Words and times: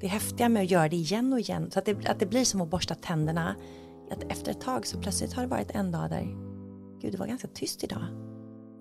det 0.00 0.06
häftiga 0.06 0.48
med 0.48 0.62
att 0.62 0.70
göra 0.70 0.88
det 0.88 0.96
igen 0.96 1.32
och 1.32 1.40
igen, 1.40 1.70
så 1.70 1.78
att 1.78 1.84
det, 1.84 2.08
att 2.08 2.20
det 2.20 2.26
blir 2.26 2.44
som 2.44 2.60
att 2.60 2.70
borsta 2.70 2.94
tänderna, 2.94 3.54
att 4.10 4.32
efter 4.32 4.50
ett 4.50 4.60
tag 4.60 4.86
så 4.86 4.98
plötsligt 4.98 5.32
har 5.32 5.42
det 5.42 5.48
varit 5.48 5.70
en 5.70 5.92
dag 5.92 6.10
där, 6.10 6.22
gud 7.00 7.12
det 7.12 7.18
var 7.18 7.26
ganska 7.26 7.48
tyst 7.48 7.84
idag. 7.84 8.04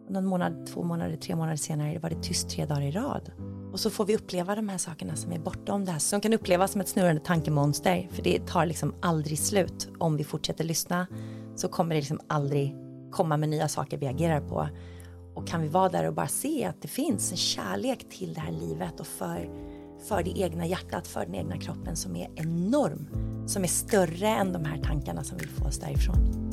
Och 0.06 0.12
någon 0.12 0.26
månad, 0.26 0.66
två 0.68 0.84
månader, 0.84 1.16
tre 1.16 1.36
månader 1.36 1.58
senare 1.58 2.00
var 2.00 2.10
det 2.10 2.24
tyst 2.24 2.50
tre 2.50 2.66
dagar 2.66 2.82
i 2.82 2.92
rad. 2.92 3.32
Och 3.72 3.80
så 3.80 3.90
får 3.90 4.06
vi 4.06 4.16
uppleva 4.16 4.56
de 4.56 4.70
här 4.70 4.78
sakerna 4.78 5.16
som 5.16 5.32
är 5.32 5.40
bortom 5.40 5.86
det 5.86 5.92
här, 5.92 6.00
som 6.00 6.22
kan 6.22 6.34
upplevas 6.34 6.72
som 6.72 6.82
ett 6.82 6.88
snurrande 6.88 7.22
tankemonster, 7.22 8.10
för 8.12 8.24
det 8.24 8.48
tar 8.48 8.66
liksom 8.66 8.96
aldrig 9.02 9.40
slut. 9.40 9.90
Om 10.00 10.18
vi 10.18 10.24
fortsätter 10.24 10.64
lyssna 10.64 11.08
så 11.56 11.68
kommer 11.68 11.96
det 11.96 12.02
liksom 12.02 12.20
aldrig 12.28 12.76
komma 13.12 13.38
med 13.38 13.50
nya 13.50 13.68
saker 13.68 13.98
vi 13.98 14.08
agerar 14.08 14.42
på. 14.42 14.70
Och 15.36 15.48
kan 15.48 15.62
vi 15.62 15.68
vara 15.68 15.90
där 15.90 16.08
och 16.08 16.14
bara 16.14 16.28
se 16.28 16.66
att 16.66 16.82
det 16.82 16.88
finns 16.88 17.32
en 17.32 17.38
kärlek 17.38 18.10
till 18.10 18.34
det 18.34 18.40
här 18.40 18.52
livet 18.52 19.00
och 19.00 19.08
för, 19.08 19.50
för 20.08 20.24
det 20.24 20.40
egna 20.40 20.66
hjärtat, 20.66 21.08
för 21.08 21.26
den 21.26 21.36
egna 21.36 21.58
kroppen 21.58 21.96
som 21.96 22.16
är 22.16 22.30
enorm. 22.36 23.08
Som 23.48 23.64
är 23.64 23.68
större 23.68 24.28
än 24.28 24.54
de 24.54 24.66
här 24.66 24.78
tankarna 24.78 25.24
som 25.24 25.38
vill 25.38 25.50
få 25.50 25.66
oss 25.66 25.80
därifrån. 25.80 26.46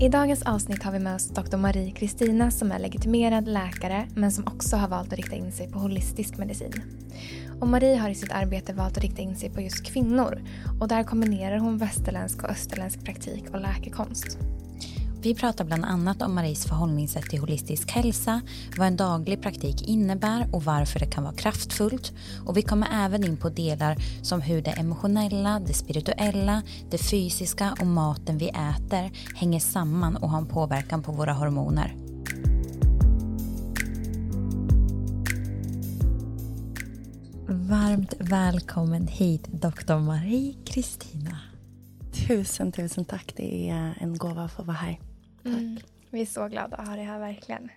I 0.00 0.08
dagens 0.08 0.42
avsnitt 0.42 0.82
har 0.82 0.92
vi 0.92 0.98
med 0.98 1.14
oss 1.14 1.28
Dr. 1.28 1.56
Marie 1.56 1.90
Kristina 1.90 2.50
som 2.50 2.72
är 2.72 2.78
legitimerad 2.78 3.48
läkare 3.48 4.08
men 4.14 4.32
som 4.32 4.46
också 4.46 4.76
har 4.76 4.88
valt 4.88 5.12
att 5.12 5.18
rikta 5.18 5.36
in 5.36 5.52
sig 5.52 5.72
på 5.72 5.78
holistisk 5.78 6.38
medicin. 6.38 6.82
Och 7.60 7.68
Marie 7.68 7.96
har 7.96 8.10
i 8.10 8.14
sitt 8.14 8.32
arbete 8.32 8.72
valt 8.72 8.96
att 8.96 9.02
rikta 9.02 9.22
in 9.22 9.36
sig 9.36 9.50
på 9.50 9.60
just 9.60 9.84
kvinnor 9.84 10.42
och 10.80 10.88
där 10.88 11.02
kombinerar 11.02 11.58
hon 11.58 11.78
västerländsk 11.78 12.42
och 12.42 12.50
österländsk 12.50 13.04
praktik 13.04 13.44
och 13.54 13.60
läkekonst. 13.60 14.38
Vi 15.28 15.34
pratar 15.34 15.64
bland 15.64 15.84
annat 15.84 16.22
om 16.22 16.34
Maries 16.34 16.66
förhållningssätt 16.66 17.24
till 17.24 17.40
holistisk 17.40 17.90
hälsa, 17.90 18.40
vad 18.78 18.86
en 18.86 18.96
daglig 18.96 19.42
praktik 19.42 19.88
innebär 19.88 20.48
och 20.52 20.64
varför 20.64 21.00
det 21.00 21.06
kan 21.06 21.24
vara 21.24 21.34
kraftfullt. 21.34 22.12
Och 22.46 22.56
vi 22.56 22.62
kommer 22.62 22.88
även 22.92 23.24
in 23.24 23.36
på 23.36 23.48
delar 23.48 23.96
som 24.22 24.40
hur 24.40 24.62
det 24.62 24.70
emotionella, 24.70 25.60
det 25.60 25.74
spirituella, 25.74 26.62
det 26.90 26.98
fysiska 26.98 27.74
och 27.80 27.86
maten 27.86 28.38
vi 28.38 28.48
äter 28.48 29.34
hänger 29.34 29.60
samman 29.60 30.16
och 30.16 30.30
har 30.30 30.38
en 30.38 30.46
påverkan 30.46 31.02
på 31.02 31.12
våra 31.12 31.32
hormoner. 31.32 31.94
Varmt 37.48 38.14
välkommen 38.18 39.06
hit 39.06 39.46
doktor 39.52 39.98
Marie 39.98 40.54
Kristina. 40.66 41.38
Tusen, 42.28 42.72
tusen 42.72 43.04
tack. 43.04 43.32
Det 43.36 43.70
är 43.70 43.98
en 44.00 44.18
gåva 44.18 44.42
att 44.42 44.52
få 44.52 44.62
vara 44.62 44.76
här. 44.76 45.07
Mm. 45.52 45.78
Vi 46.10 46.20
är 46.20 46.26
så 46.26 46.48
glada 46.48 46.76
att 46.76 46.88
ha 46.88 46.96
dig 46.96 47.04
här 47.04 47.18
verkligen. 47.18 47.68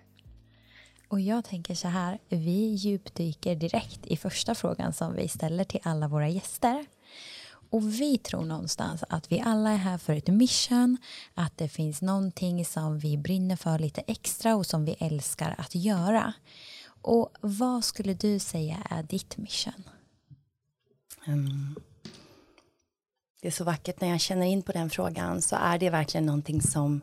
Och 1.08 1.20
jag 1.20 1.44
tänker 1.44 1.74
så 1.74 1.88
här, 1.88 2.18
vi 2.28 2.66
djupdyker 2.66 3.54
direkt 3.54 4.06
i 4.06 4.16
första 4.16 4.54
frågan 4.54 4.92
som 4.92 5.14
vi 5.14 5.28
ställer 5.28 5.64
till 5.64 5.80
alla 5.82 6.08
våra 6.08 6.28
gäster. 6.28 6.86
Och 7.70 7.92
vi 7.92 8.18
tror 8.18 8.44
någonstans 8.44 9.04
att 9.08 9.32
vi 9.32 9.40
alla 9.40 9.70
är 9.70 9.76
här 9.76 9.98
för 9.98 10.12
ett 10.12 10.28
mission, 10.28 10.98
att 11.34 11.58
det 11.58 11.68
finns 11.68 12.02
någonting 12.02 12.64
som 12.64 12.98
vi 12.98 13.18
brinner 13.18 13.56
för 13.56 13.78
lite 13.78 14.00
extra 14.00 14.56
och 14.56 14.66
som 14.66 14.84
vi 14.84 14.96
älskar 14.98 15.54
att 15.58 15.74
göra. 15.74 16.32
Och 17.02 17.28
vad 17.40 17.84
skulle 17.84 18.14
du 18.14 18.38
säga 18.38 18.78
är 18.90 19.02
ditt 19.02 19.36
mission? 19.36 19.84
Um, 21.26 21.76
det 23.42 23.48
är 23.48 23.52
så 23.52 23.64
vackert 23.64 24.00
när 24.00 24.08
jag 24.08 24.20
känner 24.20 24.46
in 24.46 24.62
på 24.62 24.72
den 24.72 24.90
frågan 24.90 25.42
så 25.42 25.56
är 25.56 25.78
det 25.78 25.90
verkligen 25.90 26.26
någonting 26.26 26.62
som 26.62 27.00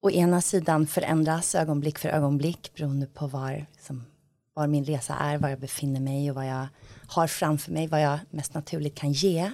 å 0.00 0.10
ena 0.10 0.40
sidan 0.40 0.86
förändras 0.86 1.54
ögonblick 1.54 1.98
för 1.98 2.08
ögonblick 2.08 2.72
beroende 2.74 3.06
på 3.06 3.26
var, 3.26 3.66
liksom, 3.72 4.04
var 4.54 4.66
min 4.66 4.84
resa 4.84 5.14
är, 5.14 5.38
var 5.38 5.48
jag 5.48 5.60
befinner 5.60 6.00
mig 6.00 6.30
och 6.30 6.36
vad 6.36 6.46
jag 6.46 6.66
har 7.06 7.26
framför 7.26 7.72
mig, 7.72 7.86
vad 7.86 8.02
jag 8.02 8.18
mest 8.30 8.54
naturligt 8.54 8.94
kan 8.94 9.12
ge. 9.12 9.50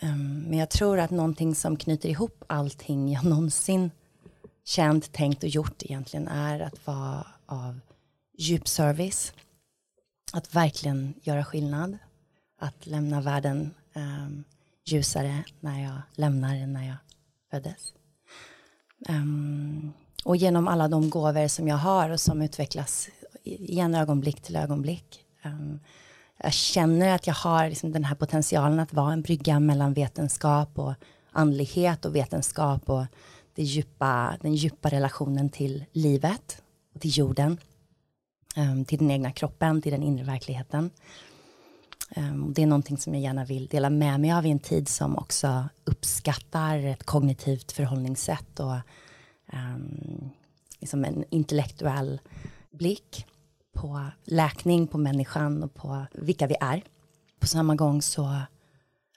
Um, 0.00 0.42
men 0.48 0.58
jag 0.58 0.70
tror 0.70 0.98
att 0.98 1.10
någonting 1.10 1.54
som 1.54 1.76
knyter 1.76 2.08
ihop 2.08 2.44
allting 2.46 3.12
jag 3.12 3.24
någonsin 3.28 3.90
känt, 4.64 5.12
tänkt 5.12 5.42
och 5.42 5.48
gjort 5.48 5.82
egentligen 5.82 6.28
är 6.28 6.60
att 6.60 6.86
vara 6.86 7.26
av 7.46 7.80
djup 8.38 8.68
service. 8.68 9.32
Att 10.32 10.54
verkligen 10.54 11.14
göra 11.22 11.44
skillnad. 11.44 11.98
Att 12.58 12.86
lämna 12.86 13.20
världen 13.20 13.74
um, 13.94 14.44
ljusare 14.84 15.44
när 15.60 15.82
jag 15.82 16.02
lämnar 16.14 16.54
den 16.54 16.72
när 16.72 16.86
jag 16.86 16.96
föddes. 17.50 17.92
Um, 19.08 19.92
och 20.24 20.36
genom 20.36 20.68
alla 20.68 20.88
de 20.88 21.10
gåvor 21.10 21.48
som 21.48 21.68
jag 21.68 21.76
har 21.76 22.10
och 22.10 22.20
som 22.20 22.42
utvecklas 22.42 23.08
i 23.44 23.78
en 23.78 23.94
ögonblick 23.94 24.40
till 24.40 24.56
ögonblick. 24.56 25.24
Um, 25.44 25.80
jag 26.42 26.52
känner 26.52 27.14
att 27.14 27.26
jag 27.26 27.34
har 27.34 27.68
liksom 27.68 27.92
den 27.92 28.04
här 28.04 28.14
potentialen 28.14 28.80
att 28.80 28.92
vara 28.92 29.12
en 29.12 29.22
brygga 29.22 29.60
mellan 29.60 29.92
vetenskap 29.92 30.78
och 30.78 30.94
andlighet 31.32 32.04
och 32.04 32.16
vetenskap 32.16 32.90
och 32.90 33.04
det 33.54 33.62
djupa, 33.62 34.36
den 34.40 34.54
djupa 34.54 34.88
relationen 34.88 35.50
till 35.50 35.84
livet 35.92 36.62
och 36.94 37.00
till 37.00 37.18
jorden. 37.18 37.58
Um, 38.56 38.84
till 38.84 38.98
den 38.98 39.10
egna 39.10 39.32
kroppen, 39.32 39.82
till 39.82 39.92
den 39.92 40.02
inre 40.02 40.24
verkligheten. 40.24 40.90
Ehm, 42.10 42.52
det 42.52 42.62
är 42.62 42.66
någonting 42.66 42.98
som 42.98 43.14
jag 43.14 43.22
gärna 43.22 43.44
vill 43.44 43.66
dela 43.66 43.90
med 43.90 44.20
mig 44.20 44.32
av 44.32 44.46
i 44.46 44.50
en 44.50 44.58
tid 44.58 44.88
som 44.88 45.16
också 45.16 45.68
uppskattar 45.84 46.78
ett 46.78 47.04
kognitivt 47.04 47.72
förhållningssätt 47.72 48.60
och 48.60 48.76
um, 49.52 50.30
liksom 50.78 51.04
en 51.04 51.24
intellektuell 51.30 52.20
blick 52.70 53.26
på 53.72 54.04
läkning, 54.24 54.86
på 54.86 54.98
människan 54.98 55.62
och 55.62 55.74
på 55.74 56.06
vilka 56.12 56.46
vi 56.46 56.56
är. 56.60 56.82
På 57.40 57.46
samma 57.46 57.74
gång 57.74 58.02
så 58.02 58.40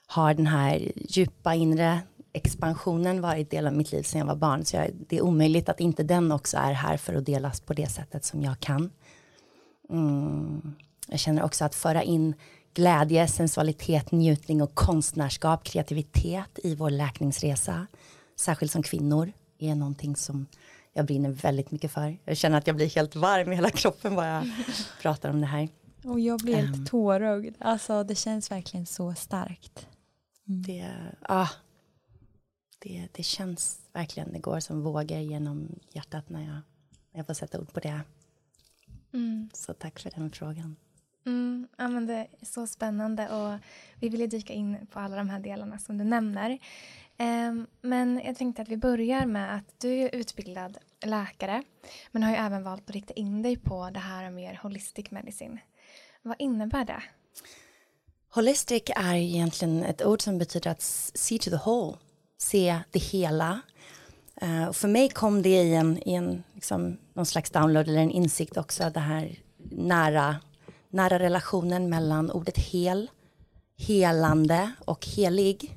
har 0.06 0.34
den 0.34 0.46
här 0.46 0.92
djupa 0.96 1.54
inre 1.54 2.00
expansionen 2.32 3.20
varit 3.20 3.50
del 3.50 3.66
av 3.66 3.72
mitt 3.72 3.92
liv 3.92 4.02
sedan 4.02 4.18
jag 4.18 4.26
var 4.26 4.36
barn. 4.36 4.64
Så 4.64 4.76
jag, 4.76 4.90
det 5.08 5.16
är 5.16 5.22
omöjligt 5.22 5.68
att 5.68 5.80
inte 5.80 6.02
den 6.02 6.32
också 6.32 6.56
är 6.56 6.72
här 6.72 6.96
för 6.96 7.14
att 7.14 7.26
delas 7.26 7.60
på 7.60 7.72
det 7.72 7.86
sättet 7.86 8.24
som 8.24 8.42
jag 8.42 8.60
kan. 8.60 8.90
Mm. 9.90 10.74
Jag 11.06 11.20
känner 11.20 11.42
också 11.42 11.64
att 11.64 11.74
föra 11.74 12.02
in 12.02 12.34
glädje, 12.74 13.28
sensualitet, 13.28 14.12
njutning 14.12 14.62
och 14.62 14.74
konstnärskap, 14.74 15.64
kreativitet 15.64 16.58
i 16.64 16.74
vår 16.74 16.90
läkningsresa, 16.90 17.86
särskilt 18.36 18.72
som 18.72 18.82
kvinnor, 18.82 19.32
är 19.58 19.74
någonting 19.74 20.16
som 20.16 20.46
jag 20.92 21.06
brinner 21.06 21.30
väldigt 21.30 21.70
mycket 21.70 21.92
för. 21.92 22.18
Jag 22.24 22.36
känner 22.36 22.58
att 22.58 22.66
jag 22.66 22.76
blir 22.76 22.90
helt 22.90 23.16
varm 23.16 23.52
i 23.52 23.54
hela 23.54 23.70
kroppen 23.70 24.16
bara 24.16 24.26
jag 24.26 24.48
pratar 25.02 25.30
om 25.30 25.40
det 25.40 25.46
här. 25.46 25.68
Och 26.04 26.20
jag 26.20 26.40
blir 26.40 26.56
helt 26.56 26.76
um, 26.76 26.86
tårögd. 26.86 27.56
Alltså 27.58 28.04
det 28.04 28.14
känns 28.14 28.50
verkligen 28.50 28.86
så 28.86 29.14
starkt. 29.14 29.86
Mm. 30.48 30.62
Det, 30.62 30.92
ah, 31.22 31.48
det, 32.78 33.08
det 33.12 33.22
känns 33.22 33.80
verkligen, 33.92 34.32
det 34.32 34.38
går 34.38 34.60
som 34.60 34.82
vågor 34.82 35.18
genom 35.18 35.78
hjärtat 35.92 36.28
när 36.28 36.40
jag, 36.40 36.54
när 37.12 37.18
jag 37.18 37.26
får 37.26 37.34
sätta 37.34 37.60
ord 37.60 37.72
på 37.72 37.80
det. 37.80 38.00
Mm. 39.12 39.50
Så 39.54 39.74
tack 39.74 39.98
för 39.98 40.10
den 40.10 40.30
frågan. 40.30 40.76
Mm, 41.26 41.68
ja, 41.76 41.88
men 41.88 42.06
det 42.06 42.14
är 42.14 42.28
så 42.42 42.66
spännande 42.66 43.28
och 43.28 43.58
vi 44.00 44.08
vill 44.08 44.30
dyka 44.30 44.52
in 44.52 44.86
på 44.90 45.00
alla 45.00 45.16
de 45.16 45.30
här 45.30 45.40
delarna 45.40 45.78
som 45.78 45.98
du 45.98 46.04
nämner. 46.04 46.58
Um, 47.18 47.66
men 47.80 48.20
jag 48.24 48.36
tänkte 48.36 48.62
att 48.62 48.68
vi 48.68 48.76
börjar 48.76 49.26
med 49.26 49.56
att 49.56 49.64
du 49.78 49.92
är 49.92 50.14
utbildad 50.14 50.78
läkare 51.04 51.62
men 52.10 52.22
har 52.22 52.30
ju 52.30 52.36
även 52.36 52.62
valt 52.62 52.88
att 52.88 52.94
rikta 52.94 53.12
in 53.12 53.42
dig 53.42 53.56
på 53.56 53.90
det 53.90 54.00
här 54.00 54.30
med 54.30 54.56
holistic 54.56 55.10
medicine. 55.10 55.58
Vad 56.22 56.36
innebär 56.38 56.84
det? 56.84 57.02
Holistic 58.30 58.82
är 58.96 59.14
egentligen 59.14 59.84
ett 59.84 60.04
ord 60.04 60.22
som 60.22 60.38
betyder 60.38 60.70
att 60.70 60.82
see 60.82 61.38
to 61.38 61.50
the 61.50 61.56
whole, 61.56 61.96
se 62.38 62.78
det 62.90 62.98
hela. 62.98 63.60
Uh, 64.42 64.72
för 64.72 64.88
mig 64.88 65.08
kom 65.08 65.42
det 65.42 65.62
i 65.62 65.74
en, 65.74 66.08
i 66.08 66.14
en 66.14 66.42
liksom, 66.54 66.98
någon 67.12 67.26
slags 67.26 67.50
download 67.50 67.88
eller 67.88 68.00
en 68.00 68.10
insikt 68.10 68.56
också, 68.56 68.90
det 68.90 69.00
här 69.00 69.38
nära 69.70 70.36
nära 70.90 71.18
relationen 71.18 71.88
mellan 71.88 72.30
ordet 72.30 72.58
hel, 72.58 73.10
helande 73.78 74.72
och 74.84 75.06
helig. 75.06 75.76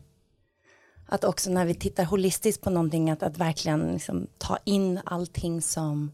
Att 1.06 1.24
också 1.24 1.50
när 1.50 1.66
vi 1.66 1.76
tittar 1.76 2.06
holistiskt 2.06 2.64
på 2.64 2.70
någonting, 2.70 3.10
att, 3.10 3.24
att 3.24 3.38
verkligen 3.38 3.92
liksom 3.94 4.28
ta 4.38 4.58
in 4.64 5.00
allting 5.06 5.62
som, 5.62 6.12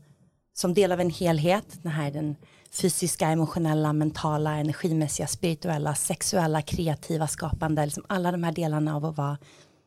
som 0.54 0.74
del 0.74 0.92
av 0.92 1.00
en 1.00 1.10
helhet. 1.10 1.66
Den 1.82 1.92
här 1.92 2.12
den 2.12 2.36
fysiska, 2.72 3.28
emotionella, 3.28 3.94
mentala, 3.94 4.58
energimässiga, 4.58 5.28
spirituella, 5.28 5.96
sexuella, 5.96 6.62
kreativa, 6.62 7.28
skapande. 7.28 7.86
Liksom 7.86 8.06
alla 8.08 8.32
de 8.32 8.44
här 8.44 8.52
delarna 8.52 8.96
av 8.96 9.06
att 9.06 9.18
vara 9.18 9.38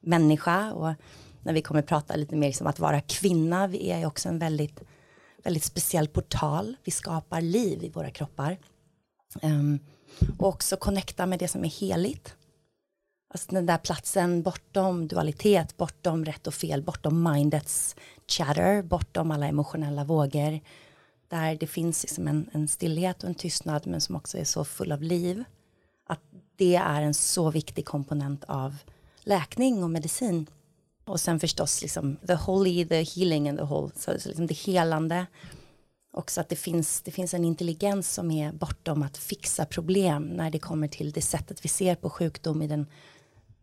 människa. 0.01 0.73
Och 0.73 0.95
när 1.43 1.53
vi 1.53 1.63
kommer 1.63 1.83
prata 1.83 2.17
lite 2.17 2.37
mer 2.37 2.55
om 2.61 2.67
att 2.67 2.79
vara 2.79 3.01
kvinna, 3.01 3.67
vi 3.67 3.91
är 3.91 3.99
ju 3.99 4.07
också 4.07 4.29
en 4.29 4.39
väldigt, 4.39 4.81
väldigt 5.45 5.65
speciell 5.65 6.09
portal. 6.09 6.77
Vi 6.85 6.91
skapar 6.93 7.41
liv 7.41 7.85
i 7.85 7.89
våra 7.89 8.11
kroppar. 8.11 8.59
Um, 9.43 9.79
och 10.39 10.49
också 10.49 10.77
connecta 10.77 11.27
med 11.27 11.39
det 11.39 11.49
som 11.49 11.65
är 11.65 11.69
heligt. 11.69 12.35
Alltså 13.35 13.53
den 13.53 13.67
där 13.67 13.79
platsen 13.79 14.43
bortom 14.43 15.09
dualitet, 15.09 15.77
bortom 15.77 16.25
rätt 16.25 16.47
och 16.47 16.55
fel, 16.55 16.83
bortom 16.83 17.33
mindets 17.33 17.97
chatter, 18.29 18.83
bortom 18.83 19.31
alla 19.31 19.47
emotionella 19.47 20.05
vågor. 20.05 20.61
där 21.29 21.57
det 21.57 21.67
finns 21.67 22.03
liksom 22.03 22.29
en, 22.29 22.51
en 22.53 22.69
stillhet 22.69 23.23
och 23.23 23.29
en 23.29 23.35
tystnad 23.35 23.87
men 23.87 24.01
som 24.01 24.17
också 24.17 24.39
är 24.39 24.45
så 24.45 24.65
full 24.65 24.93
av 24.93 25.03
liv. 25.03 25.45
Att 26.07 26.21
det 26.57 26.77
är 26.77 27.03
en 27.03 27.15
så 27.15 27.51
viktig 27.51 27.85
komponent 27.85 28.45
av 28.45 28.77
läkning 29.21 29.85
och 29.85 29.91
medicin. 29.91 30.47
Och 31.05 31.21
sen 31.21 31.41
förstås 31.41 31.83
liksom 31.83 32.17
the 32.27 32.35
holy, 32.35 32.87
the 32.87 33.03
healing 33.03 33.49
and 33.49 33.59
the 33.59 33.65
whole, 33.65 33.91
så 33.97 34.13
liksom 34.13 34.47
det 34.47 34.55
helande. 34.55 35.27
Också 36.15 36.41
att 36.41 36.49
det 36.49 36.57
finns, 36.57 37.03
det 37.03 37.11
finns 37.11 37.35
en 37.35 37.45
intelligens 37.45 38.15
som 38.15 38.31
är 38.31 38.53
bortom 38.53 39.03
att 39.03 39.17
fixa 39.17 39.65
problem 39.65 40.25
när 40.25 40.51
det 40.51 40.59
kommer 40.59 40.89
till 40.89 41.13
det 41.13 41.23
sättet 41.23 41.65
vi 41.65 41.69
ser 41.69 41.95
på 41.95 42.11
sjukdom 42.11 42.63
i 42.63 42.67
den 42.67 42.87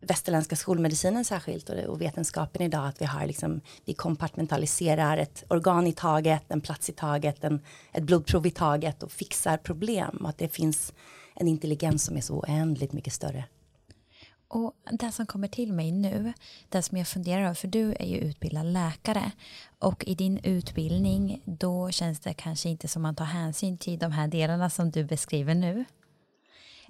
västerländska 0.00 0.56
skolmedicinen 0.56 1.24
särskilt 1.24 1.68
och, 1.68 1.78
och 1.78 2.00
vetenskapen 2.00 2.62
idag 2.62 2.88
att 2.88 3.00
vi 3.00 3.04
har 3.04 3.26
liksom, 3.26 3.60
vi 3.84 3.94
kompartmentaliserar 3.94 5.16
ett 5.16 5.44
organ 5.48 5.86
i 5.86 5.92
taget, 5.92 6.42
en 6.48 6.60
plats 6.60 6.88
i 6.90 6.92
taget, 6.92 7.44
en, 7.44 7.60
ett 7.92 8.02
blodprov 8.02 8.46
i 8.46 8.50
taget 8.50 9.02
och 9.02 9.12
fixar 9.12 9.56
problem 9.56 10.16
och 10.22 10.28
att 10.28 10.38
det 10.38 10.48
finns 10.48 10.92
en 11.34 11.48
intelligens 11.48 12.04
som 12.04 12.16
är 12.16 12.20
så 12.20 12.34
oändligt 12.34 12.92
mycket 12.92 13.12
större. 13.12 13.44
Och 14.52 14.74
det 14.90 15.12
som 15.12 15.26
kommer 15.26 15.48
till 15.48 15.72
mig 15.72 15.92
nu, 15.92 16.32
det 16.68 16.82
som 16.82 16.98
jag 16.98 17.08
funderar 17.08 17.42
över, 17.42 17.54
för 17.54 17.68
du 17.68 17.92
är 17.92 18.06
ju 18.06 18.16
utbildad 18.16 18.66
läkare 18.66 19.32
och 19.78 20.04
i 20.06 20.14
din 20.14 20.38
utbildning 20.38 21.42
då 21.44 21.90
känns 21.90 22.20
det 22.20 22.34
kanske 22.34 22.68
inte 22.68 22.88
som 22.88 23.02
man 23.02 23.14
tar 23.14 23.24
hänsyn 23.24 23.78
till 23.78 23.98
de 23.98 24.12
här 24.12 24.28
delarna 24.28 24.70
som 24.70 24.90
du 24.90 25.04
beskriver 25.04 25.54
nu. 25.54 25.84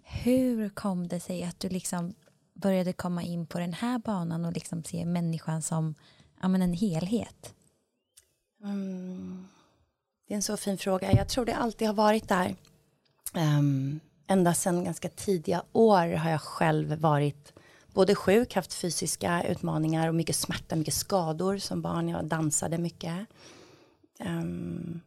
Hur 0.05 0.69
kom 0.69 1.09
det 1.09 1.21
sig 1.21 1.45
att 1.45 1.61
du 1.61 1.69
liksom 1.69 2.15
började 2.55 2.93
komma 2.93 3.23
in 3.23 3.47
på 3.47 3.59
den 3.59 3.73
här 3.73 3.99
banan 3.99 4.45
och 4.45 4.53
liksom 4.53 4.85
se 4.85 5.05
människan 5.05 5.63
som 5.63 5.95
ja, 6.43 6.49
men 6.49 6.63
en 6.63 6.75
helhet? 6.75 7.55
Mm. 8.63 9.49
Det 10.29 10.35
är 10.35 10.37
en 10.37 10.43
så 10.43 10.57
fin 10.57 10.79
fråga. 10.79 11.13
Jag 11.13 11.29
tror 11.29 11.45
det 11.45 11.57
alltid 11.57 11.89
har 11.89 11.95
varit 11.95 12.29
där. 12.29 12.57
Um, 13.35 14.01
ända 14.31 14.55
sedan 14.55 14.85
ganska 14.85 15.09
tidiga 15.09 15.63
år 15.73 16.15
har 16.15 16.31
jag 16.31 16.41
själv 16.41 16.95
varit 17.01 17.53
både 17.93 18.15
sjuk, 18.15 18.55
haft 18.55 18.75
fysiska 18.75 19.45
utmaningar 19.49 20.09
och 20.09 20.15
mycket 20.15 20.37
smärta, 20.37 20.77
mycket 20.77 20.95
skador 20.95 21.59
som 21.59 21.83
barn. 21.83 22.09
Jag 22.09 22.25
dansade 22.25 22.79
mycket. 22.79 23.27
Um, 24.19 25.01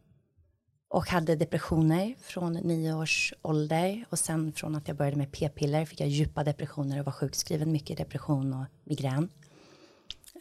och 0.88 1.08
hade 1.08 1.36
depressioner 1.36 2.14
från 2.20 2.52
nio 2.52 2.94
års 2.94 3.34
ålder 3.42 4.04
och 4.10 4.18
sen 4.18 4.52
från 4.52 4.74
att 4.74 4.88
jag 4.88 4.96
började 4.96 5.16
med 5.16 5.32
p-piller 5.32 5.84
fick 5.84 6.00
jag 6.00 6.08
djupa 6.08 6.44
depressioner 6.44 6.98
och 6.98 7.04
var 7.04 7.12
sjukskriven 7.12 7.72
mycket 7.72 7.98
depression 7.98 8.52
och 8.52 8.66
migrän. 8.84 9.28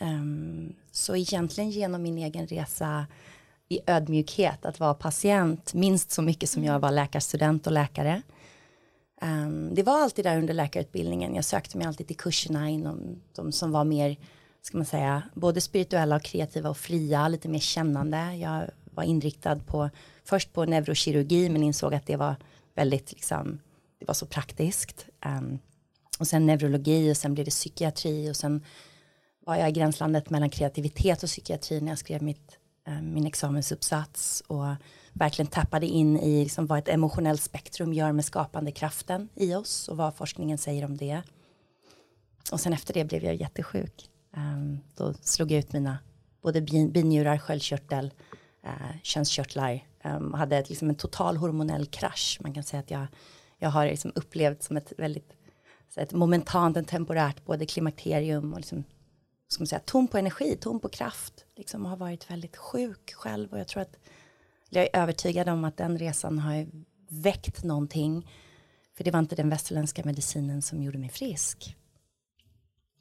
Um, 0.02 0.76
så 0.92 1.16
egentligen 1.16 1.70
genom 1.70 2.02
min 2.04 2.18
egen 2.18 2.48
resa 2.48 3.06
i 3.70 3.80
ödmjukhet 3.88 4.66
att 4.66 4.80
vara 4.80 4.94
patient 4.94 5.74
minst 5.74 6.12
så 6.12 6.22
mycket 6.22 6.50
som 6.50 6.64
jag 6.64 6.80
var 6.80 6.92
läkarstudent 6.92 7.68
och 7.68 7.74
läkare. 7.74 8.22
Um, 9.24 9.76
det 9.76 9.84
var 9.84 10.02
alltid 10.02 10.26
där 10.26 10.38
under 10.38 10.54
läkarutbildningen. 10.54 11.36
Jag 11.36 11.46
sökte 11.46 11.78
mig 11.78 11.88
alltid 11.88 12.08
till 12.08 12.18
kurserna 12.18 12.70
inom 12.70 13.22
de 13.36 13.52
som 13.52 13.72
var 13.72 13.84
mer, 13.84 14.18
ska 14.62 14.78
man 14.78 14.86
säga, 14.86 15.24
både 15.34 15.62
spirituella 15.62 16.16
och 16.16 16.24
kreativa 16.24 16.70
och 16.70 16.78
fria, 16.78 17.28
lite 17.28 17.50
mer 17.50 17.60
kännande. 17.60 18.36
Jag 18.36 18.70
var 18.84 19.04
inriktad 19.04 19.60
på 19.60 19.90
först 20.24 20.54
på 20.54 20.66
neurokirurgi 20.66 21.50
men 21.50 21.64
insåg 21.64 21.94
att 21.94 22.06
det 22.06 22.16
var 22.16 22.36
väldigt 22.76 23.12
liksom, 23.12 23.60
det 24.00 24.06
var 24.06 24.14
så 24.14 24.26
praktiskt. 24.26 25.06
Um, 25.26 25.60
och 26.20 26.28
sen 26.28 26.46
neurologi 26.46 27.12
och 27.12 27.18
sen 27.18 27.34
blev 27.34 27.46
det 27.46 27.52
psykiatri 27.52 28.32
och 28.32 28.36
sen 28.36 28.64
var 29.46 29.56
jag 29.56 29.70
i 29.70 29.72
gränslandet 29.72 30.30
mellan 30.30 30.50
kreativitet 30.50 31.24
och 31.24 31.30
psykiatri 31.30 31.82
när 31.82 31.92
jag 31.92 32.00
skrev 32.00 32.22
mitt, 32.22 32.58
Eh, 32.88 33.02
min 33.02 33.26
examensuppsats 33.26 34.44
och 34.48 34.66
verkligen 35.14 35.52
tappade 35.52 35.86
in 35.86 36.20
i 36.20 36.44
liksom 36.44 36.68
vad 36.68 36.80
ett 36.80 36.88
emotionellt 36.88 37.42
spektrum 37.42 37.94
gör 37.94 38.12
med 38.12 38.26
skapande 38.26 38.72
kraften 38.72 39.30
i 39.36 39.56
oss 39.56 39.88
och 39.88 39.98
vad 39.98 40.16
forskningen 40.16 40.58
säger 40.58 40.86
om 40.86 40.98
det. 40.98 41.22
Och 42.52 42.60
sen 42.60 42.74
efter 42.74 42.94
det 42.94 43.06
blev 43.06 43.24
jag 43.24 43.36
jättesjuk. 43.36 44.10
Ehm, 44.36 44.80
då 44.96 45.14
slog 45.14 45.52
jag 45.52 45.60
ut 45.60 45.74
mina 45.74 45.98
både 46.42 46.62
binjurar, 46.62 47.38
sköldkörtel, 47.38 48.14
eh, 48.64 48.98
könskörtlar 49.04 49.88
ehm, 50.02 50.32
och 50.32 50.38
hade 50.38 50.64
liksom 50.68 50.90
en 50.90 50.96
total 50.96 51.38
hormonell 51.38 51.86
krasch. 51.86 52.40
Man 52.42 52.54
kan 52.54 52.64
säga 52.64 52.80
att 52.80 52.92
jag, 52.92 53.08
jag 53.58 53.70
har 53.70 53.86
liksom 53.86 54.12
upplevt 54.16 54.64
som 54.64 54.78
ett 54.78 54.94
väldigt 54.98 55.34
så 55.90 56.00
ett 56.00 56.14
momentant, 56.14 56.78
en 56.78 56.86
temporärt, 56.86 57.46
både 57.46 57.66
klimakterium 57.66 58.54
och 58.54 58.60
liksom, 58.60 58.84
ska 59.54 59.62
man 59.62 59.68
säga, 59.68 59.82
tom 59.86 60.08
på 60.08 60.18
energi, 60.18 60.58
tom 60.62 60.80
på 60.80 60.90
kraft. 60.90 61.46
Liksom 61.56 61.86
har 61.86 61.98
varit 61.98 62.32
väldigt 62.32 62.58
sjuk 62.58 63.14
själv 63.14 63.52
och 63.52 63.60
jag 63.60 63.68
tror 63.68 63.82
att 63.82 63.98
jag 64.70 64.84
är 64.84 65.02
övertygad 65.02 65.50
om 65.50 65.66
att 65.66 65.78
den 65.78 65.98
resan 65.98 66.40
har 66.40 66.68
väckt 67.10 67.64
någonting. 67.64 68.32
För 68.98 69.04
det 69.04 69.12
var 69.12 69.20
inte 69.20 69.36
den 69.36 69.50
västerländska 69.50 70.04
medicinen 70.06 70.62
som 70.62 70.84
gjorde 70.84 70.98
mig 70.98 71.10
frisk. 71.10 71.76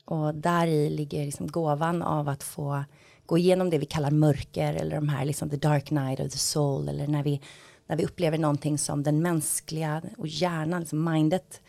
Och 0.04 0.34
där 0.34 0.66
i 0.66 0.90
ligger 0.90 1.24
liksom 1.24 1.46
gåvan 1.46 2.02
av 2.02 2.28
att 2.28 2.42
få 2.42 2.84
gå 3.26 3.38
igenom 3.38 3.70
det 3.70 3.78
vi 3.78 3.86
kallar 3.86 4.10
mörker 4.10 4.74
eller 4.74 4.96
de 4.96 5.08
här 5.08 5.24
liksom 5.24 5.50
the 5.50 5.56
dark 5.56 5.90
night 5.90 6.20
of 6.20 6.32
the 6.32 6.38
soul 6.38 6.88
eller 6.88 7.06
när 7.06 7.22
vi, 7.22 7.40
när 7.86 7.96
vi 7.96 8.04
upplever 8.04 8.38
någonting 8.38 8.78
som 8.78 9.02
den 9.02 9.22
mänskliga 9.22 10.02
och 10.18 10.28
hjärnan, 10.28 10.80
liksom 10.80 11.12
mindet 11.12 11.60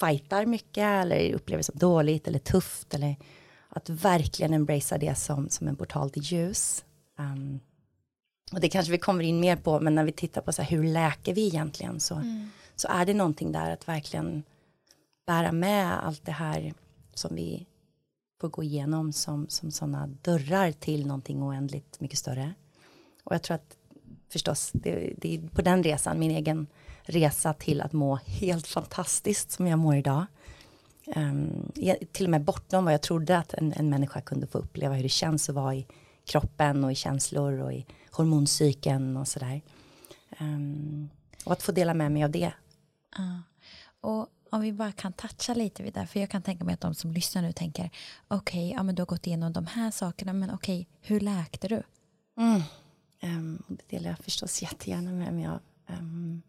fightar 0.00 0.46
mycket 0.46 0.84
eller 0.84 1.32
upplever 1.32 1.62
som 1.62 1.78
dåligt 1.78 2.28
eller 2.28 2.38
tufft 2.38 2.94
eller 2.94 3.16
att 3.74 3.90
verkligen 3.90 4.54
embracea 4.54 4.98
det 4.98 5.14
som, 5.14 5.48
som 5.48 5.68
en 5.68 5.76
portal 5.76 6.10
till 6.10 6.22
ljus. 6.22 6.84
Um, 7.18 7.60
och 8.52 8.60
det 8.60 8.68
kanske 8.68 8.92
vi 8.92 8.98
kommer 8.98 9.24
in 9.24 9.40
mer 9.40 9.56
på, 9.56 9.80
men 9.80 9.94
när 9.94 10.04
vi 10.04 10.12
tittar 10.12 10.40
på 10.40 10.52
så 10.52 10.62
här, 10.62 10.76
hur 10.76 10.84
läker 10.84 11.34
vi 11.34 11.46
egentligen 11.46 12.00
så, 12.00 12.14
mm. 12.14 12.50
så 12.76 12.88
är 12.88 13.06
det 13.06 13.14
någonting 13.14 13.52
där 13.52 13.70
att 13.70 13.88
verkligen 13.88 14.42
bära 15.26 15.52
med 15.52 16.06
allt 16.06 16.24
det 16.24 16.32
här 16.32 16.74
som 17.14 17.34
vi 17.34 17.66
får 18.40 18.48
gå 18.48 18.62
igenom 18.62 19.12
som, 19.12 19.48
som 19.48 19.70
sådana 19.70 20.06
dörrar 20.06 20.72
till 20.72 21.06
någonting 21.06 21.42
oändligt 21.42 22.00
mycket 22.00 22.18
större. 22.18 22.54
Och 23.24 23.34
jag 23.34 23.42
tror 23.42 23.54
att 23.54 23.76
förstås, 24.28 24.70
det, 24.72 25.14
det 25.18 25.34
är 25.34 25.48
på 25.48 25.62
den 25.62 25.82
resan, 25.82 26.18
min 26.18 26.30
egen 26.30 26.66
resa 27.02 27.54
till 27.54 27.80
att 27.80 27.92
må 27.92 28.16
helt 28.16 28.66
fantastiskt 28.66 29.50
som 29.50 29.66
jag 29.66 29.78
mår 29.78 29.96
idag. 29.96 30.26
Um, 31.16 31.72
till 32.12 32.26
och 32.26 32.30
med 32.30 32.44
bortom 32.44 32.84
vad 32.84 32.94
jag 32.94 33.02
trodde 33.02 33.38
att 33.38 33.54
en, 33.54 33.72
en 33.72 33.90
människa 33.90 34.20
kunde 34.20 34.46
få 34.46 34.58
uppleva 34.58 34.94
hur 34.94 35.02
det 35.02 35.08
känns 35.08 35.48
att 35.48 35.54
vara 35.54 35.74
i 35.74 35.86
kroppen 36.24 36.84
och 36.84 36.92
i 36.92 36.94
känslor 36.94 37.60
och 37.60 37.72
i 37.72 37.86
hormoncykeln 38.10 39.16
och 39.16 39.28
sådär. 39.28 39.60
Um, 40.40 41.10
och 41.44 41.52
att 41.52 41.62
få 41.62 41.72
dela 41.72 41.94
med 41.94 42.12
mig 42.12 42.24
av 42.24 42.30
det. 42.30 42.52
Uh, 43.18 43.40
och 44.00 44.26
om 44.50 44.60
vi 44.60 44.72
bara 44.72 44.92
kan 44.92 45.12
toucha 45.12 45.54
lite 45.54 45.82
vid 45.82 45.94
det, 45.94 46.06
för 46.06 46.20
jag 46.20 46.30
kan 46.30 46.42
tänka 46.42 46.64
mig 46.64 46.74
att 46.74 46.80
de 46.80 46.94
som 46.94 47.12
lyssnar 47.12 47.42
nu 47.42 47.52
tänker 47.52 47.90
okej, 48.28 48.66
okay, 48.66 48.76
ja 48.76 48.82
men 48.82 48.94
du 48.94 49.02
har 49.02 49.06
gått 49.06 49.26
igenom 49.26 49.52
de 49.52 49.66
här 49.66 49.90
sakerna, 49.90 50.32
men 50.32 50.50
okej, 50.50 50.80
okay, 50.80 50.86
hur 51.00 51.20
läkte 51.20 51.68
du? 51.68 51.82
Mm. 52.36 52.62
Um, 53.22 53.62
det 53.68 53.96
delar 53.96 54.10
jag 54.10 54.18
förstås 54.18 54.62
jättegärna 54.62 55.10
med 55.10 55.34
mig 55.34 55.46
av. 55.46 55.60
Um, 55.98 56.42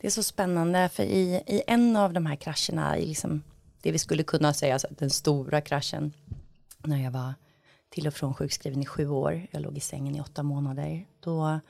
det 0.00 0.06
är 0.06 0.10
så 0.10 0.22
spännande, 0.22 0.88
för 0.88 1.02
i, 1.02 1.42
i 1.46 1.62
en 1.66 1.96
av 1.96 2.12
de 2.12 2.26
här 2.26 2.36
krascherna, 2.36 2.98
i 2.98 3.06
liksom 3.06 3.42
det 3.80 3.92
vi 3.92 3.98
skulle 3.98 4.22
kunna 4.22 4.52
säga, 4.52 4.72
alltså 4.72 4.88
den 4.90 5.10
stora 5.10 5.60
kraschen, 5.60 6.12
när 6.84 7.04
jag 7.04 7.10
var 7.10 7.34
till 7.90 8.06
och 8.06 8.14
från 8.14 8.34
sjukskriven 8.34 8.82
i 8.82 8.86
sju 8.86 9.08
år, 9.08 9.46
jag 9.50 9.62
låg 9.62 9.76
i 9.76 9.80
sängen 9.80 10.16
i 10.16 10.20
åtta 10.20 10.42
månader, 10.42 11.06
då 11.20 11.60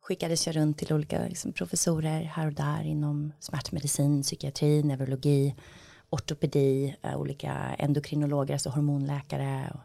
skickades 0.00 0.46
jag 0.46 0.56
runt 0.56 0.78
till 0.78 0.92
olika 0.92 1.22
liksom, 1.28 1.52
professorer 1.52 2.22
här 2.22 2.46
och 2.46 2.52
där 2.52 2.82
inom 2.82 3.32
smärtmedicin, 3.40 4.22
psykiatri, 4.22 4.82
neurologi, 4.82 5.54
ortopedi, 6.10 6.96
eh, 7.02 7.16
olika 7.16 7.52
endokrinologer, 7.78 8.54
alltså 8.54 8.70
hormonläkare, 8.70 9.72
och 9.74 9.80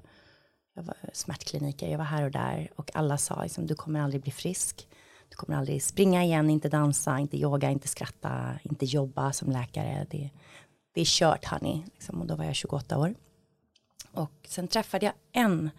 jag 0.75 0.84
var, 0.84 0.96
smärtkliniker, 1.13 1.89
jag 1.89 1.98
var 1.98 2.06
här 2.06 2.24
och 2.24 2.32
där 2.32 2.72
och 2.75 2.91
alla 2.94 3.18
sa 3.18 3.44
liksom, 3.44 3.68
du 3.68 3.75
kommer 3.75 4.00
aldrig 4.00 4.22
bli 4.22 4.32
frisk, 4.32 4.88
du 5.29 5.36
kommer 5.36 5.58
aldrig 5.58 5.84
springa 5.84 6.24
igen, 6.24 6.50
inte 6.50 6.70
dansa, 6.70 7.20
inte 7.20 7.38
yoga, 7.38 7.72
inte 7.72 7.88
skratta, 7.88 8.60
inte 8.63 8.86
jobba 8.86 9.34
som 9.34 9.51
läkare, 9.51 10.08
det, 10.10 10.29
det 11.00 11.03
är 11.03 11.06
kört 11.06 11.46
honey, 11.46 11.82
liksom, 11.94 12.22
och 12.22 12.27
då 12.27 12.36
var 12.36 12.46
jag 12.46 12.56
28 12.56 12.98
år. 12.98 13.15
Och 14.12 14.32
sen 14.48 14.68
träffade 14.68 15.06
jag 15.06 15.13
en 15.32 15.70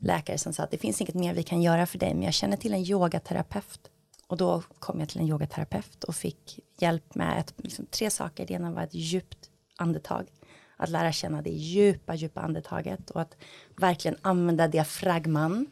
läkare 0.00 0.38
som 0.38 0.52
sa 0.52 0.62
att 0.62 0.70
det 0.70 0.78
finns 0.78 1.00
inget 1.00 1.14
mer 1.14 1.34
vi 1.34 1.42
kan 1.42 1.62
göra 1.62 1.86
för 1.86 1.98
dig, 1.98 2.14
men 2.14 2.22
jag 2.22 2.34
känner 2.34 2.56
till 2.56 2.74
en 2.74 2.80
yogaterapeut. 2.80 3.90
Och 4.26 4.36
då 4.36 4.62
kom 4.78 5.00
jag 5.00 5.08
till 5.08 5.20
en 5.20 5.28
yogaterapeut 5.28 6.04
och 6.04 6.14
fick 6.14 6.60
hjälp 6.78 7.14
med 7.14 7.40
ett, 7.40 7.54
liksom, 7.56 7.86
tre 7.86 8.10
saker. 8.10 8.46
Det 8.46 8.54
ena 8.54 8.72
var 8.72 8.82
ett 8.82 8.94
djupt 8.94 9.50
andetag. 9.76 10.26
Att 10.76 10.88
lära 10.88 11.12
känna 11.12 11.42
det 11.42 11.50
djupa, 11.50 12.14
djupa 12.14 12.40
andetaget 12.40 13.10
och 13.10 13.20
att 13.20 13.36
verkligen 13.76 14.16
använda 14.22 14.68
diafragman 14.68 15.66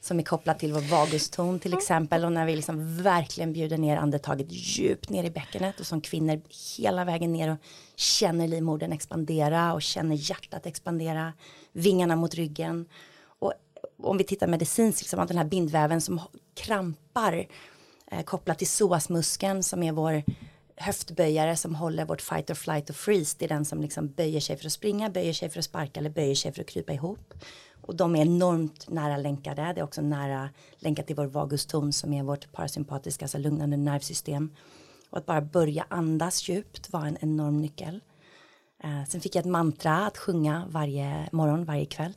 som 0.00 0.18
är 0.18 0.22
kopplat 0.22 0.58
till 0.58 0.72
vår 0.72 0.80
vaguston 0.80 1.58
till 1.58 1.74
exempel. 1.74 2.24
Och 2.24 2.32
när 2.32 2.46
vi 2.46 2.56
liksom 2.56 3.02
verkligen 3.02 3.52
bjuder 3.52 3.78
ner 3.78 3.96
andetaget 3.96 4.46
djupt 4.50 5.10
ner 5.10 5.24
i 5.24 5.30
bäckenet. 5.30 5.80
Och 5.80 5.86
som 5.86 6.00
kvinnor 6.00 6.40
hela 6.78 7.04
vägen 7.04 7.32
ner 7.32 7.52
och 7.52 7.58
känner 7.96 8.48
livmodern 8.48 8.92
expandera 8.92 9.72
och 9.72 9.82
känner 9.82 10.16
hjärtat 10.16 10.66
expandera, 10.66 11.32
vingarna 11.72 12.16
mot 12.16 12.34
ryggen. 12.34 12.86
Och 13.22 13.52
om 14.02 14.18
vi 14.18 14.24
tittar 14.24 14.46
medicinskt, 14.46 15.02
liksom, 15.02 15.20
att 15.20 15.28
den 15.28 15.38
här 15.38 15.44
bindväven 15.44 16.00
som 16.00 16.20
krampar 16.54 17.46
eh, 18.10 18.22
kopplat 18.22 18.58
till 18.58 18.66
psoasmuskeln 18.66 19.62
som 19.62 19.82
är 19.82 19.92
vår 19.92 20.22
höftböjare 20.76 21.56
som 21.56 21.74
håller 21.74 22.04
vårt 22.04 22.22
fight 22.22 22.50
or 22.50 22.54
flight 22.54 22.90
och 22.90 22.96
freeze. 22.96 23.36
Det 23.38 23.44
är 23.44 23.48
den 23.48 23.64
som 23.64 23.80
liksom 23.80 24.08
böjer 24.08 24.40
sig 24.40 24.56
för 24.56 24.66
att 24.66 24.72
springa, 24.72 25.10
böjer 25.10 25.32
sig 25.32 25.50
för 25.50 25.58
att 25.58 25.64
sparka 25.64 26.00
eller 26.00 26.10
böjer 26.10 26.34
sig 26.34 26.52
för 26.52 26.60
att 26.60 26.68
krypa 26.68 26.92
ihop. 26.92 27.34
Och 27.90 27.96
de 27.96 28.16
är 28.16 28.22
enormt 28.22 28.88
nära 28.88 29.16
länkade. 29.16 29.72
Det 29.74 29.80
är 29.80 29.84
också 29.84 30.02
nära 30.02 30.50
länkat 30.78 31.06
till 31.06 31.16
vår 31.16 31.26
vaguston 31.26 31.92
som 31.92 32.12
är 32.12 32.22
vårt 32.22 32.52
parasympatiska, 32.52 33.24
alltså 33.24 33.38
lugnande 33.38 33.76
nervsystem. 33.76 34.54
Och 35.10 35.18
att 35.18 35.26
bara 35.26 35.40
börja 35.40 35.86
andas 35.88 36.48
djupt 36.48 36.92
var 36.92 37.06
en 37.06 37.16
enorm 37.20 37.60
nyckel. 37.60 38.00
Eh, 38.84 39.04
sen 39.08 39.20
fick 39.20 39.34
jag 39.34 39.40
ett 39.40 39.50
mantra 39.50 40.06
att 40.06 40.18
sjunga 40.18 40.66
varje 40.68 41.28
morgon, 41.32 41.64
varje 41.64 41.84
kväll. 41.84 42.12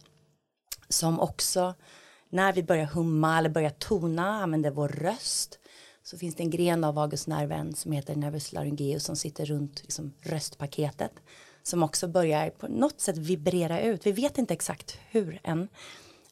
Som 0.89 1.19
också, 1.19 1.73
när 2.29 2.53
vi 2.53 2.63
börjar 2.63 2.85
humma 2.85 3.37
eller 3.37 3.49
börjar 3.49 3.69
tona, 3.69 4.29
använder 4.29 4.71
vår 4.71 4.87
röst 4.87 5.59
så 6.03 6.17
finns 6.17 6.35
det 6.35 6.43
en 6.43 6.49
gren 6.49 6.83
av 6.83 6.95
vagusnerven 6.95 7.75
som 7.75 7.91
heter 7.91 8.15
nervus 8.15 8.53
laryngeus 8.53 9.03
som 9.03 9.15
sitter 9.15 9.45
runt 9.45 9.81
liksom, 9.81 10.13
röstpaketet 10.21 11.13
som 11.63 11.83
också 11.83 12.07
börjar 12.07 12.49
på 12.49 12.67
något 12.67 13.01
sätt 13.01 13.17
vibrera 13.17 13.81
ut. 13.81 14.05
Vi 14.05 14.11
vet 14.11 14.37
inte 14.37 14.53
exakt 14.53 14.97
hur 15.09 15.39
än, 15.43 15.67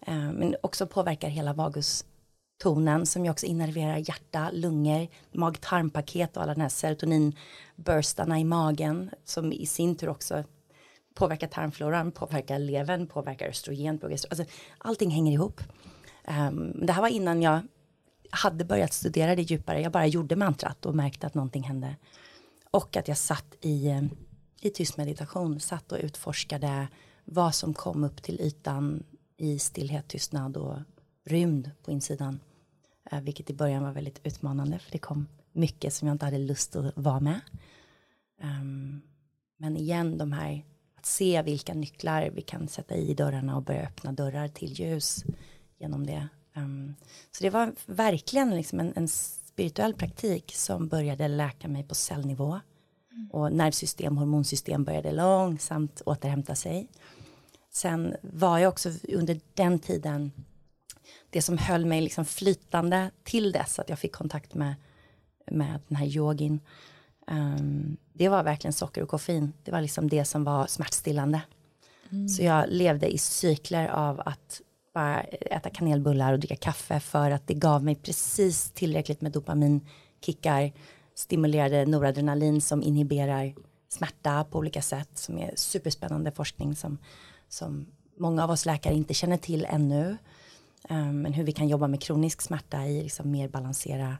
eh, 0.01 0.31
men 0.31 0.55
också 0.63 0.87
påverkar 0.87 1.27
hela 1.29 1.53
vagustonen 1.53 3.05
som 3.05 3.25
ju 3.25 3.31
också 3.31 3.45
innerverar 3.45 3.97
hjärta, 3.97 4.49
lungor, 4.53 5.07
mag-tarmpaket 5.31 6.37
och 6.37 6.43
alla 6.43 6.53
den 6.53 6.61
här 6.61 6.69
serotoninburstarna 6.69 8.39
i 8.39 8.43
magen 8.43 9.09
som 9.25 9.51
i 9.51 9.65
sin 9.65 9.95
tur 9.95 10.09
också 10.09 10.43
påverkar 11.13 11.47
tarmfloran, 11.47 12.11
påverkar 12.11 12.59
levern, 12.59 13.07
påverkar 13.07 13.47
östrogen, 13.47 13.99
progesteron. 13.99 14.39
Alltså, 14.39 14.55
allting 14.77 15.09
hänger 15.09 15.31
ihop. 15.31 15.61
Um, 16.27 16.85
det 16.85 16.93
här 16.93 17.01
var 17.01 17.09
innan 17.09 17.41
jag 17.41 17.61
hade 18.29 18.65
börjat 18.65 18.93
studera 18.93 19.35
det 19.35 19.41
djupare. 19.41 19.81
Jag 19.81 19.91
bara 19.91 20.07
gjorde 20.07 20.35
mantrat 20.35 20.85
och 20.85 20.95
märkte 20.95 21.27
att 21.27 21.33
någonting 21.33 21.63
hände. 21.63 21.95
Och 22.71 22.97
att 22.97 23.07
jag 23.07 23.17
satt 23.17 23.55
i, 23.61 23.87
eh, 23.87 24.01
i 24.61 24.69
tyst 24.69 24.97
meditation, 24.97 25.59
satt 25.59 25.91
och 25.91 25.99
utforskade 26.01 26.87
vad 27.25 27.55
som 27.55 27.73
kom 27.73 28.03
upp 28.03 28.23
till 28.23 28.41
ytan 28.41 29.03
i 29.37 29.59
stillhet, 29.59 30.07
tystnad 30.07 30.57
och 30.57 30.77
rymd 31.25 31.71
på 31.83 31.91
insidan. 31.91 32.39
Eh, 33.11 33.21
vilket 33.21 33.49
i 33.49 33.53
början 33.53 33.83
var 33.83 33.91
väldigt 33.91 34.21
utmanande 34.23 34.79
för 34.79 34.91
det 34.91 34.97
kom 34.97 35.27
mycket 35.51 35.93
som 35.93 36.07
jag 36.07 36.15
inte 36.15 36.25
hade 36.25 36.37
lust 36.37 36.75
att 36.75 36.97
vara 36.97 37.19
med. 37.19 37.41
Ehm, 38.41 39.01
men 39.57 39.77
igen 39.77 40.17
de 40.17 40.31
här 40.31 40.65
att 40.97 41.05
se 41.05 41.41
vilka 41.41 41.73
nycklar 41.73 42.29
vi 42.29 42.41
kan 42.41 42.67
sätta 42.67 42.95
i 42.95 43.13
dörrarna 43.13 43.55
och 43.55 43.63
börja 43.63 43.81
öppna 43.87 44.11
dörrar 44.11 44.47
till 44.47 44.73
ljus 44.73 45.23
genom 45.79 46.05
det. 46.05 46.27
Ehm, 46.53 46.95
så 47.31 47.43
det 47.43 47.49
var 47.49 47.73
verkligen 47.85 48.55
liksom 48.55 48.79
en, 48.79 48.93
en, 48.95 49.07
spirituell 49.07 49.93
praktik 49.93 50.53
som 50.55 50.87
började 50.87 51.27
läka 51.27 51.67
mig 51.67 51.83
på 51.83 51.95
cellnivå. 51.95 52.59
Mm. 53.11 53.31
Och 53.31 53.53
nervsystem, 53.53 54.17
hormonsystem 54.17 54.83
började 54.83 55.11
långsamt 55.11 56.01
återhämta 56.05 56.55
sig. 56.55 56.87
Sen 57.71 58.15
var 58.21 58.57
jag 58.57 58.69
också 58.69 58.89
under 59.09 59.39
den 59.53 59.79
tiden 59.79 60.31
det 61.29 61.41
som 61.41 61.57
höll 61.57 61.85
mig 61.85 62.01
liksom 62.01 62.25
flytande 62.25 63.11
till 63.23 63.51
dess 63.51 63.79
att 63.79 63.89
jag 63.89 63.99
fick 63.99 64.11
kontakt 64.11 64.53
med, 64.53 64.75
med 65.51 65.79
den 65.87 65.97
här 65.97 66.05
yogin. 66.05 66.59
Um, 67.27 67.97
det 68.13 68.29
var 68.29 68.43
verkligen 68.43 68.73
socker 68.73 69.03
och 69.03 69.09
koffein. 69.09 69.53
Det 69.63 69.71
var 69.71 69.81
liksom 69.81 70.09
det 70.09 70.25
som 70.25 70.43
var 70.43 70.67
smärtstillande. 70.67 71.41
Mm. 72.11 72.29
Så 72.29 72.43
jag 72.43 72.65
levde 72.69 73.13
i 73.13 73.17
cykler 73.17 73.87
av 73.87 74.21
att 74.25 74.61
bara 74.93 75.21
äta 75.23 75.69
kanelbullar 75.69 76.33
och 76.33 76.39
dricka 76.39 76.55
kaffe 76.55 76.99
för 76.99 77.31
att 77.31 77.47
det 77.47 77.53
gav 77.53 77.83
mig 77.83 77.95
precis 77.95 78.71
tillräckligt 78.71 79.21
med 79.21 79.31
dopaminkickar, 79.31 80.71
stimulerade 81.15 81.85
noradrenalin 81.85 82.61
som 82.61 82.83
inhiberar 82.83 83.53
smärta 83.89 84.43
på 84.43 84.57
olika 84.57 84.81
sätt 84.81 85.09
som 85.13 85.37
är 85.37 85.53
superspännande 85.55 86.31
forskning 86.31 86.75
som, 86.75 86.97
som 87.49 87.85
många 88.17 88.43
av 88.43 88.51
oss 88.51 88.65
läkare 88.65 88.93
inte 88.93 89.13
känner 89.13 89.37
till 89.37 89.65
ännu. 89.69 90.17
Um, 90.89 91.21
men 91.21 91.33
hur 91.33 91.43
vi 91.43 91.51
kan 91.51 91.67
jobba 91.67 91.87
med 91.87 92.01
kronisk 92.01 92.41
smärta 92.41 92.85
i 92.85 93.03
liksom 93.03 93.31
mer 93.31 93.49
balansera 93.49 94.17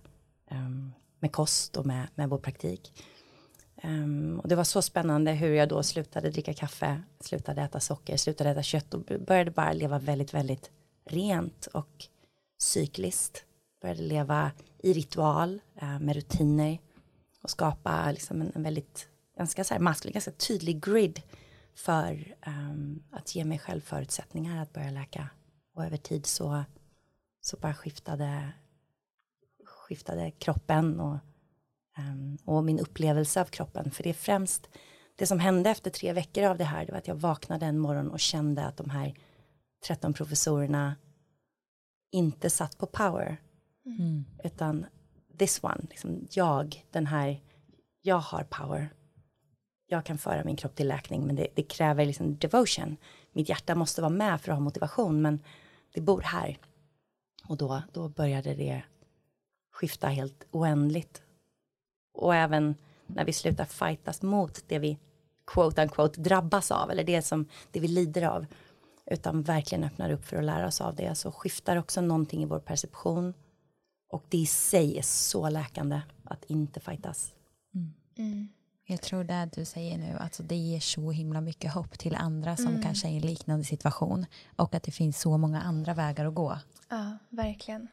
um, 0.51 0.93
med 1.19 1.31
kost 1.31 1.77
och 1.77 1.85
med, 1.85 2.07
med 2.15 2.29
vår 2.29 2.37
praktik. 2.37 2.93
Um, 3.83 4.39
och 4.39 4.49
det 4.49 4.55
var 4.55 4.63
så 4.63 4.81
spännande 4.81 5.31
hur 5.31 5.53
jag 5.53 5.69
då 5.69 5.83
slutade 5.83 6.29
dricka 6.29 6.53
kaffe, 6.53 7.01
slutade 7.19 7.61
äta 7.61 7.79
socker, 7.79 8.17
slutade 8.17 8.49
äta 8.49 8.63
kött 8.63 8.93
och 8.93 9.01
började 9.27 9.51
bara 9.51 9.73
leva 9.73 9.99
väldigt, 9.99 10.33
väldigt 10.33 10.71
rent 11.05 11.65
och 11.65 12.07
cykliskt. 12.61 13.45
Började 13.81 14.01
leva 14.01 14.51
i 14.79 14.93
ritual 14.93 15.61
eh, 15.75 15.99
med 15.99 16.15
rutiner 16.15 16.79
och 17.43 17.49
skapa 17.49 18.11
liksom 18.11 18.41
en, 18.41 18.51
en 18.55 18.63
väldigt, 18.63 19.07
ganska 19.37 19.63
så 19.63 19.73
här 19.73 19.81
maskulin, 19.81 20.13
ganska 20.13 20.31
tydlig 20.31 20.83
grid 20.83 21.21
för 21.75 22.35
um, 22.47 23.03
att 23.11 23.35
ge 23.35 23.45
mig 23.45 23.59
själv 23.59 23.81
förutsättningar 23.81 24.61
att 24.61 24.73
börja 24.73 24.91
läka. 24.91 25.29
Och 25.75 25.85
över 25.85 25.97
tid 25.97 26.25
så, 26.25 26.63
så 27.41 27.57
bara 27.57 27.73
skiftade, 27.73 28.53
skiftade 29.65 30.31
kroppen 30.31 30.99
och 30.99 31.17
Um, 31.97 32.37
och 32.45 32.63
min 32.63 32.79
upplevelse 32.79 33.41
av 33.41 33.45
kroppen. 33.45 33.91
För 33.91 34.03
det 34.03 34.09
är 34.09 34.13
främst 34.13 34.69
det 35.15 35.27
som 35.27 35.39
hände 35.39 35.69
efter 35.69 35.91
tre 35.91 36.13
veckor 36.13 36.43
av 36.43 36.57
det 36.57 36.63
här. 36.63 36.85
Det 36.85 36.91
var 36.91 36.99
att 36.99 37.07
jag 37.07 37.15
vaknade 37.15 37.65
en 37.65 37.79
morgon 37.79 38.11
och 38.11 38.19
kände 38.19 38.65
att 38.65 38.77
de 38.77 38.89
här 38.89 39.13
13 39.87 40.13
professorerna 40.13 40.95
inte 42.11 42.49
satt 42.49 42.77
på 42.77 42.85
power. 42.85 43.41
Mm. 43.85 44.25
Utan 44.43 44.85
this 45.37 45.63
one, 45.63 45.81
liksom 45.89 46.27
jag, 46.31 46.85
den 46.91 47.07
här, 47.07 47.41
jag 48.01 48.19
har 48.19 48.43
power. 48.43 48.93
Jag 49.87 50.05
kan 50.05 50.17
föra 50.17 50.43
min 50.43 50.55
kropp 50.55 50.75
till 50.75 50.87
läkning 50.87 51.25
men 51.27 51.35
det, 51.35 51.47
det 51.55 51.63
kräver 51.63 52.05
liksom 52.05 52.37
devotion. 52.37 52.97
Mitt 53.31 53.49
hjärta 53.49 53.75
måste 53.75 54.01
vara 54.01 54.09
med 54.09 54.41
för 54.41 54.51
att 54.51 54.57
ha 54.57 54.63
motivation 54.63 55.21
men 55.21 55.39
det 55.93 56.01
bor 56.01 56.21
här. 56.21 56.57
Och 57.47 57.57
då, 57.57 57.83
då 57.93 58.09
började 58.09 58.53
det 58.53 58.83
skifta 59.71 60.07
helt 60.07 60.47
oändligt 60.51 61.21
och 62.13 62.35
även 62.35 62.75
när 63.07 63.25
vi 63.25 63.33
slutar 63.33 63.65
fightas 63.65 64.21
mot 64.21 64.63
det 64.67 64.79
vi 64.79 64.99
quote 65.47 65.81
unquote 65.81 66.21
drabbas 66.21 66.71
av 66.71 66.91
eller 66.91 67.03
det 67.03 67.21
som 67.21 67.45
det 67.71 67.79
vi 67.79 67.87
lider 67.87 68.27
av 68.27 68.45
utan 69.05 69.41
verkligen 69.41 69.83
öppnar 69.83 70.11
upp 70.11 70.25
för 70.25 70.37
att 70.37 70.43
lära 70.43 70.67
oss 70.67 70.81
av 70.81 70.95
det 70.95 71.15
så 71.15 71.31
skiftar 71.31 71.75
också 71.75 72.01
någonting 72.01 72.43
i 72.43 72.45
vår 72.45 72.59
perception 72.59 73.33
och 74.11 74.23
det 74.29 74.37
i 74.37 74.45
sig 74.45 74.97
är 74.97 75.01
så 75.01 75.49
läkande 75.49 76.01
att 76.23 76.45
inte 76.45 76.79
fightas. 76.79 77.33
Mm. 77.75 77.93
Mm. 78.17 78.47
Jag 78.85 79.01
tror 79.01 79.23
det 79.23 79.49
du 79.53 79.65
säger 79.65 79.97
nu, 79.97 80.17
alltså 80.17 80.43
det 80.43 80.55
ger 80.55 80.79
så 80.79 81.11
himla 81.11 81.41
mycket 81.41 81.73
hopp 81.73 81.99
till 81.99 82.15
andra 82.15 82.57
som 82.57 82.67
mm. 82.67 82.81
kanske 82.81 83.07
är 83.07 83.11
i 83.11 83.15
en 83.15 83.21
liknande 83.21 83.65
situation 83.65 84.25
och 84.55 84.75
att 84.75 84.83
det 84.83 84.91
finns 84.91 85.19
så 85.19 85.37
många 85.37 85.61
andra 85.61 85.93
vägar 85.93 86.25
att 86.25 86.35
gå. 86.35 86.57
Ja, 86.89 87.17
verkligen. 87.29 87.87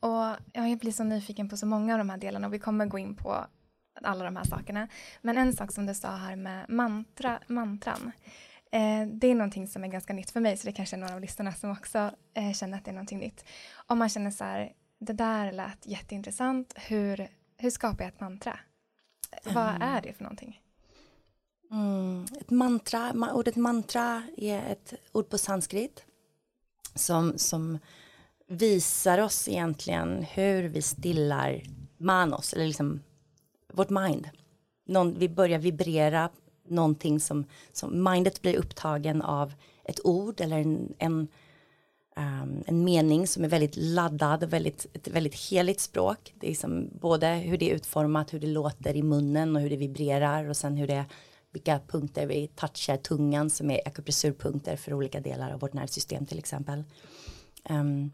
Och 0.00 0.36
jag 0.52 0.78
blir 0.78 0.92
så 0.92 1.04
nyfiken 1.04 1.48
på 1.48 1.56
så 1.56 1.66
många 1.66 1.94
av 1.94 1.98
de 1.98 2.10
här 2.10 2.18
delarna 2.18 2.46
och 2.46 2.54
vi 2.54 2.58
kommer 2.58 2.86
gå 2.86 2.98
in 2.98 3.16
på 3.16 3.46
alla 4.02 4.24
de 4.24 4.36
här 4.36 4.44
sakerna. 4.44 4.88
Men 5.22 5.38
en 5.38 5.52
sak 5.52 5.72
som 5.72 5.86
du 5.86 5.94
sa 5.94 6.16
här 6.16 6.36
med 6.36 6.66
mantra, 6.68 7.40
mantran. 7.46 8.12
Eh, 8.72 9.06
det 9.06 9.26
är 9.26 9.34
någonting 9.34 9.68
som 9.68 9.84
är 9.84 9.88
ganska 9.88 10.12
nytt 10.12 10.30
för 10.30 10.40
mig 10.40 10.56
så 10.56 10.66
det 10.66 10.72
kanske 10.72 10.96
är 10.96 11.00
några 11.00 11.14
av 11.14 11.20
lyssnarna 11.20 11.52
som 11.52 11.70
också 11.70 12.10
eh, 12.34 12.52
känner 12.52 12.78
att 12.78 12.84
det 12.84 12.90
är 12.90 12.94
någonting 12.94 13.18
nytt. 13.18 13.44
Om 13.86 13.98
man 13.98 14.08
känner 14.08 14.30
så 14.30 14.44
här, 14.44 14.72
det 15.04 15.12
där 15.12 15.52
lät 15.52 15.86
jätteintressant, 15.86 16.74
hur, 16.76 17.28
hur 17.56 17.70
skapar 17.70 18.04
jag 18.04 18.12
ett 18.12 18.20
mantra? 18.20 18.58
Mm. 19.42 19.54
Vad 19.54 19.82
är 19.82 20.02
det 20.02 20.12
för 20.12 20.22
någonting? 20.22 20.60
Mm, 21.70 22.26
ett 22.40 22.50
mantra, 22.50 23.12
ordet 23.32 23.56
mantra 23.56 24.22
är 24.36 24.72
ett 24.72 24.94
ord 25.12 25.28
på 25.28 25.38
sanskrit 25.38 26.04
som, 26.94 27.38
som 27.38 27.78
visar 28.48 29.18
oss 29.18 29.48
egentligen 29.48 30.22
hur 30.22 30.62
vi 30.62 30.82
stillar 30.82 31.62
manos, 31.98 32.52
eller 32.52 32.66
liksom 32.66 33.00
vårt 33.72 33.90
mind. 33.90 34.28
Någon, 34.86 35.18
vi 35.18 35.28
börjar 35.28 35.58
vibrera 35.58 36.30
någonting 36.68 37.20
som, 37.20 37.44
som 37.72 38.04
mindet 38.04 38.42
blir 38.42 38.56
upptagen 38.56 39.22
av 39.22 39.52
ett 39.84 40.06
ord 40.06 40.40
eller 40.40 40.58
en, 40.58 40.94
en, 40.98 41.28
um, 42.16 42.62
en 42.66 42.84
mening 42.84 43.26
som 43.26 43.44
är 43.44 43.48
väldigt 43.48 43.76
laddad, 43.76 44.44
väldigt, 44.44 44.86
ett 44.92 45.08
väldigt 45.08 45.34
heligt 45.34 45.80
språk. 45.80 46.34
Det 46.34 46.50
är 46.50 46.54
som 46.54 46.90
både 47.00 47.26
hur 47.28 47.58
det 47.58 47.70
är 47.70 47.74
utformat, 47.74 48.34
hur 48.34 48.40
det 48.40 48.46
låter 48.46 48.96
i 48.96 49.02
munnen 49.02 49.56
och 49.56 49.62
hur 49.62 49.70
det 49.70 49.76
vibrerar 49.76 50.48
och 50.48 50.56
sen 50.56 50.76
hur 50.76 50.86
det 50.86 51.04
vilka 51.52 51.80
punkter 51.86 52.26
vi 52.26 52.46
touchar 52.46 52.96
tungan 52.96 53.50
som 53.50 53.70
är 53.70 53.80
akupressurpunkter 53.88 54.76
för 54.76 54.94
olika 54.94 55.20
delar 55.20 55.52
av 55.52 55.60
vårt 55.60 55.72
nervsystem 55.72 56.26
till 56.26 56.38
exempel. 56.38 56.84
Um, 57.68 58.12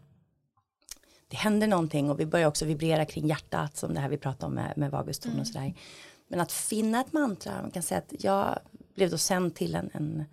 det 1.27 1.37
händer 1.37 1.67
någonting 1.67 2.09
och 2.09 2.19
vi 2.19 2.25
börjar 2.25 2.47
också 2.47 2.65
vibrera 2.65 3.05
kring 3.05 3.27
hjärtat 3.27 3.77
som 3.77 3.93
det 3.93 3.99
här 3.99 4.09
vi 4.09 4.17
pratade 4.17 4.45
om 4.45 4.53
med, 4.53 4.73
med 4.77 4.91
vaguston 4.91 5.31
mm. 5.31 5.41
och 5.41 5.47
sådär. 5.47 5.73
Men 6.27 6.39
att 6.39 6.51
finna 6.51 7.01
ett 7.01 7.13
mantra, 7.13 7.61
man 7.61 7.71
kan 7.71 7.83
säga 7.83 7.97
att 7.97 8.23
jag 8.23 8.59
blev 8.95 9.09
då 9.09 9.17
sänd 9.17 9.55
till 9.55 9.75
en, 9.75 9.89
en 9.93 10.25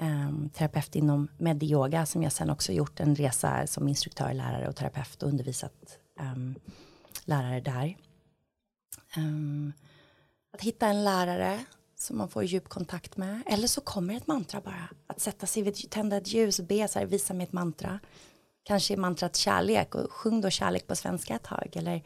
um, 0.00 0.50
terapeut 0.50 0.96
inom 0.96 1.28
medyoga 1.38 2.06
som 2.06 2.22
jag 2.22 2.32
sen 2.32 2.50
också 2.50 2.72
gjort 2.72 3.00
en 3.00 3.14
resa 3.14 3.66
som 3.66 3.88
instruktör, 3.88 4.34
lärare 4.34 4.68
och 4.68 4.76
terapeut 4.76 5.22
och 5.22 5.28
undervisat 5.28 5.98
um, 6.20 6.54
lärare 7.24 7.60
där. 7.60 7.96
Um, 9.16 9.72
att 10.52 10.60
hitta 10.60 10.86
en 10.86 11.04
lärare 11.04 11.64
som 11.96 12.18
man 12.18 12.28
får 12.28 12.44
djup 12.44 12.68
kontakt 12.68 13.16
med. 13.16 13.42
Eller 13.46 13.68
så 13.68 13.80
kommer 13.80 14.16
ett 14.16 14.26
mantra 14.26 14.60
bara. 14.60 14.88
Att 15.06 15.20
sätta 15.20 15.46
sig 15.46 15.62
vid, 15.62 15.90
tända 15.90 16.16
ett 16.16 16.32
ljus 16.32 16.58
och 16.58 16.64
be 16.64 16.88
så 16.88 16.98
här, 16.98 17.06
visa 17.06 17.34
mig 17.34 17.44
ett 17.44 17.52
mantra. 17.52 18.00
Kanske 18.62 18.94
är 18.94 18.98
mantrat 18.98 19.36
kärlek 19.36 19.94
och 19.94 20.12
sjung 20.12 20.40
då 20.40 20.50
kärlek 20.50 20.86
på 20.86 20.96
svenska 20.96 21.34
ett 21.34 21.42
tag. 21.42 21.68
Eller 21.72 22.02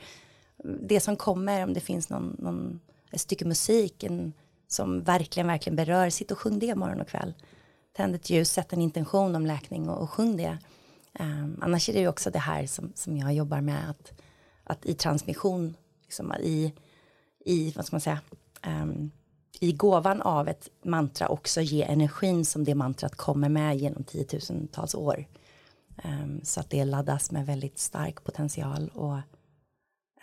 mm, 0.64 0.78
det 0.82 1.00
som 1.00 1.16
kommer 1.16 1.64
om 1.64 1.72
det 1.72 1.80
finns 1.80 2.08
någon, 2.08 2.36
någon 2.38 2.80
ett 3.10 3.20
stycke 3.20 3.44
musik 3.44 4.02
en, 4.02 4.32
som 4.68 5.02
verkligen, 5.02 5.46
verkligen 5.46 5.76
berör. 5.76 6.10
Sitt 6.10 6.30
och 6.30 6.38
sjung 6.38 6.58
det 6.58 6.74
morgon 6.74 7.00
och 7.00 7.08
kväll. 7.08 7.34
Tänd 7.96 8.14
ett 8.14 8.30
ljus, 8.30 8.52
sätt 8.52 8.72
en 8.72 8.82
intention 8.82 9.36
om 9.36 9.46
läkning 9.46 9.88
och, 9.88 10.02
och 10.02 10.10
sjung 10.10 10.36
det. 10.36 10.58
Um, 11.20 11.58
annars 11.62 11.88
är 11.88 11.92
det 11.92 12.00
ju 12.00 12.08
också 12.08 12.30
det 12.30 12.38
här 12.38 12.66
som, 12.66 12.92
som 12.94 13.16
jag 13.16 13.34
jobbar 13.34 13.60
med. 13.60 13.90
Att, 13.90 14.12
att 14.64 14.86
i 14.86 14.94
transmission, 14.94 15.76
liksom, 16.02 16.32
i, 16.32 16.72
i, 17.44 17.72
vad 17.76 17.86
ska 17.86 17.94
man 17.94 18.00
säga, 18.00 18.20
um, 18.66 19.10
i 19.60 19.72
gåvan 19.72 20.22
av 20.22 20.48
ett 20.48 20.68
mantra 20.82 21.28
också 21.28 21.60
ge 21.60 21.82
energin 21.82 22.44
som 22.44 22.64
det 22.64 22.74
mantrat 22.74 23.14
kommer 23.14 23.48
med 23.48 23.76
genom 23.76 24.04
tiotusentals 24.04 24.94
år. 24.94 25.26
Um, 26.04 26.40
så 26.44 26.60
att 26.60 26.70
det 26.70 26.84
laddas 26.84 27.30
med 27.30 27.46
väldigt 27.46 27.78
stark 27.78 28.24
potential 28.24 28.90
och 28.94 29.18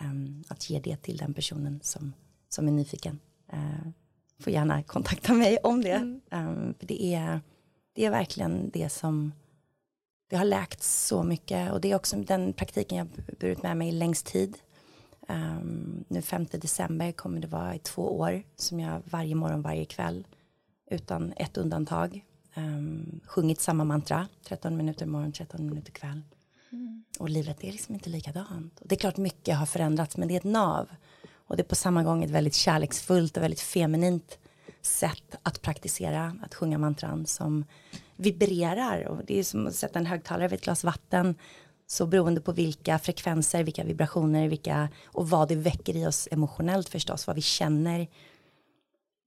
um, 0.01 0.43
att 0.47 0.69
ge 0.69 0.79
det 0.79 0.97
till 0.97 1.17
den 1.17 1.33
personen 1.33 1.79
som, 1.83 2.13
som 2.49 2.67
är 2.67 2.71
nyfiken. 2.71 3.19
Uh, 3.53 3.91
får 4.39 4.53
gärna 4.53 4.83
kontakta 4.83 5.33
mig 5.33 5.57
om 5.57 5.81
det. 5.81 5.91
Mm. 5.91 6.21
Um, 6.31 6.73
för 6.79 6.87
det, 6.87 7.03
är, 7.13 7.41
det 7.93 8.05
är 8.05 8.11
verkligen 8.11 8.69
det 8.69 8.89
som 8.89 9.31
det 10.29 10.35
har 10.35 10.45
läkt 10.45 10.83
så 10.83 11.23
mycket 11.23 11.71
och 11.71 11.81
det 11.81 11.91
är 11.91 11.95
också 11.95 12.15
den 12.15 12.53
praktiken 12.53 12.97
jag 12.97 13.07
burit 13.39 13.63
med 13.63 13.77
mig 13.77 13.91
längst 13.91 14.25
tid. 14.25 14.57
Um, 15.27 16.05
nu 16.07 16.21
5 16.21 16.45
december 16.51 17.11
kommer 17.11 17.39
det 17.39 17.47
vara 17.47 17.75
i 17.75 17.79
två 17.79 18.19
år 18.19 18.43
som 18.55 18.79
jag 18.79 19.01
varje 19.05 19.35
morgon, 19.35 19.61
varje 19.61 19.85
kväll 19.85 20.27
utan 20.91 21.33
ett 21.37 21.57
undantag 21.57 22.25
um, 22.55 23.19
sjungit 23.25 23.61
samma 23.61 23.83
mantra 23.83 24.27
13 24.43 24.77
minuter 24.77 25.05
morgon, 25.05 25.31
13 25.31 25.65
minuter 25.65 25.91
kväll. 25.91 26.21
Mm. 26.71 27.03
Och 27.19 27.29
livet 27.29 27.63
är 27.63 27.71
liksom 27.71 27.95
inte 27.95 28.09
likadant. 28.09 28.79
Och 28.79 28.87
det 28.87 28.95
är 28.95 28.99
klart 28.99 29.17
mycket 29.17 29.57
har 29.57 29.65
förändrats 29.65 30.17
men 30.17 30.27
det 30.27 30.33
är 30.33 30.37
ett 30.37 30.43
nav. 30.43 30.89
Och 31.33 31.57
det 31.57 31.61
är 31.61 31.67
på 31.67 31.75
samma 31.75 32.03
gång 32.03 32.23
ett 32.23 32.29
väldigt 32.29 32.55
kärleksfullt 32.55 33.37
och 33.37 33.43
väldigt 33.43 33.61
feminint 33.61 34.39
sätt 34.81 35.35
att 35.43 35.61
praktisera, 35.61 36.35
att 36.41 36.55
sjunga 36.55 36.77
mantran 36.77 37.25
som 37.25 37.65
vibrerar. 38.15 39.07
Och 39.07 39.25
det 39.25 39.39
är 39.39 39.43
som 39.43 39.67
att 39.67 39.75
sätta 39.75 39.99
en 39.99 40.05
högtalare 40.05 40.47
vid 40.47 40.59
ett 40.59 40.63
glas 40.63 40.83
vatten 40.83 41.35
så 41.87 42.05
beroende 42.05 42.41
på 42.41 42.51
vilka 42.51 42.99
frekvenser, 42.99 43.63
vilka 43.63 43.83
vibrationer, 43.83 44.47
vilka 44.47 44.89
och 45.05 45.29
vad 45.29 45.47
det 45.47 45.55
väcker 45.55 45.97
i 45.97 46.05
oss 46.05 46.27
emotionellt 46.31 46.89
förstås, 46.89 47.27
vad 47.27 47.35
vi 47.35 47.41
känner. 47.41 48.07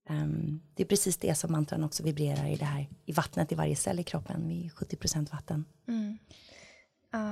Um, 0.08 0.61
det 0.75 0.82
är 0.82 0.87
precis 0.87 1.16
det 1.16 1.34
som 1.34 1.52
mantran 1.52 1.84
också 1.84 2.02
vibrerar 2.02 2.46
i 2.46 2.56
det 2.56 2.64
här, 2.64 2.88
i 3.04 3.12
vattnet 3.12 3.52
i 3.52 3.54
varje 3.54 3.76
cell 3.76 4.00
i 4.00 4.02
kroppen, 4.02 4.49
vi 4.49 4.66
är 4.66 4.70
70% 4.70 5.32
vatten. 5.32 5.64
Mm. 5.88 6.18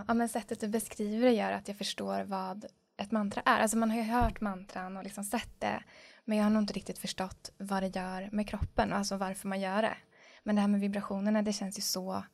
Ja, 0.09 0.15
men 0.15 0.29
sättet 0.29 0.61
du 0.61 0.69
beskriver 0.69 1.27
det 1.27 1.33
gör 1.33 1.53
att 1.53 1.69
jag 1.69 1.79
förstår 1.79 2.25
vad 2.25 2.67
ett 2.97 3.11
mantra 3.11 3.43
är. 3.45 3.61
Alltså 3.61 3.77
man 3.77 3.91
har 3.91 3.97
ju 3.97 4.03
hört 4.03 4.41
mantran 4.41 4.97
och 4.97 5.05
liksom 5.05 5.25
sett 5.25 5.61
det, 5.61 5.83
men 6.25 6.39
jag 6.39 6.45
har 6.45 6.51
nog 6.51 6.63
inte 6.63 6.73
riktigt 6.73 6.99
förstått 6.99 7.51
vad 7.59 7.83
det 7.83 7.97
gör 7.97 8.29
med 8.33 8.49
kroppen, 8.49 8.93
alltså 8.93 9.17
varför 9.17 9.49
man 9.49 9.61
gör 9.61 9.83
det. 9.83 9.97
Men 10.43 10.55
det 10.55 10.61
här 10.61 10.69
med 10.69 10.81
vibrationerna, 10.81 11.43
det 11.43 11.53
känns 11.53 11.79
ju 11.79 11.83
så 11.83 12.25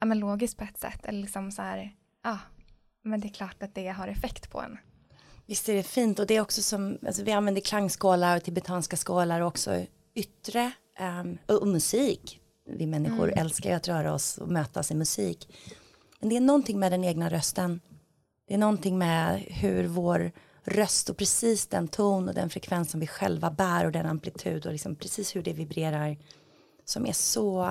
ja, 0.00 0.06
men 0.06 0.18
logiskt 0.18 0.58
på 0.58 0.64
ett 0.64 0.78
sätt, 0.78 1.04
eller 1.04 1.20
liksom 1.20 1.52
så 1.52 1.62
här, 1.62 1.94
ja, 2.22 2.38
men 3.02 3.20
det 3.20 3.28
är 3.28 3.32
klart 3.32 3.62
att 3.62 3.74
det 3.74 3.88
har 3.88 4.08
effekt 4.08 4.50
på 4.50 4.60
en. 4.60 4.78
Visst 5.46 5.68
är 5.68 5.74
det 5.74 5.82
fint 5.82 6.18
och 6.18 6.26
det 6.26 6.36
är 6.36 6.40
också 6.40 6.62
som, 6.62 6.98
alltså 7.06 7.24
vi 7.24 7.32
använder 7.32 7.60
klangskålar 7.60 8.36
och 8.36 8.44
tibetanska 8.44 8.96
skålar 8.96 9.40
och 9.40 9.48
också 9.48 9.86
yttre 10.14 10.72
um, 11.00 11.38
och 11.46 11.68
musik. 11.68 12.40
Vi 12.66 12.86
människor 12.86 13.28
mm. 13.28 13.38
älskar 13.38 13.70
ju 13.70 13.76
att 13.76 13.88
röra 13.88 14.14
oss 14.14 14.38
och 14.38 14.48
mötas 14.48 14.90
i 14.90 14.94
musik. 14.94 15.56
Men 16.20 16.28
det 16.28 16.36
är 16.36 16.40
någonting 16.40 16.78
med 16.78 16.92
den 16.92 17.04
egna 17.04 17.30
rösten. 17.30 17.80
Det 18.48 18.54
är 18.54 18.58
någonting 18.58 18.98
med 18.98 19.40
hur 19.40 19.86
vår 19.86 20.32
röst 20.64 21.10
och 21.10 21.16
precis 21.16 21.66
den 21.66 21.88
ton 21.88 22.28
och 22.28 22.34
den 22.34 22.50
frekvens 22.50 22.90
som 22.90 23.00
vi 23.00 23.06
själva 23.06 23.50
bär 23.50 23.86
och 23.86 23.92
den 23.92 24.06
amplitud 24.06 24.66
och 24.66 24.72
liksom 24.72 24.96
precis 24.96 25.36
hur 25.36 25.42
det 25.42 25.52
vibrerar 25.52 26.16
som 26.84 27.06
är 27.06 27.12
så 27.12 27.68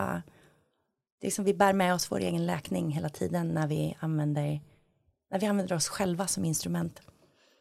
det 1.21 1.27
är 1.27 1.31
som 1.31 1.45
vi 1.45 1.53
bär 1.53 1.73
med 1.73 1.93
oss 1.93 2.11
vår 2.11 2.19
egen 2.19 2.45
läkning 2.45 2.91
hela 2.91 3.09
tiden 3.09 3.47
när 3.47 3.67
vi 3.67 3.97
använder 3.99 4.61
när 5.31 5.39
vi 5.39 5.45
använder 5.45 5.75
oss 5.75 5.87
själva 5.87 6.27
som 6.27 6.45
instrument. 6.45 7.01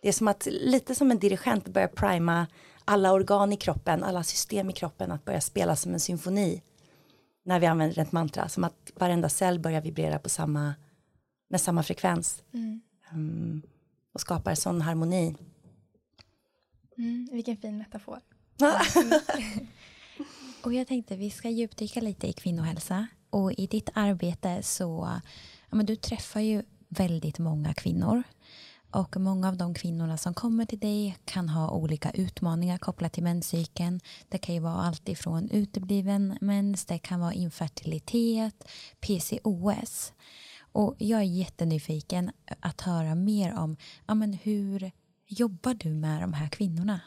Det 0.02 0.08
är 0.08 0.12
som 0.12 0.28
att 0.28 0.48
lite 0.50 0.94
som 0.94 1.10
en 1.10 1.18
dirigent 1.18 1.68
börjar 1.68 1.88
prima 1.88 2.46
alla 2.84 3.12
organ 3.12 3.52
i 3.52 3.56
kroppen, 3.56 4.04
alla 4.04 4.22
system 4.22 4.70
i 4.70 4.72
kroppen 4.72 5.12
att 5.12 5.24
börja 5.24 5.40
spela 5.40 5.76
som 5.76 5.92
en 5.92 6.00
symfoni 6.00 6.62
när 7.44 7.60
vi 7.60 7.66
använder 7.66 8.02
ett 8.02 8.12
mantra, 8.12 8.48
som 8.48 8.64
att 8.64 8.90
varenda 8.94 9.28
cell 9.28 9.58
börjar 9.58 9.80
vibrera 9.80 10.18
på 10.18 10.28
samma, 10.28 10.74
med 11.50 11.60
samma 11.60 11.82
frekvens 11.82 12.42
mm. 12.52 12.80
um, 13.14 13.62
och 14.12 14.20
skapar 14.20 14.54
sån 14.54 14.80
harmoni. 14.80 15.36
Mm, 16.98 17.28
vilken 17.32 17.56
fin 17.56 17.78
metafor. 17.78 18.20
och 20.62 20.74
jag 20.74 20.88
tänkte 20.88 21.16
vi 21.16 21.30
ska 21.30 21.50
djupdyka 21.50 22.00
lite 22.00 22.26
i 22.26 22.32
kvinnohälsa 22.32 23.06
och 23.30 23.52
i 23.52 23.66
ditt 23.66 23.90
arbete 23.94 24.62
så, 24.62 25.20
ja 25.70 25.76
men 25.76 25.86
du 25.86 25.96
träffar 25.96 26.40
ju 26.40 26.62
väldigt 26.88 27.38
många 27.38 27.74
kvinnor 27.74 28.22
och 28.92 29.16
många 29.16 29.48
av 29.48 29.56
de 29.56 29.74
kvinnorna 29.74 30.16
som 30.16 30.34
kommer 30.34 30.64
till 30.64 30.78
dig 30.78 31.18
kan 31.24 31.48
ha 31.48 31.70
olika 31.70 32.10
utmaningar 32.10 32.78
kopplat 32.78 33.12
till 33.12 33.22
menscykeln. 33.22 34.00
Det 34.28 34.38
kan 34.38 34.54
ju 34.54 34.60
vara 34.60 34.74
allt 34.74 35.08
ifrån 35.08 35.50
utebliven 35.50 36.38
mens, 36.40 36.84
det 36.84 36.98
kan 36.98 37.20
vara 37.20 37.32
infertilitet, 37.32 38.68
PCOS. 39.00 40.12
Och 40.72 40.96
jag 40.98 41.20
är 41.20 41.24
jättenyfiken 41.24 42.30
att 42.60 42.80
höra 42.80 43.14
mer 43.14 43.54
om 43.58 43.76
ja, 44.06 44.14
men 44.14 44.32
hur 44.32 44.92
jobbar 45.26 45.74
du 45.74 45.88
med 45.88 46.20
de 46.20 46.32
här 46.32 46.48
kvinnorna? 46.48 47.00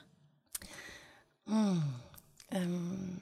Mm. 1.47 1.81
Um, 2.51 3.19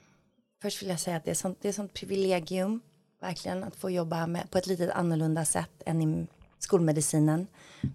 först 0.62 0.82
vill 0.82 0.88
jag 0.88 1.00
säga 1.00 1.16
att 1.16 1.24
det 1.24 1.30
är 1.30 1.34
sånt, 1.34 1.58
det 1.60 1.68
är 1.68 1.72
sånt 1.72 1.94
privilegium 1.94 2.80
verkligen 3.20 3.64
att 3.64 3.76
få 3.76 3.90
jobba 3.90 4.26
med, 4.26 4.50
på 4.50 4.58
ett 4.58 4.66
lite 4.66 4.94
annorlunda 4.94 5.44
sätt 5.44 5.82
än 5.86 6.02
i 6.02 6.26
skolmedicinen 6.58 7.46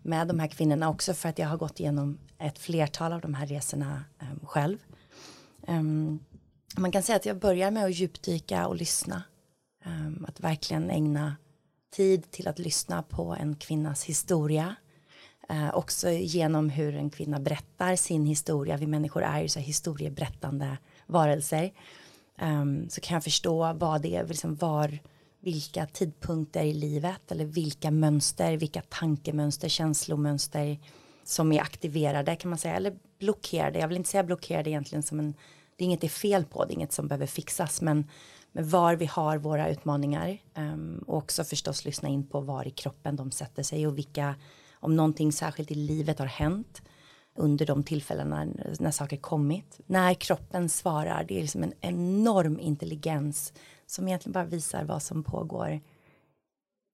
med 0.03 0.27
de 0.27 0.39
här 0.39 0.47
kvinnorna 0.47 0.89
också 0.89 1.13
för 1.13 1.29
att 1.29 1.39
jag 1.39 1.47
har 1.47 1.57
gått 1.57 1.79
igenom 1.79 2.17
ett 2.37 2.59
flertal 2.59 3.13
av 3.13 3.21
de 3.21 3.33
här 3.33 3.47
resorna 3.47 4.03
um, 4.21 4.39
själv. 4.43 4.77
Um, 5.67 6.19
man 6.77 6.91
kan 6.91 7.03
säga 7.03 7.15
att 7.15 7.25
jag 7.25 7.39
börjar 7.39 7.71
med 7.71 7.85
att 7.85 7.95
djupdyka 7.95 8.67
och 8.67 8.75
lyssna. 8.75 9.23
Um, 9.85 10.25
att 10.27 10.39
verkligen 10.39 10.89
ägna 10.89 11.35
tid 11.91 12.31
till 12.31 12.47
att 12.47 12.59
lyssna 12.59 13.03
på 13.03 13.35
en 13.39 13.55
kvinnas 13.55 14.03
historia. 14.03 14.75
Eh, 15.49 15.75
också 15.75 16.09
genom 16.09 16.69
hur 16.69 16.95
en 16.95 17.09
kvinna 17.09 17.39
berättar 17.39 17.95
sin 17.95 18.25
historia. 18.25 18.77
Vi 18.77 18.87
människor 18.87 19.23
är 19.23 19.41
ju 19.41 19.49
så 19.49 19.59
historieberättande 19.59 20.77
varelser. 21.05 21.73
Um, 22.41 22.89
så 22.89 23.01
kan 23.01 23.13
jag 23.13 23.23
förstå 23.23 23.73
vad 23.73 24.01
det 24.01 24.15
är, 24.15 24.27
liksom 24.27 24.55
var 24.55 24.99
vilka 25.39 25.85
tidpunkter 25.85 26.63
i 26.63 26.73
livet 26.73 27.31
eller 27.31 27.45
vilka 27.45 27.91
mönster, 27.91 28.57
vilka 28.57 28.81
tankemönster, 28.81 29.69
känslomönster 29.69 30.79
som 31.23 31.51
är 31.51 31.61
aktiverade 31.61 32.35
kan 32.35 32.49
man 32.49 32.57
säga, 32.57 32.75
eller 32.75 32.93
blockerade. 33.19 33.79
Jag 33.79 33.87
vill 33.87 33.97
inte 33.97 34.09
säga 34.09 34.23
blockerade 34.23 34.69
egentligen 34.69 35.03
som 35.03 35.19
en, 35.19 35.33
det 35.75 35.83
är 35.83 35.85
inget 35.85 36.01
det 36.01 36.07
är 36.07 36.09
fel 36.09 36.45
på, 36.45 36.65
det 36.65 36.71
är 36.71 36.75
inget 36.75 36.93
som 36.93 37.07
behöver 37.07 37.25
fixas, 37.25 37.81
men, 37.81 38.07
men 38.51 38.69
var 38.69 38.95
vi 38.95 39.05
har 39.05 39.37
våra 39.37 39.69
utmaningar 39.69 40.37
um, 40.55 41.03
och 41.07 41.17
också 41.17 41.43
förstås 41.43 41.85
lyssna 41.85 42.09
in 42.09 42.27
på 42.27 42.41
var 42.41 42.67
i 42.67 42.71
kroppen 42.71 43.15
de 43.15 43.31
sätter 43.31 43.63
sig 43.63 43.87
och 43.87 43.97
vilka, 43.97 44.35
om 44.73 44.95
någonting 44.95 45.31
särskilt 45.31 45.71
i 45.71 45.75
livet 45.75 46.19
har 46.19 46.25
hänt 46.25 46.81
under 47.35 47.65
de 47.65 47.83
tillfällena 47.83 48.45
när, 48.45 48.75
när 48.79 48.91
saker 48.91 49.17
kommit. 49.17 49.79
När 49.85 50.13
kroppen 50.13 50.69
svarar, 50.69 51.23
det 51.23 51.37
är 51.37 51.41
liksom 51.41 51.63
en 51.63 51.73
enorm 51.81 52.59
intelligens 52.59 53.53
som 53.85 54.07
egentligen 54.07 54.33
bara 54.33 54.45
visar 54.45 54.83
vad 54.83 55.03
som 55.03 55.23
pågår 55.23 55.81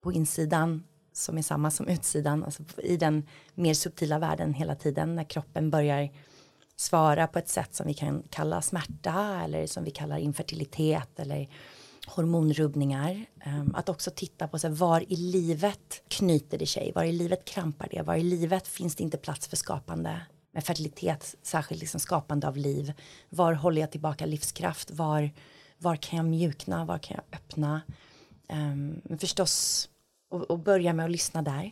på 0.03 0.11
insidan 0.11 0.83
som 1.13 1.37
är 1.37 1.41
samma 1.41 1.71
som 1.71 1.87
utsidan, 1.87 2.43
alltså 2.43 2.63
i 2.83 2.97
den 2.97 3.23
mer 3.53 3.73
subtila 3.73 4.19
världen 4.19 4.53
hela 4.53 4.75
tiden 4.75 5.15
när 5.15 5.23
kroppen 5.23 5.69
börjar 5.69 6.09
svara 6.75 7.27
på 7.27 7.39
ett 7.39 7.49
sätt 7.49 7.75
som 7.75 7.87
vi 7.87 7.93
kan 7.93 8.23
kalla 8.29 8.61
smärta 8.61 9.41
eller 9.43 9.67
som 9.67 9.83
vi 9.83 9.91
kallar 9.91 10.17
infertilitet 10.17 11.19
eller 11.19 11.49
hormonrubbningar. 12.07 13.25
Um, 13.45 13.75
att 13.75 13.89
också 13.89 14.11
titta 14.11 14.47
på 14.47 14.59
så 14.59 14.67
här, 14.67 14.75
var 14.75 15.11
i 15.11 15.15
livet 15.15 16.03
knyter 16.07 16.57
det 16.57 16.67
sig, 16.67 16.91
var 16.95 17.03
i 17.03 17.11
livet 17.11 17.45
krampar 17.45 17.87
det, 17.91 18.01
var 18.01 18.15
i 18.15 18.23
livet 18.23 18.67
finns 18.67 18.95
det 18.95 19.03
inte 19.03 19.17
plats 19.17 19.47
för 19.47 19.57
skapande 19.57 20.21
med 20.51 20.63
fertilitet, 20.63 21.35
särskilt 21.41 21.81
liksom 21.81 21.99
skapande 21.99 22.47
av 22.47 22.57
liv. 22.57 22.93
Var 23.29 23.53
håller 23.53 23.81
jag 23.81 23.91
tillbaka 23.91 24.25
livskraft, 24.25 24.91
var 24.91 25.31
var 25.77 25.95
kan 25.95 26.17
jag 26.17 26.25
mjukna, 26.25 26.85
var 26.85 26.97
kan 26.97 27.17
jag 27.17 27.39
öppna. 27.39 27.81
Um, 28.49 29.01
men 29.03 29.17
förstås, 29.17 29.89
och, 30.29 30.41
och, 30.41 30.59
börja 30.59 30.93
med 30.93 31.05
att 31.05 31.11
lyssna 31.11 31.41
där. 31.41 31.71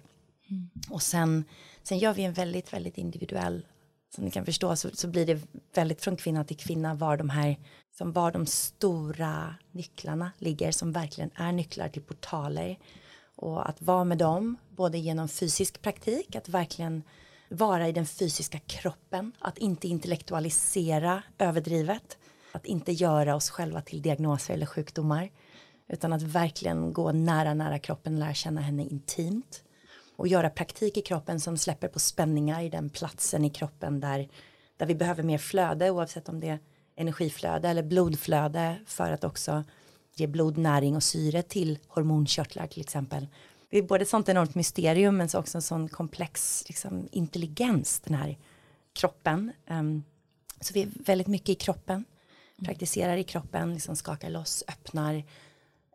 Mm. 0.49 0.69
Och 0.89 1.01
sen 1.01 1.45
Sen 1.83 1.99
gör 1.99 2.13
vi 2.13 2.23
en 2.23 2.33
väldigt, 2.33 2.73
väldigt 2.73 2.97
individuell, 2.97 3.65
som 4.15 4.23
ni 4.23 4.31
kan 4.31 4.45
förstå 4.45 4.75
så, 4.75 4.89
så 4.93 5.07
blir 5.07 5.25
det 5.25 5.41
väldigt 5.73 6.01
från 6.01 6.15
kvinna 6.15 6.43
till 6.43 6.57
kvinna 6.57 6.93
var 6.93 7.17
de 7.17 7.29
här, 7.29 7.57
som 7.97 8.11
var 8.11 8.31
de 8.31 8.45
stora 8.45 9.55
nycklarna 9.71 10.31
ligger, 10.37 10.71
som 10.71 10.91
verkligen 10.91 11.31
är 11.35 11.51
nycklar 11.51 11.89
till 11.89 12.01
portaler. 12.01 12.79
Och 13.35 13.69
att 13.69 13.81
vara 13.81 14.03
med 14.03 14.17
dem, 14.17 14.57
både 14.69 14.97
genom 14.97 15.29
fysisk 15.29 15.81
praktik, 15.81 16.35
att 16.35 16.49
verkligen 16.49 17.03
vara 17.49 17.87
i 17.87 17.91
den 17.91 18.05
fysiska 18.05 18.59
kroppen, 18.59 19.31
att 19.39 19.57
inte 19.57 19.87
intellektualisera 19.87 21.23
överdrivet, 21.37 22.17
att 22.51 22.65
inte 22.65 22.91
göra 22.91 23.35
oss 23.35 23.49
själva 23.49 23.81
till 23.81 24.01
diagnoser 24.01 24.53
eller 24.53 24.65
sjukdomar, 24.65 25.31
utan 25.87 26.13
att 26.13 26.21
verkligen 26.21 26.93
gå 26.93 27.11
nära, 27.11 27.53
nära 27.53 27.79
kroppen, 27.79 28.19
lära 28.19 28.33
känna 28.33 28.61
henne 28.61 28.83
intimt 28.83 29.63
och 30.15 30.27
göra 30.27 30.49
praktik 30.49 30.97
i 30.97 31.01
kroppen 31.01 31.39
som 31.39 31.57
släpper 31.57 31.87
på 31.87 31.99
spänningar 31.99 32.61
i 32.61 32.69
den 32.69 32.89
platsen 32.89 33.45
i 33.45 33.49
kroppen 33.49 33.99
där, 33.99 34.29
där 34.77 34.85
vi 34.85 34.95
behöver 34.95 35.23
mer 35.23 35.37
flöde 35.37 35.91
oavsett 35.91 36.29
om 36.29 36.39
det 36.39 36.49
är 36.49 36.59
energiflöde 36.95 37.69
eller 37.69 37.83
blodflöde 37.83 38.75
för 38.85 39.11
att 39.11 39.23
också 39.23 39.63
ge 40.15 40.27
blodnäring 40.27 40.95
och 40.95 41.03
syre 41.03 41.41
till 41.41 41.79
hormonkörtlar 41.87 42.67
till 42.67 42.81
exempel. 42.81 43.27
Det 43.69 43.77
är 43.77 43.81
både 43.81 44.01
ett 44.01 44.09
sånt 44.09 44.29
enormt 44.29 44.55
mysterium 44.55 45.17
men 45.17 45.29
också 45.33 45.57
en 45.57 45.61
sån 45.61 45.89
komplex 45.89 46.63
liksom, 46.67 47.07
intelligens 47.11 47.99
den 47.99 48.15
här 48.15 48.37
kroppen. 48.93 49.51
Um, 49.67 50.03
så 50.61 50.73
vi 50.73 50.81
är 50.81 50.89
väldigt 51.05 51.27
mycket 51.27 51.49
i 51.49 51.55
kroppen, 51.55 52.05
praktiserar 52.65 53.17
i 53.17 53.23
kroppen, 53.23 53.73
liksom 53.73 53.95
skakar 53.95 54.29
loss, 54.29 54.63
öppnar, 54.67 55.23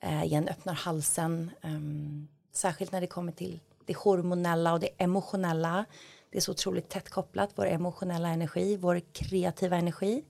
eh, 0.03 0.25
igen 0.25 0.49
öppnar 0.49 0.75
halsen. 0.75 1.51
Um, 1.63 2.29
särskilt 2.53 2.93
när 2.93 3.01
det 3.01 3.07
kommer 3.07 3.33
till 3.33 3.61
det 3.89 3.97
hormonella 3.97 4.73
och 4.73 4.81
det 4.81 4.89
emotionella. 4.99 5.85
Det 6.31 6.37
är 6.37 6.41
så 6.41 6.53
otroligt 6.53 6.89
tätt 6.89 7.11
kopplat, 7.11 7.51
vår 7.55 7.67
emotionella 7.67 8.29
energi, 8.29 8.77
vår 8.77 9.01
kreativa 9.13 9.77
energi, 9.77 10.25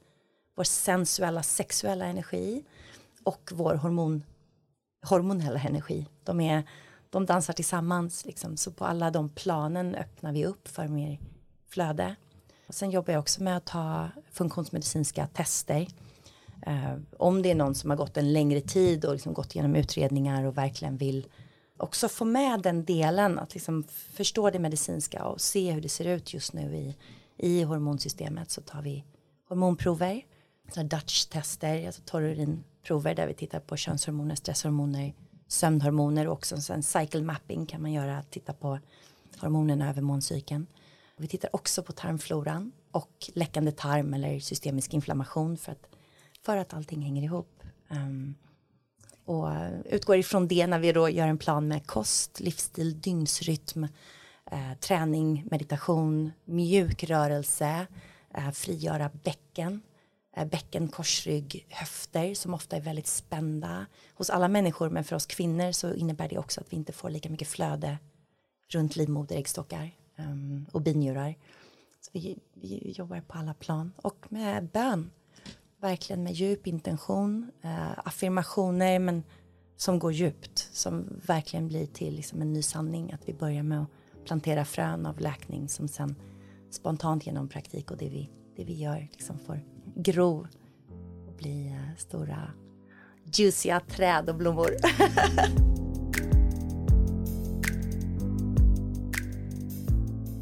vår 0.56 0.64
sensuella 0.64 1.42
sexuella 1.42 2.04
energi 2.04 2.64
och 3.24 3.50
vår 3.54 3.74
hormon, 3.74 4.22
hormonella 5.06 5.60
energi. 5.60 6.06
De, 6.24 6.40
är, 6.40 6.62
de 7.10 7.26
dansar 7.26 7.52
tillsammans, 7.52 8.24
liksom. 8.24 8.56
så 8.56 8.70
på 8.70 8.84
alla 8.84 9.10
de 9.10 9.28
planen 9.28 9.94
öppnar 9.94 10.32
vi 10.32 10.46
upp 10.46 10.68
för 10.68 10.88
mer 10.88 11.18
flöde. 11.68 12.14
Och 12.66 12.74
sen 12.74 12.90
jobbar 12.90 13.12
jag 13.12 13.20
också 13.20 13.42
med 13.42 13.56
att 13.56 13.66
ta 13.66 14.08
funktionsmedicinska 14.32 15.26
tester. 15.26 15.86
Eh, 16.66 16.96
om 17.16 17.42
det 17.42 17.50
är 17.50 17.54
någon 17.54 17.74
som 17.74 17.90
har 17.90 17.96
gått 17.96 18.16
en 18.16 18.32
längre 18.32 18.60
tid 18.60 19.04
och 19.04 19.12
liksom 19.12 19.32
gått 19.32 19.54
igenom 19.54 19.76
utredningar 19.76 20.44
och 20.44 20.58
verkligen 20.58 20.96
vill 20.96 21.26
också 21.78 22.08
få 22.08 22.24
med 22.24 22.62
den 22.62 22.84
delen, 22.84 23.38
att 23.38 23.54
liksom 23.54 23.84
förstå 24.12 24.50
det 24.50 24.58
medicinska 24.58 25.24
och 25.24 25.40
se 25.40 25.72
hur 25.72 25.80
det 25.80 25.88
ser 25.88 26.04
ut 26.04 26.34
just 26.34 26.52
nu 26.52 26.76
i, 26.76 26.96
i 27.36 27.62
hormonsystemet 27.62 28.50
så 28.50 28.60
tar 28.60 28.82
vi 28.82 29.04
hormonprover, 29.48 30.22
så 30.74 30.80
Dutch-tester, 30.80 31.86
alltså 31.86 32.02
torrurinprover 32.04 33.14
där 33.14 33.26
vi 33.26 33.34
tittar 33.34 33.60
på 33.60 33.76
könshormoner, 33.76 34.34
stresshormoner, 34.34 35.14
sömnhormoner 35.48 36.26
och 36.26 36.32
också 36.32 36.72
en 36.72 36.82
cycle 36.82 37.22
mapping 37.22 37.66
kan 37.66 37.82
man 37.82 37.92
göra, 37.92 38.22
titta 38.22 38.52
på 38.52 38.78
hormonerna 39.40 39.88
över 39.88 40.02
måncykeln. 40.02 40.66
Vi 41.16 41.28
tittar 41.28 41.56
också 41.56 41.82
på 41.82 41.92
tarmfloran 41.92 42.72
och 42.90 43.30
läckande 43.34 43.72
tarm 43.72 44.14
eller 44.14 44.40
systemisk 44.40 44.94
inflammation 44.94 45.56
för 45.56 45.72
att, 45.72 45.88
för 46.42 46.56
att 46.56 46.74
allting 46.74 47.02
hänger 47.02 47.22
ihop. 47.22 47.62
Um, 47.88 48.34
och 49.28 49.48
utgår 49.84 50.16
ifrån 50.16 50.48
det 50.48 50.66
när 50.66 50.78
vi 50.78 50.92
då 50.92 51.08
gör 51.08 51.26
en 51.26 51.38
plan 51.38 51.68
med 51.68 51.86
kost, 51.86 52.40
livsstil, 52.40 53.00
dygnsrytm, 53.00 53.84
eh, 54.50 54.74
träning, 54.80 55.44
meditation, 55.50 56.32
mjuk 56.44 57.04
rörelse, 57.04 57.86
eh, 58.34 58.50
frigöra 58.50 59.10
bäcken, 59.24 59.82
eh, 60.36 60.44
bäcken, 60.44 60.88
korsrygg, 60.88 61.66
höfter 61.68 62.34
som 62.34 62.54
ofta 62.54 62.76
är 62.76 62.80
väldigt 62.80 63.06
spända. 63.06 63.86
Hos 64.14 64.30
alla 64.30 64.48
människor 64.48 64.90
men 64.90 65.04
för 65.04 65.16
oss 65.16 65.26
kvinnor 65.26 65.72
så 65.72 65.94
innebär 65.94 66.28
det 66.28 66.38
också 66.38 66.60
att 66.60 66.72
vi 66.72 66.76
inte 66.76 66.92
får 66.92 67.10
lika 67.10 67.30
mycket 67.30 67.48
flöde 67.48 67.98
runt 68.68 68.96
livmoder, 68.96 69.36
äggstockar 69.36 69.90
ehm, 70.16 70.66
och 70.72 70.82
binjurar. 70.82 71.34
Så 72.00 72.10
vi, 72.12 72.38
vi 72.54 72.94
jobbar 72.96 73.20
på 73.20 73.38
alla 73.38 73.54
plan. 73.54 73.92
Och 73.96 74.26
med 74.28 74.68
bön 74.68 75.10
verkligen 75.80 76.22
med 76.22 76.32
djup 76.32 76.66
intention, 76.66 77.50
eh, 77.62 77.98
affirmationer 78.04 78.98
men 78.98 79.22
som 79.76 79.98
går 79.98 80.12
djupt, 80.12 80.68
som 80.72 81.20
verkligen 81.26 81.68
blir 81.68 81.86
till 81.86 82.14
liksom 82.14 82.42
en 82.42 82.52
ny 82.52 82.62
sanning. 82.62 83.12
Att 83.12 83.28
vi 83.28 83.34
börjar 83.34 83.62
med 83.62 83.82
att 83.82 84.24
plantera 84.24 84.64
frön 84.64 85.06
av 85.06 85.20
läkning 85.20 85.68
som 85.68 85.88
sen 85.88 86.14
spontant 86.70 87.26
genom 87.26 87.48
praktik 87.48 87.90
och 87.90 87.96
det 87.96 88.08
vi, 88.08 88.30
det 88.56 88.64
vi 88.64 88.74
gör 88.74 89.08
liksom 89.12 89.38
får 89.38 89.60
gro 89.94 90.46
och 91.28 91.34
bli 91.38 91.68
eh, 91.68 91.96
stora 91.98 92.52
ljusiga 93.24 93.80
träd 93.80 94.28
och 94.28 94.36
blommor. 94.36 94.70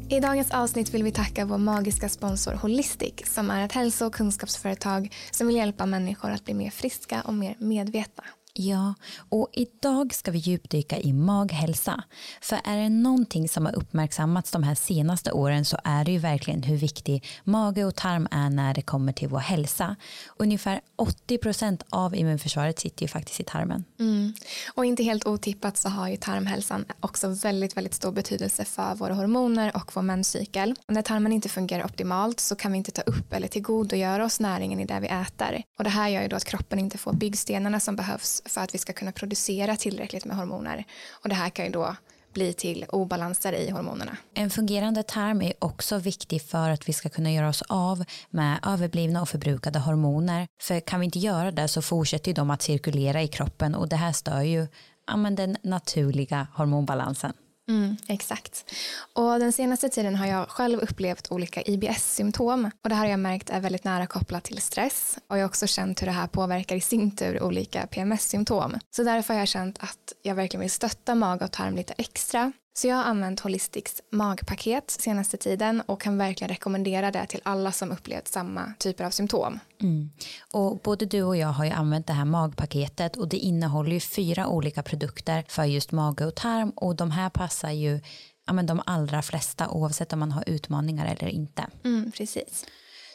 I 0.09 0.19
dagens 0.19 0.51
avsnitt 0.51 0.93
vill 0.93 1.03
vi 1.03 1.11
tacka 1.11 1.45
vår 1.45 1.57
magiska 1.57 2.09
sponsor 2.09 2.53
Holistic 2.53 3.13
som 3.25 3.51
är 3.51 3.65
ett 3.65 3.71
hälso 3.71 4.05
och 4.05 4.13
kunskapsföretag 4.13 5.13
som 5.31 5.47
vill 5.47 5.55
hjälpa 5.55 5.85
människor 5.85 6.31
att 6.31 6.45
bli 6.45 6.53
mer 6.53 6.69
friska 6.69 7.21
och 7.25 7.33
mer 7.33 7.55
medvetna. 7.59 8.23
Ja, 8.59 8.93
och 9.29 9.49
idag 9.53 10.13
ska 10.13 10.31
vi 10.31 10.37
djupdyka 10.37 10.99
i 10.99 11.13
maghälsa. 11.13 12.03
För 12.41 12.59
är 12.63 12.77
det 12.77 12.89
någonting 12.89 13.49
som 13.49 13.65
har 13.65 13.75
uppmärksammats 13.75 14.51
de 14.51 14.63
här 14.63 14.75
senaste 14.75 15.31
åren 15.31 15.65
så 15.65 15.77
är 15.83 16.05
det 16.05 16.11
ju 16.11 16.17
verkligen 16.17 16.63
hur 16.63 16.77
viktig 16.77 17.25
mage 17.43 17.85
och 17.85 17.95
tarm 17.95 18.27
är 18.31 18.49
när 18.49 18.73
det 18.73 18.81
kommer 18.81 19.13
till 19.13 19.27
vår 19.27 19.39
hälsa. 19.39 19.95
Ungefär 20.37 20.81
80 20.95 21.37
procent 21.37 21.83
av 21.89 22.15
immunförsvaret 22.15 22.79
sitter 22.79 23.01
ju 23.01 23.07
faktiskt 23.07 23.39
i 23.39 23.43
tarmen. 23.43 23.83
Mm. 23.99 24.33
Och 24.73 24.85
inte 24.85 25.03
helt 25.03 25.27
otippat 25.27 25.77
så 25.77 25.89
har 25.89 26.07
ju 26.07 26.17
tarmhälsan 26.17 26.85
också 26.99 27.27
väldigt, 27.27 27.77
väldigt 27.77 27.93
stor 27.93 28.11
betydelse 28.11 28.65
för 28.65 28.95
våra 28.95 29.13
hormoner 29.13 29.75
och 29.75 29.95
vår 29.95 30.01
menscykel. 30.01 30.75
När 30.87 31.01
tarmen 31.01 31.33
inte 31.33 31.49
fungerar 31.49 31.85
optimalt 31.85 32.39
så 32.39 32.55
kan 32.55 32.71
vi 32.71 32.77
inte 32.77 32.91
ta 32.91 33.01
upp 33.01 33.33
eller 33.33 33.47
tillgodogöra 33.47 34.25
oss 34.25 34.39
näringen 34.39 34.79
i 34.79 34.85
det 34.85 34.99
vi 34.99 35.07
äter. 35.07 35.63
Och 35.77 35.83
det 35.83 35.89
här 35.89 36.09
gör 36.09 36.21
ju 36.21 36.27
då 36.27 36.35
att 36.35 36.45
kroppen 36.45 36.79
inte 36.79 36.97
får 36.97 37.13
byggstenarna 37.13 37.79
som 37.79 37.95
behövs 37.95 38.41
för 38.47 38.61
att 38.61 38.73
vi 38.73 38.77
ska 38.77 38.93
kunna 38.93 39.11
producera 39.11 39.75
tillräckligt 39.75 40.25
med 40.25 40.37
hormoner. 40.37 40.83
Och 41.11 41.29
det 41.29 41.35
här 41.35 41.49
kan 41.49 41.65
ju 41.65 41.71
då 41.71 41.95
bli 42.33 42.53
till 42.53 42.85
obalanser 42.89 43.53
i 43.53 43.69
hormonerna. 43.69 44.17
En 44.33 44.49
fungerande 44.49 45.03
tarm 45.03 45.41
är 45.41 45.53
också 45.59 45.97
viktig 45.97 46.41
för 46.41 46.69
att 46.69 46.89
vi 46.89 46.93
ska 46.93 47.09
kunna 47.09 47.31
göra 47.31 47.49
oss 47.49 47.61
av 47.61 48.03
med 48.29 48.59
överblivna 48.65 49.21
och 49.21 49.29
förbrukade 49.29 49.79
hormoner. 49.79 50.47
För 50.61 50.79
kan 50.79 50.99
vi 50.99 51.05
inte 51.05 51.19
göra 51.19 51.51
det 51.51 51.67
så 51.67 51.81
fortsätter 51.81 52.33
de 52.33 52.49
att 52.49 52.61
cirkulera 52.61 53.21
i 53.21 53.27
kroppen 53.27 53.75
och 53.75 53.89
det 53.89 53.95
här 53.95 54.11
stör 54.11 54.41
ju 54.41 54.67
ja, 55.07 55.15
den 55.15 55.57
naturliga 55.61 56.47
hormonbalansen. 56.53 57.33
Mm, 57.69 57.97
exakt. 58.07 58.65
Och 59.13 59.39
den 59.39 59.51
senaste 59.51 59.89
tiden 59.89 60.15
har 60.15 60.25
jag 60.25 60.49
själv 60.49 60.79
upplevt 60.79 61.31
olika 61.31 61.61
IBS-symptom 61.61 62.71
och 62.83 62.89
det 62.89 62.95
här 62.95 63.03
har 63.03 63.11
jag 63.11 63.19
märkt 63.19 63.49
är 63.49 63.59
väldigt 63.59 63.83
nära 63.83 64.07
kopplat 64.07 64.43
till 64.43 64.61
stress 64.61 65.17
och 65.27 65.37
jag 65.37 65.41
har 65.41 65.47
också 65.47 65.67
känt 65.67 66.01
hur 66.01 66.05
det 66.05 66.11
här 66.11 66.27
påverkar 66.27 66.75
i 66.75 66.81
sin 66.81 67.15
tur 67.15 67.43
olika 67.43 67.87
PMS-symptom. 67.87 68.79
Så 68.95 69.03
därför 69.03 69.33
har 69.33 69.41
jag 69.41 69.47
känt 69.47 69.77
att 69.79 70.13
jag 70.21 70.35
verkligen 70.35 70.61
vill 70.61 70.71
stötta 70.71 71.15
mag 71.15 71.41
och 71.41 71.51
tarm 71.51 71.75
lite 71.75 71.93
extra 71.97 72.51
så 72.77 72.87
jag 72.87 72.95
har 72.95 73.03
använt 73.03 73.39
Holistics 73.39 74.01
magpaket 74.09 74.91
senaste 74.91 75.37
tiden 75.37 75.81
och 75.85 76.01
kan 76.01 76.17
verkligen 76.17 76.49
rekommendera 76.49 77.11
det 77.11 77.25
till 77.25 77.41
alla 77.43 77.71
som 77.71 77.91
upplevt 77.91 78.27
samma 78.27 78.73
typer 78.79 79.03
av 79.03 79.09
symptom. 79.09 79.59
Mm. 79.81 80.09
Och 80.53 80.79
både 80.79 81.05
du 81.05 81.23
och 81.23 81.37
jag 81.37 81.47
har 81.47 81.65
ju 81.65 81.71
använt 81.71 82.07
det 82.07 82.13
här 82.13 82.25
magpaketet 82.25 83.17
och 83.17 83.27
det 83.27 83.37
innehåller 83.37 83.91
ju 83.91 83.99
fyra 83.99 84.47
olika 84.47 84.83
produkter 84.83 85.43
för 85.47 85.63
just 85.63 85.91
mage 85.91 86.25
och 86.25 86.35
tarm 86.35 86.69
och 86.69 86.95
de 86.95 87.11
här 87.11 87.29
passar 87.29 87.71
ju 87.71 87.99
ja, 88.47 88.53
men 88.53 88.65
de 88.65 88.81
allra 88.85 89.21
flesta 89.21 89.69
oavsett 89.69 90.13
om 90.13 90.19
man 90.19 90.31
har 90.31 90.43
utmaningar 90.47 91.05
eller 91.05 91.27
inte. 91.27 91.65
Mm, 91.83 92.11
precis. 92.11 92.65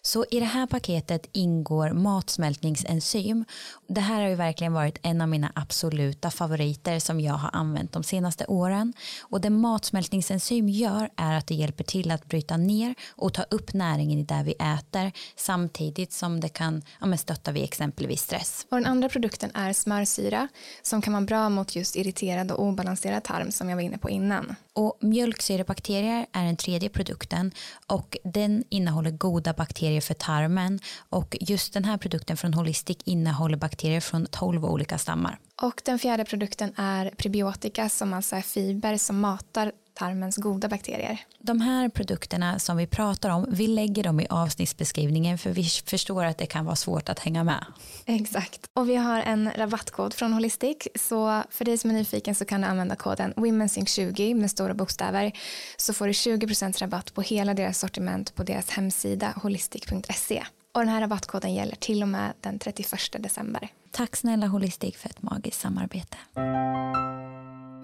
Så 0.05 0.25
i 0.31 0.41
det 0.41 0.47
här 0.47 0.67
paketet 0.67 1.27
ingår 1.33 1.91
matsmältningsenzym. 1.91 3.45
Det 3.87 4.01
här 4.01 4.23
har 4.23 4.29
ju 4.29 4.35
verkligen 4.35 4.73
varit 4.73 4.99
en 5.03 5.21
av 5.21 5.29
mina 5.29 5.53
absoluta 5.55 6.31
favoriter 6.31 6.99
som 6.99 7.21
jag 7.21 7.35
har 7.35 7.51
använt 7.53 7.93
de 7.93 8.03
senaste 8.03 8.45
åren. 8.47 8.93
Och 9.21 9.41
det 9.41 9.51
matsmältningsenzym 9.51 10.69
gör 10.69 11.11
är 11.17 11.33
att 11.35 11.47
det 11.47 11.55
hjälper 11.55 11.85
till 11.85 12.11
att 12.11 12.27
bryta 12.27 12.57
ner 12.57 12.95
och 13.11 13.35
ta 13.35 13.43
upp 13.43 13.75
näringen 13.75 14.19
i 14.19 14.23
det 14.23 14.43
vi 14.45 14.53
äter 14.53 15.13
samtidigt 15.37 16.13
som 16.13 16.41
det 16.41 16.49
kan 16.49 16.83
ja, 17.01 17.17
stötta 17.17 17.53
vid 17.53 17.65
exempelvis 17.65 18.23
stress. 18.23 18.67
Och 18.71 18.77
den 18.77 18.87
andra 18.87 19.09
produkten 19.09 19.51
är 19.55 19.73
smörsyra 19.73 20.49
som 20.83 21.03
kan 21.03 21.13
vara 21.13 21.25
bra 21.25 21.49
mot 21.49 21.77
just 21.77 21.97
irriterad 21.97 22.53
och 22.53 22.63
obalanserad 22.63 23.25
tarm 23.25 23.53
som 23.53 23.69
jag 23.69 23.77
var 23.77 23.83
inne 23.83 23.99
på 23.99 24.11
innan. 24.11 24.57
Och 24.75 24.99
mjölksyrebakterier 25.01 26.27
är 26.33 26.45
den 26.45 26.57
tredje 26.57 26.89
produkten 26.89 27.53
och 27.87 28.17
den 28.25 28.65
innehåller 28.69 29.11
goda 29.11 29.53
bakterier 29.53 30.01
för 30.01 30.15
tarmen 30.15 30.81
och 31.11 31.37
just 31.41 31.73
den 31.73 31.85
här 31.85 31.97
produkten 31.97 32.37
från 32.37 32.55
Holistic 32.55 32.99
innehåller 33.05 33.57
bakterier 33.57 34.01
från 34.01 34.27
12 34.27 34.65
olika 34.65 34.99
stammar. 34.99 35.39
Och 35.63 35.83
den 35.85 35.99
fjärde 35.99 36.25
produkten 36.25 36.73
är 36.77 37.11
prebiotika 37.17 37.89
som 37.89 38.13
alltså 38.13 38.37
är 38.37 38.41
fiber 38.41 38.97
som 38.97 39.21
matar 39.21 39.73
tarmens 39.95 40.37
goda 40.37 40.69
bakterier. 40.69 41.19
De 41.39 41.61
här 41.61 41.89
produkterna 41.89 42.59
som 42.59 42.77
vi 42.77 42.87
pratar 42.87 43.31
om, 43.31 43.47
vi 43.49 43.67
lägger 43.67 44.03
dem 44.03 44.21
i 44.21 44.27
avsnittsbeskrivningen 44.31 45.39
för 45.39 45.51
vi 45.51 45.65
förstår 45.65 46.25
att 46.25 46.39
det 46.39 46.47
kan 46.47 46.65
vara 46.65 46.77
svårt 46.77 47.09
att 47.09 47.19
hänga 47.19 47.45
med. 47.45 47.65
Exakt. 48.07 48.71
Och 48.73 48.89
vi 48.89 48.97
har 48.97 49.21
en 49.21 49.51
rabattkod 49.57 50.15
från 50.15 50.33
Holistic 50.33 50.77
så 50.95 51.43
för 51.51 51.65
dig 51.65 51.79
som 51.79 51.91
är 51.91 51.95
nyfiken 51.95 52.35
så 52.35 52.45
kan 52.45 52.61
du 52.61 52.67
använda 52.67 52.97
koden 52.97 53.35
WomenSync20 53.37 54.35
med 54.35 54.51
stora 54.51 54.75
bokstäver 54.75 55.33
så 55.77 55.93
får 55.93 56.07
du 56.07 56.13
20% 56.13 56.79
rabatt 56.79 57.15
på 57.15 57.23
hela 57.23 57.55
deras 57.55 57.79
sortiment 57.79 58.35
på 58.35 58.43
deras 58.43 58.71
hemsida 58.71 59.33
holistic.se. 59.43 60.45
Och 60.75 60.81
den 60.81 60.89
här 60.89 61.01
rabattkoden 61.01 61.55
gäller 61.55 61.77
till 61.77 62.03
och 62.03 62.09
med 62.09 62.33
den 62.41 62.59
31 62.59 63.01
december. 63.19 63.69
Tack 63.93 64.17
snälla 64.17 64.47
Holistic 64.47 64.97
för 64.97 65.09
ett 65.09 65.23
magiskt 65.23 65.61
samarbete. 65.61 66.17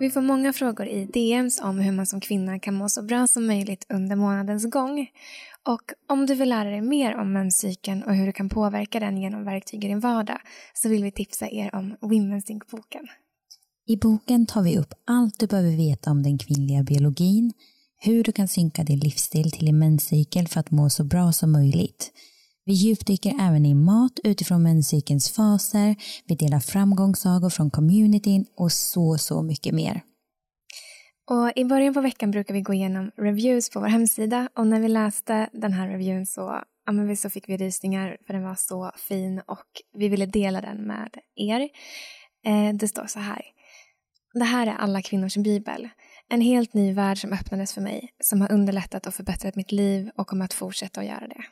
Vi 0.01 0.11
får 0.11 0.21
många 0.21 0.53
frågor 0.53 0.87
i 0.87 1.05
DMs 1.05 1.61
om 1.61 1.79
hur 1.79 1.93
man 1.93 2.07
som 2.07 2.21
kvinna 2.21 2.59
kan 2.59 2.75
må 2.75 2.89
så 2.89 3.03
bra 3.03 3.27
som 3.27 3.47
möjligt 3.47 3.87
under 3.89 4.17
månadens 4.17 4.71
gång. 4.71 5.07
Och 5.67 5.83
om 6.09 6.27
du 6.27 6.35
vill 6.35 6.49
lära 6.49 6.71
dig 6.71 6.81
mer 6.81 7.17
om 7.17 7.33
menscykeln 7.33 8.03
och 8.03 8.15
hur 8.15 8.27
du 8.27 8.33
kan 8.33 8.49
påverka 8.49 9.01
den 9.01 9.19
genom 9.19 9.45
verktyg 9.45 9.85
i 9.85 9.89
din 9.89 10.01
vardag 10.01 10.39
så 10.75 10.89
vill 10.89 11.05
vi 11.05 11.11
tipsa 11.11 11.49
er 11.49 11.75
om 11.75 11.97
Women's 12.01 12.43
Think-boken. 12.43 13.07
I 13.87 13.97
boken 13.97 14.47
tar 14.47 14.63
vi 14.63 14.79
upp 14.79 14.93
allt 15.07 15.39
du 15.39 15.47
behöver 15.47 15.77
veta 15.77 16.11
om 16.11 16.23
den 16.23 16.39
kvinnliga 16.39 16.83
biologin, 16.83 17.53
hur 18.01 18.25
du 18.25 18.33
kan 18.33 18.49
synka 18.49 18.85
din 18.85 18.99
livsstil 18.99 19.51
till 19.51 19.67
din 19.67 19.79
menscykel 19.79 20.49
för 20.49 20.61
att 20.61 20.71
må 20.71 20.91
så 20.91 21.05
bra 21.05 21.33
som 21.33 21.53
möjligt. 21.53 22.13
Vi 22.69 22.75
djupdyker 22.75 23.35
även 23.41 23.67
i 23.67 23.75
mat 23.75 24.13
utifrån 24.25 24.63
menscykelns 24.63 25.31
faser, 25.31 25.97
vi 26.27 26.35
delar 26.35 26.61
framgångssagor 26.61 27.51
från 27.51 27.71
communityn 27.71 28.47
och 28.57 28.73
så, 28.73 29.19
så 29.19 29.43
mycket 29.43 29.75
mer. 29.75 30.03
Och 31.31 31.53
I 31.57 31.65
början 31.65 31.95
på 31.95 32.01
veckan 32.01 32.31
brukar 32.31 32.55
vi 32.55 32.61
gå 32.61 32.75
igenom 32.75 33.11
reviews 33.17 33.71
på 33.71 33.81
vår 33.81 33.87
hemsida 33.87 34.49
och 34.57 34.67
när 34.67 34.81
vi 34.81 34.89
läste 34.89 35.51
den 35.53 35.73
här 35.73 35.89
reviewen 35.89 36.27
så, 36.27 36.63
ja, 36.87 37.17
så 37.17 37.31
fick 37.31 37.49
vi 37.49 37.57
rysningar 37.57 38.17
för 38.27 38.35
den 38.35 38.43
var 38.43 38.55
så 38.55 38.93
fin 39.09 39.43
och 39.47 39.67
vi 39.97 40.09
ville 40.09 40.27
dela 40.27 40.61
den 40.61 40.87
med 40.87 41.11
er. 41.37 41.61
Eh, 42.47 42.75
det 42.75 42.89
står 42.89 43.07
så 43.07 43.19
här. 43.19 43.43
Det 44.35 44.45
här 44.45 44.67
är 44.67 44.75
alla 44.75 45.03
kvinnors 45.03 45.37
bibel. 45.37 45.89
En 46.31 46.41
helt 46.41 46.75
ny 46.75 46.93
värld 46.93 47.21
som 47.21 47.33
öppnades 47.33 47.73
för 47.73 47.81
mig, 47.81 48.11
som 48.21 48.41
har 48.41 48.53
underlättat 48.53 49.07
och 49.07 49.15
förbättrat 49.15 49.57
mitt 49.57 49.73
liv 49.73 50.11
och 50.17 50.27
kommer 50.27 50.45
att 50.45 50.55
fortsätta 50.55 51.01
att 51.01 51.07
göra 51.07 51.29
det. 51.29 51.45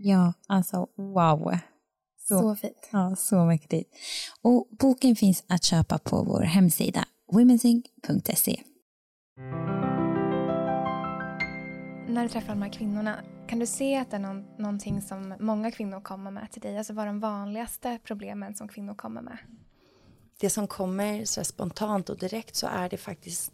Ja, 0.00 0.32
alltså 0.46 0.86
wow. 0.96 1.58
Så, 2.18 2.38
så 2.38 2.56
fint. 2.56 2.88
Ja, 2.92 3.16
så 3.16 3.44
mäktigt. 3.44 3.94
Och 4.42 4.68
boken 4.70 5.16
finns 5.16 5.44
att 5.48 5.64
köpa 5.64 5.98
på 5.98 6.22
vår 6.22 6.40
hemsida 6.40 7.04
womensync.se. 7.32 8.62
När 12.08 12.22
du 12.22 12.28
träffar 12.28 12.48
de 12.48 12.62
här 12.62 12.72
kvinnorna, 12.72 13.24
kan 13.48 13.58
du 13.58 13.66
se 13.66 13.96
att 13.96 14.10
det 14.10 14.16
är 14.16 14.20
någon, 14.20 14.44
någonting 14.58 15.02
som 15.02 15.34
många 15.40 15.70
kvinnor 15.70 16.00
kommer 16.00 16.30
med 16.30 16.52
till 16.52 16.62
dig? 16.62 16.78
Alltså 16.78 16.92
vad 16.92 17.02
är 17.02 17.06
de 17.06 17.20
vanligaste 17.20 17.98
problemen 18.04 18.54
som 18.54 18.68
kvinnor 18.68 18.94
kommer 18.94 19.22
med? 19.22 19.38
Det 20.40 20.50
som 20.50 20.66
kommer 20.66 21.24
så 21.24 21.44
spontant 21.44 22.10
och 22.10 22.18
direkt 22.18 22.56
så 22.56 22.66
är 22.66 22.88
det 22.88 22.96
faktiskt, 22.96 23.52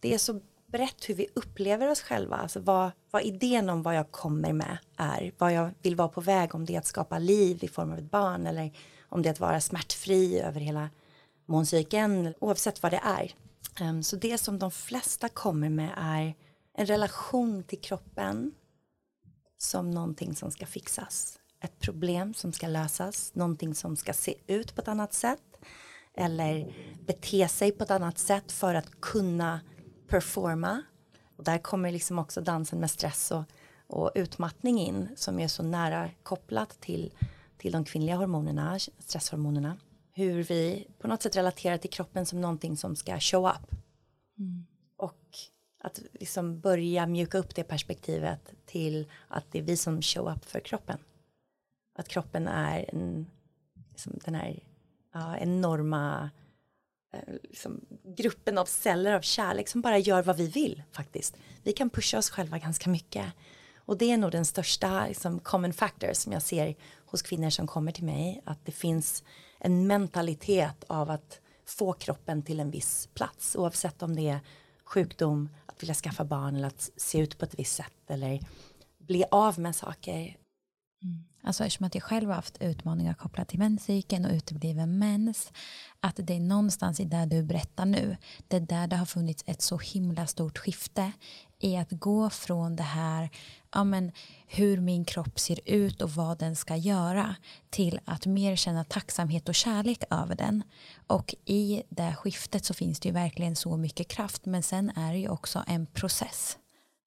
det 0.00 0.14
är 0.14 0.18
så 0.18 0.40
brett 0.72 1.08
hur 1.08 1.14
vi 1.14 1.26
upplever 1.34 1.90
oss 1.90 2.00
själva, 2.00 2.36
alltså 2.36 2.60
vad, 2.60 2.90
vad 3.10 3.22
idén 3.22 3.70
om 3.70 3.82
vad 3.82 3.96
jag 3.96 4.10
kommer 4.10 4.52
med 4.52 4.78
är, 4.96 5.32
vad 5.38 5.52
jag 5.52 5.74
vill 5.82 5.96
vara 5.96 6.08
på 6.08 6.20
väg, 6.20 6.54
om 6.54 6.66
det 6.66 6.74
är 6.74 6.78
att 6.78 6.86
skapa 6.86 7.18
liv 7.18 7.64
i 7.64 7.68
form 7.68 7.92
av 7.92 7.98
ett 7.98 8.10
barn 8.10 8.46
eller 8.46 8.72
om 9.08 9.22
det 9.22 9.28
är 9.28 9.32
att 9.32 9.40
vara 9.40 9.60
smärtfri 9.60 10.40
över 10.40 10.60
hela 10.60 10.90
måncykeln, 11.46 12.34
oavsett 12.40 12.82
vad 12.82 12.92
det 12.92 13.00
är. 13.04 13.34
Um, 13.80 14.02
så 14.02 14.16
det 14.16 14.38
som 14.38 14.58
de 14.58 14.70
flesta 14.70 15.28
kommer 15.28 15.68
med 15.68 15.90
är 15.96 16.34
en 16.74 16.86
relation 16.86 17.62
till 17.62 17.80
kroppen 17.80 18.54
som 19.58 19.90
någonting 19.90 20.36
som 20.36 20.50
ska 20.50 20.66
fixas. 20.66 21.38
Ett 21.60 21.78
problem 21.78 22.34
som 22.34 22.52
ska 22.52 22.66
lösas, 22.66 23.34
någonting 23.34 23.74
som 23.74 23.96
ska 23.96 24.12
se 24.12 24.34
ut 24.46 24.74
på 24.74 24.80
ett 24.80 24.88
annat 24.88 25.14
sätt 25.14 25.40
eller 26.14 26.74
bete 27.06 27.48
sig 27.48 27.72
på 27.72 27.84
ett 27.84 27.90
annat 27.90 28.18
sätt 28.18 28.52
för 28.52 28.74
att 28.74 29.00
kunna 29.00 29.60
performa. 30.08 30.82
Och 31.36 31.44
där 31.44 31.58
kommer 31.58 31.92
liksom 31.92 32.18
också 32.18 32.40
dansen 32.40 32.80
med 32.80 32.90
stress 32.90 33.30
och, 33.30 33.44
och 33.86 34.12
utmattning 34.14 34.80
in 34.80 35.08
som 35.16 35.38
är 35.38 35.48
så 35.48 35.62
nära 35.62 36.10
kopplat 36.22 36.80
till, 36.80 37.12
till 37.58 37.72
de 37.72 37.84
kvinnliga 37.84 38.16
hormonerna, 38.16 38.78
stresshormonerna. 38.98 39.76
Hur 40.12 40.42
vi 40.42 40.86
på 40.98 41.08
något 41.08 41.22
sätt 41.22 41.36
relaterar 41.36 41.78
till 41.78 41.90
kroppen 41.90 42.26
som 42.26 42.40
någonting 42.40 42.76
som 42.76 42.96
ska 42.96 43.20
show 43.20 43.46
up. 43.46 43.74
Mm. 44.38 44.66
Och 44.96 45.38
att 45.80 46.02
liksom 46.12 46.60
börja 46.60 47.06
mjuka 47.06 47.38
upp 47.38 47.54
det 47.54 47.64
perspektivet 47.64 48.54
till 48.66 49.10
att 49.28 49.44
det 49.50 49.58
är 49.58 49.62
vi 49.62 49.76
som 49.76 50.02
show 50.02 50.32
up 50.32 50.44
för 50.44 50.60
kroppen. 50.60 50.98
Att 51.98 52.08
kroppen 52.08 52.48
är 52.48 52.94
en, 52.94 53.26
liksom 53.88 54.18
den 54.24 54.34
här 54.34 54.62
ja, 55.12 55.36
enorma 55.36 56.30
Eh, 57.12 57.34
liksom, 57.42 57.80
gruppen 58.16 58.58
av 58.58 58.64
celler 58.64 59.12
av 59.12 59.20
kärlek 59.20 59.68
som 59.68 59.80
bara 59.80 59.98
gör 59.98 60.22
vad 60.22 60.36
vi 60.36 60.46
vill 60.46 60.82
faktiskt. 60.92 61.36
Vi 61.62 61.72
kan 61.72 61.90
pusha 61.90 62.18
oss 62.18 62.30
själva 62.30 62.58
ganska 62.58 62.90
mycket. 62.90 63.26
Och 63.76 63.98
det 63.98 64.10
är 64.10 64.18
nog 64.18 64.30
den 64.30 64.44
största 64.44 65.06
liksom, 65.06 65.40
common 65.40 65.72
factor 65.72 66.12
som 66.12 66.32
jag 66.32 66.42
ser 66.42 66.76
hos 67.06 67.22
kvinnor 67.22 67.50
som 67.50 67.66
kommer 67.66 67.92
till 67.92 68.04
mig. 68.04 68.42
Att 68.44 68.66
det 68.66 68.72
finns 68.72 69.24
en 69.58 69.86
mentalitet 69.86 70.84
av 70.86 71.10
att 71.10 71.40
få 71.66 71.92
kroppen 71.92 72.42
till 72.42 72.60
en 72.60 72.70
viss 72.70 73.08
plats. 73.14 73.56
Oavsett 73.56 74.02
om 74.02 74.16
det 74.16 74.28
är 74.28 74.40
sjukdom, 74.84 75.48
att 75.66 75.82
vilja 75.82 75.94
skaffa 75.94 76.24
barn 76.24 76.56
eller 76.56 76.68
att 76.68 76.90
se 76.96 77.18
ut 77.18 77.38
på 77.38 77.44
ett 77.44 77.58
visst 77.58 77.76
sätt. 77.76 78.10
Eller 78.10 78.40
bli 78.98 79.24
av 79.30 79.58
med 79.58 79.76
saker. 79.76 80.36
Mm. 81.02 81.27
Alltså 81.48 81.64
eftersom 81.64 81.86
att 81.86 81.94
jag 81.94 82.04
själv 82.04 82.28
har 82.28 82.34
haft 82.34 82.62
utmaningar 82.62 83.14
kopplat 83.14 83.48
till 83.48 83.58
menscykeln 83.58 84.24
och 84.24 84.32
utebliven 84.32 84.98
mens. 84.98 85.52
Att 86.00 86.16
det 86.16 86.34
är 86.34 86.40
någonstans 86.40 87.00
i 87.00 87.04
det 87.04 87.26
du 87.26 87.42
berättar 87.42 87.84
nu. 87.84 88.16
Det 88.48 88.56
är 88.56 88.60
där 88.60 88.86
det 88.86 88.96
har 88.96 89.06
funnits 89.06 89.44
ett 89.46 89.62
så 89.62 89.78
himla 89.78 90.26
stort 90.26 90.58
skifte. 90.58 91.12
I 91.58 91.76
att 91.76 91.90
gå 91.90 92.30
från 92.30 92.76
det 92.76 92.82
här, 92.82 93.30
ja 93.74 93.84
men 93.84 94.12
hur 94.46 94.80
min 94.80 95.04
kropp 95.04 95.38
ser 95.38 95.60
ut 95.64 96.02
och 96.02 96.10
vad 96.10 96.38
den 96.38 96.56
ska 96.56 96.76
göra. 96.76 97.34
Till 97.70 98.00
att 98.04 98.26
mer 98.26 98.56
känna 98.56 98.84
tacksamhet 98.84 99.48
och 99.48 99.54
kärlek 99.54 100.02
över 100.10 100.34
den. 100.34 100.62
Och 101.06 101.34
i 101.44 101.82
det 101.88 102.14
skiftet 102.14 102.64
så 102.64 102.74
finns 102.74 103.00
det 103.00 103.08
ju 103.08 103.12
verkligen 103.12 103.56
så 103.56 103.76
mycket 103.76 104.08
kraft. 104.08 104.46
Men 104.46 104.62
sen 104.62 104.90
är 104.90 105.12
det 105.12 105.18
ju 105.18 105.28
också 105.28 105.64
en 105.66 105.86
process. 105.86 106.58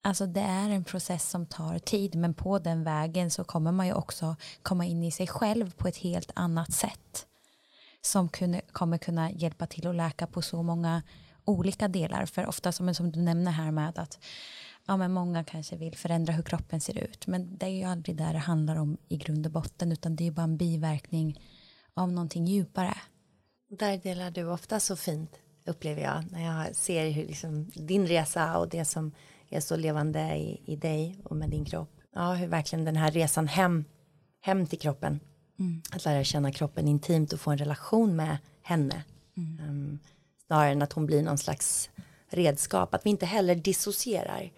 Alltså 0.03 0.25
det 0.25 0.41
är 0.41 0.69
en 0.69 0.83
process 0.83 1.29
som 1.29 1.45
tar 1.45 1.79
tid 1.79 2.15
men 2.15 2.33
på 2.33 2.59
den 2.59 2.83
vägen 2.83 3.31
så 3.31 3.43
kommer 3.43 3.71
man 3.71 3.87
ju 3.87 3.93
också 3.93 4.35
komma 4.61 4.85
in 4.85 5.03
i 5.03 5.11
sig 5.11 5.27
själv 5.27 5.71
på 5.71 5.87
ett 5.87 5.97
helt 5.97 6.31
annat 6.35 6.73
sätt. 6.73 7.27
Som 8.01 8.29
kunde, 8.29 8.61
kommer 8.71 8.97
kunna 8.97 9.31
hjälpa 9.31 9.67
till 9.67 9.87
att 9.87 9.95
läka 9.95 10.27
på 10.27 10.41
så 10.41 10.63
många 10.63 11.01
olika 11.45 11.87
delar. 11.87 12.25
För 12.25 12.45
ofta 12.45 12.71
som, 12.71 12.95
som 12.95 13.11
du 13.11 13.21
nämner 13.21 13.51
här 13.51 13.71
med 13.71 13.99
att 13.99 14.19
ja, 14.85 14.97
men 14.97 15.11
många 15.11 15.43
kanske 15.43 15.75
vill 15.75 15.97
förändra 15.97 16.33
hur 16.33 16.43
kroppen 16.43 16.81
ser 16.81 16.97
ut. 16.97 17.27
Men 17.27 17.57
det 17.57 17.65
är 17.65 17.69
ju 17.69 17.83
aldrig 17.83 18.15
där 18.15 18.33
det 18.33 18.39
handlar 18.39 18.75
om 18.75 18.97
i 19.07 19.17
grund 19.17 19.45
och 19.45 19.51
botten 19.51 19.91
utan 19.91 20.15
det 20.15 20.23
är 20.23 20.25
ju 20.25 20.31
bara 20.31 20.43
en 20.43 20.57
biverkning 20.57 21.41
av 21.93 22.11
någonting 22.11 22.45
djupare. 22.45 22.97
Där 23.69 23.97
delar 23.97 24.31
du 24.31 24.45
ofta 24.45 24.79
så 24.79 24.95
fint 24.95 25.31
upplever 25.65 26.01
jag 26.01 26.31
när 26.31 26.45
jag 26.45 26.75
ser 26.75 27.09
hur 27.09 27.27
liksom, 27.27 27.69
din 27.75 28.07
resa 28.07 28.57
och 28.57 28.69
det 28.69 28.85
som 28.85 29.11
är 29.51 29.59
så 29.59 29.75
levande 29.75 30.19
i, 30.19 30.61
i 30.65 30.75
dig 30.75 31.17
och 31.23 31.35
med 31.35 31.49
din 31.49 31.65
kropp. 31.65 31.89
Ja, 32.13 32.33
hur 32.33 32.47
verkligen 32.47 32.85
den 32.85 32.95
här 32.95 33.11
resan 33.11 33.47
hem, 33.47 33.85
hem 34.41 34.67
till 34.67 34.79
kroppen. 34.79 35.19
Mm. 35.59 35.81
Att 35.91 36.05
lära 36.05 36.23
känna 36.23 36.51
kroppen 36.51 36.87
intimt 36.87 37.33
och 37.33 37.39
få 37.39 37.51
en 37.51 37.57
relation 37.57 38.15
med 38.15 38.37
henne. 38.61 39.03
Mm. 39.37 39.69
Um, 39.69 39.99
snarare 40.47 40.71
än 40.71 40.81
att 40.81 40.93
hon 40.93 41.05
blir 41.05 41.23
någon 41.23 41.37
slags 41.37 41.89
redskap. 42.29 42.93
Att 42.93 43.05
vi 43.05 43.09
inte 43.09 43.25
heller 43.25 43.55
dissocierar. 43.55 44.51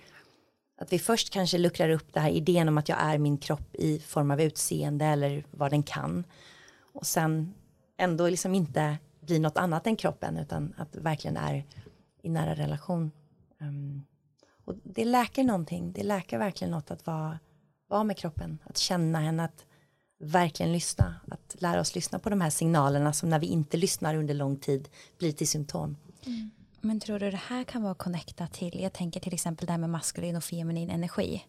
Att 0.78 0.94
vi 0.94 1.00
först 1.00 1.30
kanske 1.30 1.58
luckrar 1.58 1.90
upp 1.90 2.14
det 2.14 2.20
här 2.20 2.30
idén 2.30 2.68
om 2.68 2.78
att 2.78 2.90
jag 2.90 3.02
är 3.02 3.18
min 3.18 3.38
kropp 3.38 3.76
i 3.76 4.00
form 4.00 4.32
av 4.32 4.42
utseende 4.42 5.06
eller 5.06 5.46
vad 5.52 5.72
den 5.72 5.84
kan. 5.84 6.24
Och 6.94 7.06
sen 7.06 7.54
ändå 7.98 8.30
liksom 8.30 8.56
inte 8.56 8.98
blir 9.22 9.40
något 9.40 9.58
annat 9.58 9.88
än 9.88 9.96
kroppen 9.96 10.38
utan 10.38 10.74
att 10.78 10.96
verkligen 10.96 11.38
är 11.38 11.66
i 12.22 12.30
nära 12.30 12.56
relation. 12.56 13.12
Um, 13.62 14.06
och 14.66 14.76
det 14.84 15.06
läker 15.06 15.44
någonting. 15.44 15.92
Det 15.94 16.04
läker 16.04 16.38
verkligen 16.38 16.72
något 16.72 16.92
att 16.92 17.06
vara, 17.06 17.40
vara 17.88 18.04
med 18.04 18.18
kroppen. 18.18 18.60
Att 18.64 18.78
känna 18.78 19.20
henne, 19.20 19.44
att 19.44 19.66
verkligen 20.20 20.74
lyssna. 20.74 21.16
Att 21.32 21.56
lära 21.62 21.82
oss 21.82 21.96
lyssna 21.96 22.20
på 22.20 22.30
de 22.30 22.42
här 22.42 22.50
signalerna 22.50 23.14
som 23.14 23.30
när 23.30 23.40
vi 23.40 23.48
inte 23.48 23.78
lyssnar 23.78 24.16
under 24.16 24.34
lång 24.34 24.58
tid 24.58 24.90
blir 25.18 25.32
till 25.32 25.48
symptom. 25.48 25.98
Mm. 26.26 26.52
Men 26.82 27.00
tror 27.00 27.20
du 27.20 27.32
det 27.32 27.42
här 27.48 27.64
kan 27.64 27.84
vara 27.84 27.96
connectat 27.96 28.54
till, 28.54 28.80
jag 28.82 28.94
tänker 28.94 29.20
till 29.20 29.34
exempel 29.34 29.66
det 29.66 29.72
här 29.72 29.80
med 29.80 29.90
maskulin 29.90 30.36
och 30.36 30.44
feminin 30.44 30.90
energi. 30.90 31.44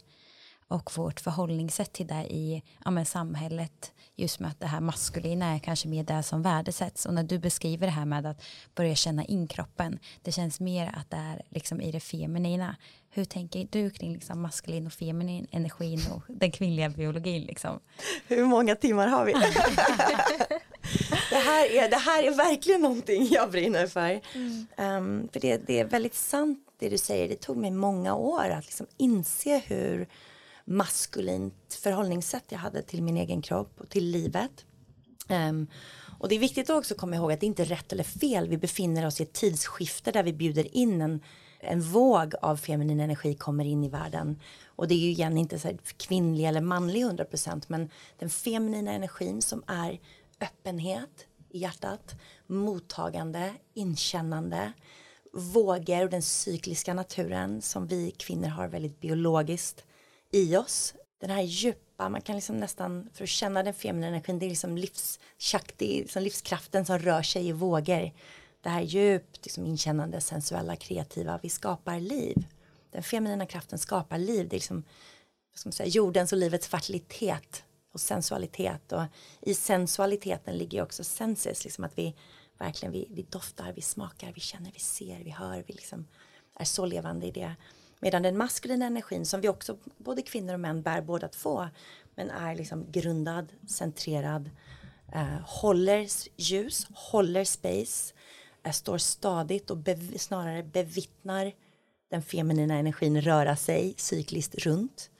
och 0.69 0.97
vårt 0.97 1.21
förhållningssätt 1.21 1.93
till 1.93 2.07
det 2.07 2.27
i 2.35 2.63
ja, 2.85 2.91
men 2.91 3.07
samhället 3.07 3.93
just 4.17 4.41
med 4.41 4.51
att 4.51 4.61
det 4.61 4.67
här 4.67 4.81
maskulina 4.81 5.55
är 5.55 5.59
kanske 5.59 5.89
mer 5.89 6.05
det 6.05 6.23
som 6.23 6.43
värdesätts 6.43 7.07
och 7.07 7.15
när 7.15 7.23
du 7.23 7.39
beskriver 7.39 7.87
det 7.87 7.93
här 7.93 8.05
med 8.05 8.27
att 8.27 8.43
börja 8.75 8.95
känna 8.95 9.25
in 9.25 9.47
kroppen 9.47 9.99
det 10.23 10.33
känns 10.33 10.61
mer 10.61 10.95
att 10.97 11.11
det 11.11 11.17
är 11.17 11.43
liksom 11.49 11.81
i 11.81 11.93
det 11.93 12.01
feminina 12.01 12.77
hur 13.15 13.25
tänker 13.25 13.67
du 13.71 13.91
kring 13.91 14.13
liksom 14.13 14.43
maskulin 14.43 14.87
och 14.87 14.93
feminin 14.93 15.47
energin 15.51 16.01
och 16.15 16.23
den 16.29 16.51
kvinnliga 16.51 16.89
biologin 16.89 17.43
liksom? 17.43 17.81
Hur 18.27 18.45
många 18.45 18.77
timmar 18.77 19.07
har 19.07 19.25
vi? 19.25 19.33
det, 21.31 21.37
här 21.37 21.67
är, 21.71 21.91
det 21.91 21.97
här 21.97 22.23
är 22.23 22.31
verkligen 22.31 22.81
någonting 22.81 23.29
jag 23.31 23.51
brinner 23.51 23.87
för. 23.87 24.21
Mm. 24.35 24.67
Um, 24.77 25.29
för 25.33 25.41
det, 25.41 25.67
det 25.67 25.81
är 25.81 25.85
väldigt 25.85 26.15
sant 26.15 26.59
det 26.79 26.89
du 26.89 26.99
säger. 26.99 27.29
Det 27.29 27.37
tog 27.37 27.57
mig 27.57 27.71
många 27.71 28.15
år 28.15 28.51
att 28.51 28.65
liksom 28.65 28.87
inse 28.97 29.63
hur 29.67 30.09
maskulint 30.65 31.79
förhållningssätt 31.83 32.45
jag 32.49 32.59
hade 32.59 32.83
till 32.83 33.03
min 33.03 33.17
egen 33.17 33.43
kropp 33.43 33.81
och 33.81 33.89
till 33.91 34.05
livet. 34.05 34.65
Um, 35.29 35.67
och 36.19 36.29
det 36.29 36.35
är 36.35 36.39
viktigt 36.39 36.71
att 36.71 36.77
också 36.77 36.95
komma 36.95 37.17
ihåg 37.17 37.33
att 37.33 37.41
det 37.41 37.47
inte 37.47 37.63
är 37.63 37.67
rätt 37.67 37.93
eller 37.93 38.05
fel. 38.05 38.49
Vi 38.49 38.59
befinner 38.59 39.07
oss 39.07 39.21
i 39.21 39.23
ett 39.23 39.33
tidsskifte 39.33 40.13
där 40.13 40.23
vi 40.23 40.33
bjuder 40.33 40.77
in 40.77 41.01
en, 41.01 41.21
en 41.65 41.81
våg 41.81 42.35
av 42.43 42.57
feminin 42.57 43.01
energi 43.01 43.35
kommer 43.35 43.65
in 43.65 43.85
i 43.85 43.89
världen. 43.89 44.41
Och 44.67 44.89
det 44.89 44.95
är 44.95 44.99
ju 44.99 45.11
igen 45.11 45.39
inte 45.39 45.59
så 45.59 45.71
kvinnlig 45.97 46.45
eller 46.45 46.61
manlig 46.61 47.05
100% 47.05 47.65
men 47.67 47.91
den 48.19 48.31
feminina 48.31 48.93
energin 48.93 49.43
som 49.43 49.63
är 49.67 50.01
öppenhet 50.41 51.27
i 51.51 51.59
hjärtat, 51.59 52.15
mottagande, 52.47 53.55
inkännande, 53.75 54.73
vågor 55.33 56.05
och 56.05 56.11
den 56.11 56.23
cykliska 56.23 56.95
naturen 56.95 57.63
som 57.63 57.87
vi 57.87 58.11
kvinnor 58.11 58.49
har 58.49 58.69
väldigt 58.69 59.01
biologiskt 59.01 59.85
i 60.31 60.57
oss. 60.57 60.95
Den 61.21 61.31
här 61.31 61.43
djupa, 61.43 62.09
man 62.09 62.21
kan 62.21 62.35
liksom 62.35 62.57
nästan, 62.57 63.09
för 63.15 63.25
att 63.25 63.29
känna 63.29 63.63
den 63.63 63.75
feminina 63.75 64.07
energin, 64.07 64.39
det 64.39 64.47
är 64.47 64.51
liksom 64.51 64.79
livsshakti, 64.79 66.01
liksom 66.01 66.23
livskraften 66.23 66.85
som 66.85 66.99
rör 66.99 67.23
sig 67.23 67.49
i 67.49 67.53
vågor. 67.53 68.13
Det 68.65 68.71
här 68.71 68.81
djupt 68.81 69.45
liksom 69.45 69.67
inkännande, 69.67 70.21
sensuella, 70.21 70.77
kreativa, 70.77 71.41
vi 71.43 71.49
skapar 71.49 72.01
liv. 72.01 72.47
Den 72.91 73.03
feminina 73.03 73.47
kraften 73.47 73.79
skapar 73.79 74.19
liv, 74.19 74.49
det 74.49 74.57
är 74.57 74.59
liksom, 74.59 74.85
vad 75.51 75.59
ska 75.59 75.69
man 75.69 75.73
säga, 75.73 75.89
jordens 75.89 76.33
och 76.33 76.39
livets 76.39 76.69
fertilitet 76.69 77.65
och 77.93 78.01
sensualitet 78.01 78.93
och 78.93 79.03
i 79.41 79.55
sensualiteten 79.55 80.57
ligger 80.57 80.83
också 80.83 81.05
senses, 81.05 81.65
liksom 81.65 81.85
att 81.85 81.99
vi 81.99 82.17
verkligen 82.59 82.93
vi, 82.93 83.09
vi 83.11 83.23
doftar, 83.23 83.73
vi 83.73 83.83
smakar, 83.83 84.33
vi 84.35 84.41
känner, 84.41 84.73
vi 84.73 84.81
ser, 84.81 85.25
vi 85.25 85.31
hör, 85.31 85.65
vi 85.67 85.73
liksom 85.73 86.07
är 86.57 86.65
så 86.65 86.87
levande 86.87 87.27
i 87.27 87.31
det. 87.31 87.55
Medan 88.01 88.23
den 88.23 88.37
maskulina 88.37 88.87
energin 88.87 89.27
som 89.27 89.41
vi 89.41 89.49
också, 89.49 89.79
både 89.97 90.23
kvinnor 90.23 90.55
och 90.55 90.61
män 90.61 90.83
bär 90.83 91.01
båda 91.01 91.29
två, 91.29 91.69
men 92.15 92.31
är 92.31 92.55
liksom 92.55 92.93
grundad, 92.93 93.53
centrerad, 93.69 94.51
eh, 95.15 95.41
håller 95.47 96.09
ljus, 96.37 96.87
håller 96.95 97.45
space, 97.45 98.14
står 98.73 98.99
stadigt 98.99 99.71
och 99.71 99.77
bev 99.77 100.19
snarare 100.19 100.63
bevittnar 100.63 101.53
den 102.11 102.23
feminina 102.23 102.75
energin 102.75 103.21
röra 103.21 103.57
sig 103.57 103.95
cykliskt 103.97 104.55
runt. 104.55 105.11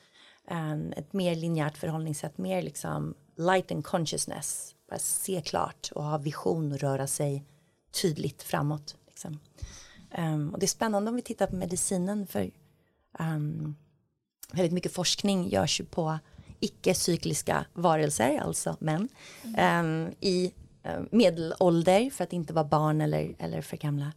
Um, 0.51 0.93
ett 0.97 1.13
mer 1.13 1.35
linjärt 1.35 1.79
förhållningssätt, 1.79 2.39
mer 2.39 2.63
liksom 2.63 3.15
light 3.37 3.73
and 3.73 3.85
consciousness, 3.85 4.75
bara 4.91 4.99
se 4.99 5.43
klart 5.45 5.91
och 5.95 6.05
ha 6.05 6.19
vision 6.19 6.73
och 6.73 6.79
röra 6.79 7.07
sig 7.07 7.45
tydligt 8.03 8.43
framåt. 8.43 8.97
Liksom. 9.07 9.39
Um, 10.19 10.51
och 10.51 10.59
det 10.59 10.67
är 10.67 10.69
spännande 10.69 11.09
om 11.09 11.17
vi 11.17 11.23
tittar 11.23 11.47
på 11.47 11.57
medicinen 11.57 12.27
för 12.27 12.51
um, 13.19 13.77
väldigt 14.53 14.73
mycket 14.73 14.93
forskning 14.93 15.49
görs 15.49 15.81
ju 15.81 15.85
på 15.85 16.19
icke-cykliska 16.61 17.67
varelser, 17.73 18.39
alltså 18.39 18.77
män, 18.81 19.09
mm. 19.43 19.87
um, 19.87 20.15
i 20.21 20.53
Eh, 20.85 21.01
medelålder 21.11 22.11
för 22.11 22.25
att 22.25 22.33
inte 22.33 22.53
vara 22.53 22.65
barn 22.65 23.01
eller, 23.01 23.35
eller 23.39 23.63
för 23.63 23.77
gamla. 23.77 24.13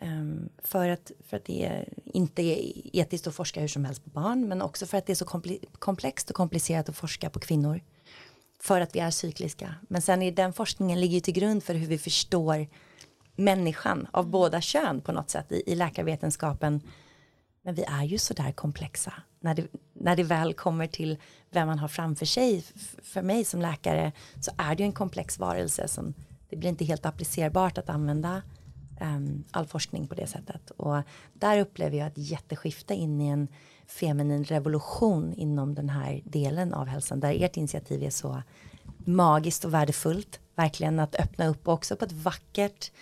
Um, 0.00 0.48
för, 0.58 0.88
att, 0.88 1.12
för 1.28 1.36
att 1.36 1.44
det 1.44 1.84
inte 2.04 2.42
är 2.42 2.72
etiskt 2.96 3.26
att 3.26 3.34
forska 3.34 3.60
hur 3.60 3.68
som 3.68 3.84
helst 3.84 4.04
på 4.04 4.10
barn 4.10 4.48
men 4.48 4.62
också 4.62 4.86
för 4.86 4.98
att 4.98 5.06
det 5.06 5.12
är 5.12 5.14
så 5.14 5.48
komplext 5.78 6.30
och 6.30 6.36
komplicerat 6.36 6.88
att 6.88 6.96
forska 6.96 7.30
på 7.30 7.38
kvinnor. 7.38 7.80
För 8.60 8.80
att 8.80 8.94
vi 8.94 9.00
är 9.00 9.10
cykliska. 9.10 9.74
Men 9.88 10.02
sen 10.02 10.22
är 10.22 10.32
den 10.32 10.52
forskningen 10.52 11.00
ligger 11.00 11.20
till 11.20 11.34
grund 11.34 11.62
för 11.62 11.74
hur 11.74 11.86
vi 11.86 11.98
förstår 11.98 12.66
människan 13.36 14.06
av 14.10 14.26
båda 14.26 14.60
kön 14.60 15.00
på 15.00 15.12
något 15.12 15.30
sätt 15.30 15.52
i, 15.52 15.72
i 15.72 15.74
läkarvetenskapen 15.74 16.80
men 17.62 17.74
vi 17.74 17.82
är 17.82 18.04
ju 18.04 18.18
sådär 18.18 18.52
komplexa 18.52 19.12
när 19.40 19.54
det, 19.54 19.66
när 19.92 20.16
det 20.16 20.22
väl 20.22 20.54
kommer 20.54 20.86
till 20.86 21.18
vem 21.50 21.66
man 21.68 21.78
har 21.78 21.88
framför 21.88 22.26
sig. 22.26 22.64
För 23.02 23.22
mig 23.22 23.44
som 23.44 23.60
läkare 23.60 24.12
så 24.40 24.50
är 24.56 24.74
det 24.74 24.82
ju 24.82 24.86
en 24.86 24.92
komplex 24.92 25.38
varelse 25.38 25.88
som 25.88 26.14
det 26.48 26.56
blir 26.56 26.70
inte 26.70 26.84
helt 26.84 27.06
applicerbart 27.06 27.78
att 27.78 27.88
använda 27.88 28.42
um, 29.00 29.44
all 29.50 29.66
forskning 29.66 30.08
på 30.08 30.14
det 30.14 30.26
sättet. 30.26 30.70
Och 30.70 31.02
där 31.32 31.60
upplever 31.60 31.98
jag 31.98 32.06
ett 32.06 32.18
jätteskifte 32.18 32.94
in 32.94 33.20
i 33.20 33.28
en 33.28 33.48
feminin 33.86 34.44
revolution 34.44 35.34
inom 35.34 35.74
den 35.74 35.88
här 35.88 36.22
delen 36.24 36.74
av 36.74 36.86
hälsan 36.86 37.20
där 37.20 37.44
ert 37.44 37.56
initiativ 37.56 38.02
är 38.02 38.10
så 38.10 38.42
magiskt 38.96 39.64
och 39.64 39.74
värdefullt. 39.74 40.40
Verkligen 40.54 41.00
att 41.00 41.14
öppna 41.14 41.46
upp 41.46 41.68
också 41.68 41.96
på 41.96 42.04
ett 42.04 42.12
vackert 42.12 42.92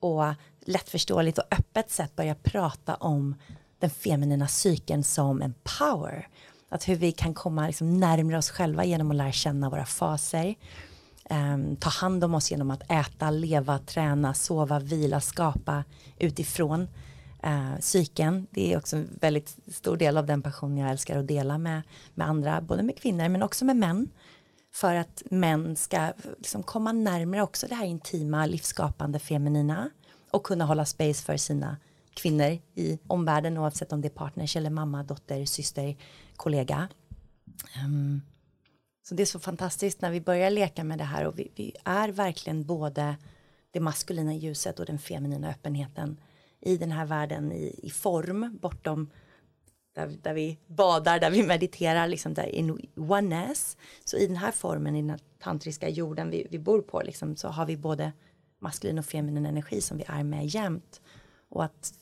och 0.00 0.24
lättförståeligt 0.60 1.38
och 1.38 1.44
öppet 1.50 1.90
sätt 1.90 2.16
börja 2.16 2.34
prata 2.34 2.94
om 2.94 3.34
den 3.78 3.90
feminina 3.90 4.48
cykeln 4.48 5.04
som 5.04 5.42
en 5.42 5.54
power. 5.78 6.28
Att 6.68 6.88
hur 6.88 6.96
vi 6.96 7.12
kan 7.12 7.34
komma 7.34 7.66
liksom 7.66 8.00
närmare 8.00 8.38
oss 8.38 8.50
själva 8.50 8.84
genom 8.84 9.10
att 9.10 9.16
lära 9.16 9.32
känna 9.32 9.70
våra 9.70 9.86
faser. 9.86 10.54
Um, 11.30 11.76
ta 11.76 11.90
hand 11.90 12.24
om 12.24 12.34
oss 12.34 12.50
genom 12.50 12.70
att 12.70 12.90
äta, 12.90 13.30
leva, 13.30 13.78
träna, 13.78 14.34
sova, 14.34 14.78
vila, 14.78 15.20
skapa 15.20 15.84
utifrån 16.18 16.88
uh, 17.46 17.80
cykeln. 17.80 18.46
Det 18.50 18.72
är 18.72 18.78
också 18.78 18.96
en 18.96 19.08
väldigt 19.20 19.56
stor 19.72 19.96
del 19.96 20.16
av 20.16 20.26
den 20.26 20.42
passion 20.42 20.78
jag 20.78 20.90
älskar 20.90 21.18
att 21.18 21.28
dela 21.28 21.58
med, 21.58 21.82
med 22.14 22.28
andra, 22.28 22.60
både 22.60 22.82
med 22.82 22.98
kvinnor 22.98 23.28
men 23.28 23.42
också 23.42 23.64
med 23.64 23.76
män. 23.76 24.08
För 24.72 24.94
att 24.94 25.22
män 25.30 25.76
ska 25.76 26.12
liksom 26.38 26.62
komma 26.62 26.92
närmare 26.92 27.42
också 27.42 27.66
det 27.66 27.74
här 27.74 27.86
intima, 27.86 28.46
livsskapande, 28.46 29.18
feminina 29.18 29.90
och 30.30 30.44
kunna 30.44 30.64
hålla 30.64 30.84
space 30.84 31.24
för 31.24 31.36
sina 31.36 31.76
kvinnor 32.18 32.58
i 32.74 32.98
omvärlden 33.06 33.58
oavsett 33.58 33.92
om 33.92 34.00
det 34.00 34.08
är 34.08 34.10
partners 34.10 34.56
eller 34.56 34.70
mamma, 34.70 35.02
dotter, 35.02 35.44
syster, 35.44 35.96
kollega. 36.36 36.88
Um, 37.84 38.22
så 39.02 39.14
det 39.14 39.22
är 39.22 39.26
så 39.26 39.40
fantastiskt 39.40 40.00
när 40.00 40.10
vi 40.10 40.20
börjar 40.20 40.50
leka 40.50 40.84
med 40.84 40.98
det 40.98 41.04
här 41.04 41.26
och 41.26 41.38
vi, 41.38 41.52
vi, 41.56 41.74
är 41.84 42.08
verkligen 42.08 42.64
både 42.64 43.16
det 43.70 43.80
maskulina 43.80 44.34
ljuset 44.34 44.80
och 44.80 44.86
den 44.86 44.98
feminina 44.98 45.50
öppenheten 45.50 46.20
i 46.60 46.76
den 46.76 46.90
här 46.90 47.06
världen 47.06 47.52
i, 47.52 47.80
i 47.82 47.90
form 47.90 48.58
bortom 48.60 49.10
där, 49.94 50.18
där, 50.22 50.34
vi 50.34 50.58
badar, 50.66 51.18
där 51.20 51.30
vi 51.30 51.42
mediterar, 51.42 52.08
liksom 52.08 52.34
där 52.34 52.46
in 52.46 52.88
oneness. 52.96 53.76
Så 54.04 54.16
i 54.16 54.26
den 54.26 54.36
här 54.36 54.52
formen, 54.52 54.96
i 54.96 55.00
den 55.00 55.10
här 55.10 55.20
tantriska 55.38 55.88
jorden 55.88 56.30
vi, 56.30 56.46
vi 56.50 56.58
bor 56.58 56.82
på, 56.82 57.02
liksom, 57.02 57.36
så 57.36 57.48
har 57.48 57.66
vi 57.66 57.76
både 57.76 58.12
maskulin 58.60 58.98
och 58.98 59.06
feminin 59.06 59.46
energi 59.46 59.80
som 59.80 59.98
vi 59.98 60.04
är 60.08 60.24
med 60.24 60.46
jämt. 60.46 61.00
Och 61.48 61.64
att 61.64 61.92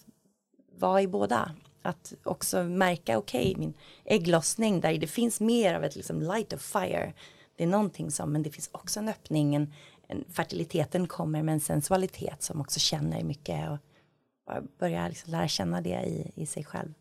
vara 0.78 1.02
i 1.02 1.06
båda. 1.06 1.50
Att 1.82 2.14
också 2.22 2.64
märka, 2.64 3.18
okej, 3.18 3.50
okay, 3.50 3.60
min 3.60 3.74
ägglossning 4.04 4.80
där 4.80 4.98
det 4.98 5.06
finns 5.06 5.40
mer 5.40 5.74
av 5.74 5.84
ett 5.84 5.96
liksom 5.96 6.22
light 6.22 6.52
of 6.52 6.62
fire. 6.62 7.12
Det 7.56 7.64
är 7.64 7.68
någonting 7.68 8.10
som, 8.10 8.32
men 8.32 8.42
det 8.42 8.50
finns 8.50 8.70
också 8.72 9.00
en 9.00 9.08
öppning, 9.08 9.54
en, 9.54 9.72
en 10.08 10.24
fertiliteten 10.28 11.06
kommer 11.06 11.42
med 11.42 11.52
en 11.52 11.60
sensualitet 11.60 12.42
som 12.42 12.60
också 12.60 12.80
känner 12.80 13.24
mycket 13.24 13.70
och 13.70 13.78
börja 14.78 15.08
liksom 15.08 15.32
lära 15.32 15.48
känna 15.48 15.80
det 15.80 16.04
i, 16.04 16.32
i 16.34 16.46
sig 16.46 16.64
själv. 16.64 16.94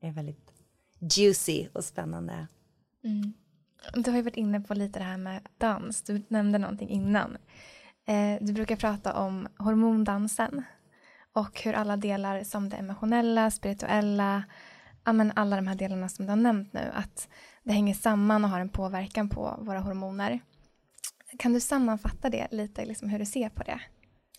Det 0.00 0.06
är 0.06 0.12
väldigt 0.12 0.52
juicy 0.98 1.68
och 1.72 1.84
spännande. 1.84 2.46
Mm. 3.04 3.32
Du 3.94 4.10
har 4.10 4.16
ju 4.16 4.22
varit 4.22 4.36
inne 4.36 4.60
på 4.60 4.74
lite 4.74 4.98
det 4.98 5.04
här 5.04 5.16
med 5.16 5.40
dans. 5.58 6.02
Du 6.02 6.22
nämnde 6.28 6.58
någonting 6.58 6.88
innan. 6.88 7.36
Eh, 8.06 8.38
du 8.40 8.52
brukar 8.52 8.76
prata 8.76 9.14
om 9.14 9.48
hormondansen 9.58 10.62
och 11.34 11.60
hur 11.60 11.72
alla 11.72 11.96
delar 11.96 12.44
som 12.44 12.68
det 12.68 12.76
emotionella, 12.76 13.50
spirituella, 13.50 14.44
ja, 15.04 15.12
men 15.12 15.32
alla 15.36 15.56
de 15.56 15.66
här 15.66 15.74
delarna 15.74 16.08
som 16.08 16.24
du 16.24 16.30
har 16.30 16.36
nämnt 16.36 16.72
nu, 16.72 16.90
att 16.94 17.28
det 17.62 17.72
hänger 17.72 17.94
samman 17.94 18.44
och 18.44 18.50
har 18.50 18.60
en 18.60 18.68
påverkan 18.68 19.28
på 19.28 19.58
våra 19.60 19.80
hormoner. 19.80 20.40
Kan 21.38 21.52
du 21.52 21.60
sammanfatta 21.60 22.30
det 22.30 22.48
lite, 22.50 22.84
liksom 22.84 23.08
hur 23.08 23.18
du 23.18 23.26
ser 23.26 23.48
på 23.48 23.62
det? 23.62 23.80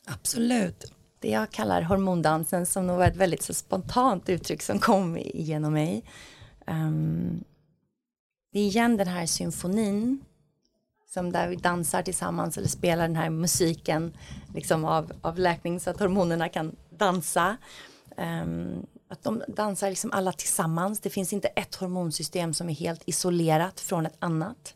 Absolut. 0.05 0.93
Det 1.19 1.29
jag 1.29 1.49
kallar 1.51 1.81
hormondansen 1.81 2.65
som 2.65 2.87
nog 2.87 2.97
var 2.97 3.07
ett 3.07 3.15
väldigt 3.15 3.41
så 3.41 3.53
spontant 3.53 4.29
uttryck 4.29 4.61
som 4.61 4.79
kom 4.79 5.17
igenom 5.17 5.73
mig. 5.73 6.03
Um, 6.67 7.43
det 8.51 8.59
är 8.59 8.63
igen 8.63 8.97
den 8.97 9.07
här 9.07 9.25
symfonin 9.25 10.25
som 11.15 11.31
där 11.31 11.47
vi 11.47 11.55
dansar 11.55 12.01
tillsammans 12.01 12.57
eller 12.57 12.67
spelar 12.67 13.07
den 13.07 13.15
här 13.15 13.29
musiken 13.29 14.17
liksom 14.53 14.85
av, 14.85 15.11
av 15.21 15.39
läkning 15.39 15.79
så 15.79 15.89
att 15.89 15.99
hormonerna 15.99 16.49
kan 16.49 16.75
dansa. 16.99 17.57
Um, 18.17 18.85
att 19.07 19.23
de 19.23 19.43
dansar 19.47 19.89
liksom 19.89 20.11
alla 20.11 20.31
tillsammans. 20.31 20.99
Det 20.99 21.09
finns 21.09 21.33
inte 21.33 21.47
ett 21.47 21.75
hormonsystem 21.75 22.53
som 22.53 22.69
är 22.69 22.73
helt 22.73 23.01
isolerat 23.05 23.79
från 23.79 24.05
ett 24.05 24.17
annat. 24.19 24.75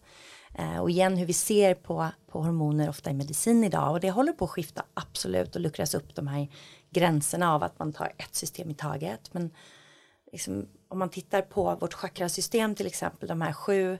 Uh, 0.60 0.80
och 0.80 0.90
igen 0.90 1.18
hur 1.18 1.26
vi 1.26 1.34
ser 1.34 1.74
på, 1.74 2.08
på 2.32 2.42
hormoner 2.42 2.90
ofta 2.90 3.10
i 3.10 3.14
medicin 3.14 3.64
idag 3.64 3.92
och 3.92 4.00
det 4.00 4.12
håller 4.12 4.34
på 4.34 4.46
att 4.46 4.52
skifta 4.52 4.84
absolut 4.94 5.56
och 5.56 5.62
luckras 5.62 5.94
upp 5.94 6.16
de 6.16 6.28
här 6.28 6.48
gränserna 6.90 7.54
av 7.54 7.64
att 7.64 7.80
man 7.80 7.94
tar 7.94 8.14
ett 8.18 8.36
system 8.36 8.70
i 8.70 8.74
taget. 8.74 9.34
Men 9.34 9.52
liksom, 10.32 10.68
om 10.88 11.00
man 11.00 11.10
tittar 11.10 11.42
på 11.42 11.76
vårt 11.76 11.94
chakrasystem 11.94 12.76
till 12.76 12.88
exempel, 12.88 13.30
de 13.30 13.42
här 13.42 13.54
sju 13.54 13.98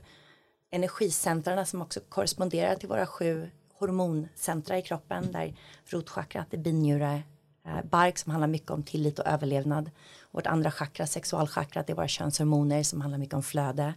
energicentrarna 0.70 1.64
som 1.64 1.82
också 1.82 2.00
korresponderar 2.08 2.74
till 2.74 2.88
våra 2.88 3.06
sju 3.06 3.50
hormoncentra 3.74 4.78
i 4.78 4.82
kroppen 4.82 5.32
där 5.32 5.54
rotchakrat 5.86 6.54
är 6.54 6.58
binjure, 6.58 7.22
Eh, 7.66 7.84
bark 7.90 8.18
som 8.18 8.30
handlar 8.30 8.48
mycket 8.48 8.70
om 8.70 8.82
tillit 8.82 9.18
och 9.18 9.26
överlevnad. 9.26 9.90
Vårt 10.30 10.46
andra 10.46 10.70
chakra, 10.70 11.06
sexualchakrat, 11.06 11.90
är 11.90 11.94
våra 11.94 12.08
könshormoner 12.08 12.82
som 12.82 13.00
handlar 13.00 13.18
mycket 13.18 13.34
om 13.34 13.42
flöde. 13.42 13.94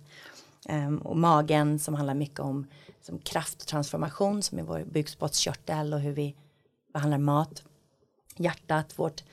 Um, 0.70 0.98
och 0.98 1.18
magen 1.18 1.80
som 1.80 1.94
handlar 1.94 2.14
mycket 2.14 2.40
om 2.40 2.68
som 3.02 3.20
kraft 3.20 3.62
och 3.62 3.68
transformation 3.68 4.44
som 4.44 4.60
är 4.60 4.64
vår 4.64 4.84
bukspottkörtel 4.92 5.94
och 5.94 6.00
hur 6.00 6.12
vi 6.12 6.36
behandlar 6.94 7.18
mat. 7.18 7.64
Hjärtat, 8.38 9.00
vårt, 9.00 9.24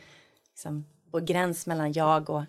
liksom, 0.51 0.85
vår 1.11 1.21
gräns 1.21 1.67
mellan 1.67 1.93
jag 1.93 2.31
och 2.31 2.43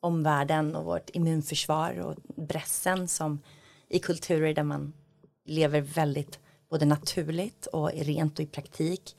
omvärlden 0.00 0.76
och 0.76 0.84
vårt 0.84 1.10
immunförsvar 1.10 1.98
och 1.98 2.16
bressen 2.36 3.08
som 3.08 3.40
i 3.88 3.98
kulturer 3.98 4.54
där 4.54 4.62
man 4.62 4.92
lever 5.44 5.80
väldigt 5.80 6.38
både 6.70 6.84
naturligt 6.84 7.66
och 7.66 7.90
rent 7.94 8.38
och 8.38 8.42
i 8.42 8.46
praktik. 8.46 9.16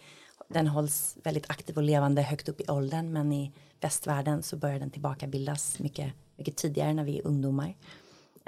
Den 0.53 0.67
hålls 0.67 1.17
väldigt 1.23 1.49
aktiv 1.49 1.77
och 1.77 1.83
levande 1.83 2.21
högt 2.21 2.49
upp 2.49 2.61
i 2.61 2.67
åldern 2.67 3.13
men 3.13 3.33
i 3.33 3.51
västvärlden 3.81 4.43
så 4.43 4.55
börjar 4.55 4.79
den 4.79 4.91
tillbakabildas 4.91 5.79
mycket, 5.79 6.13
mycket 6.35 6.55
tidigare 6.55 6.93
när 6.93 7.03
vi 7.03 7.19
är 7.19 7.27
ungdomar. 7.27 7.75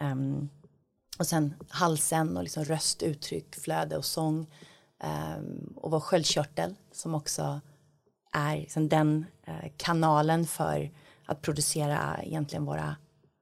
Um, 0.01 0.49
och 1.19 1.27
sen 1.27 1.53
halsen 1.69 2.37
och 2.37 2.43
liksom 2.43 2.65
röst, 2.65 3.03
uttryck, 3.03 3.55
flöde 3.55 3.97
och 3.97 4.05
sång. 4.05 4.47
Um, 5.37 5.73
och 5.75 5.91
vår 5.91 5.99
sköldkörtel 5.99 6.75
som 6.91 7.15
också 7.15 7.61
är 8.31 8.57
liksom 8.57 8.89
den 8.89 9.25
uh, 9.47 9.69
kanalen 9.77 10.45
för 10.45 10.91
att 11.25 11.41
producera 11.41 12.19
egentligen 12.23 12.65
våra 12.65 12.95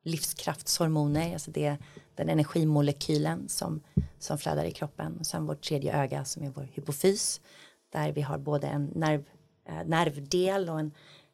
livskraftshormoner. 0.03 1.34
Alltså 1.34 1.51
det 1.51 1.78
den 2.16 2.30
energimolekylen 2.30 3.49
som, 3.49 3.82
som 4.20 4.38
flödar 4.38 4.66
i 4.66 4.72
kroppen. 4.72 5.18
Och 5.20 5.26
sen 5.26 5.45
vårt 5.45 5.61
tredje 5.61 6.01
öga 6.03 6.26
som 6.26 6.43
är 6.43 6.49
vår 6.49 6.68
hypofys. 6.74 7.41
Där 7.94 8.12
vi 8.12 8.22
har 8.22 8.38
både 8.38 8.68
en 8.68 8.86
nerv, 8.96 9.24
eh, 9.66 9.84
nervdel 9.86 10.70
och 10.70 10.80
en 10.80 10.91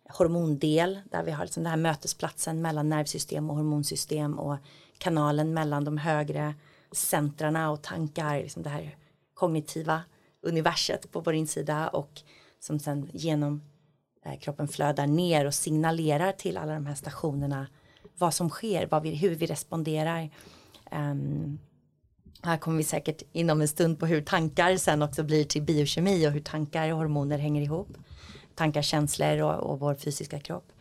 hormondel. 0.09 0.99
Där 1.11 1.23
vi 1.23 1.31
har 1.31 1.45
liksom 1.45 1.63
den 1.63 1.69
här 1.69 1.77
mötesplatsen 1.77 2.61
mellan 2.61 2.89
nervsystem 2.89 3.49
och 3.49 3.55
hormonsystem. 3.55 4.39
Och 4.39 4.57
kanalen 4.97 5.53
mellan 5.53 5.83
de 5.83 5.97
högre 5.97 6.53
centrarna 6.91 7.71
och 7.71 7.81
tankar, 7.81 8.37
liksom 8.37 8.63
det 8.63 8.69
här 8.69 8.97
kognitiva 9.33 10.01
universet 10.41 11.11
på 11.11 11.19
vår 11.19 11.33
insida 11.33 11.87
och 11.87 12.21
som 12.59 12.79
sen 12.79 13.09
genom 13.13 13.61
eh, 14.25 14.39
kroppen 14.39 14.67
flödar 14.67 15.07
ner 15.07 15.45
och 15.45 15.53
signalerar 15.53 16.31
till 16.31 16.57
alla 16.57 16.73
de 16.73 16.85
här 16.85 16.95
stationerna 16.95 17.67
vad 18.17 18.33
som 18.33 18.49
sker, 18.49 18.87
vad 18.91 19.03
vi, 19.03 19.15
hur 19.15 19.35
vi 19.35 19.45
responderar. 19.45 20.29
Um, 20.91 21.59
här 22.43 22.57
kommer 22.57 22.77
vi 22.77 22.83
säkert 22.83 23.21
inom 23.31 23.61
en 23.61 23.67
stund 23.67 23.99
på 23.99 24.05
hur 24.05 24.21
tankar 24.21 24.77
sen 24.77 25.01
också 25.01 25.23
blir 25.23 25.43
till 25.43 25.61
biokemi 25.61 26.27
och 26.27 26.31
hur 26.31 26.39
tankar 26.39 26.91
och 26.91 26.97
hormoner 26.97 27.37
hänger 27.37 27.61
ihop. 27.61 27.97
Tankar, 28.55 28.81
känslor 28.81 29.41
och, 29.41 29.71
och 29.71 29.79
vår 29.79 29.95
fysiska 29.95 30.39
kropp. 30.39 30.71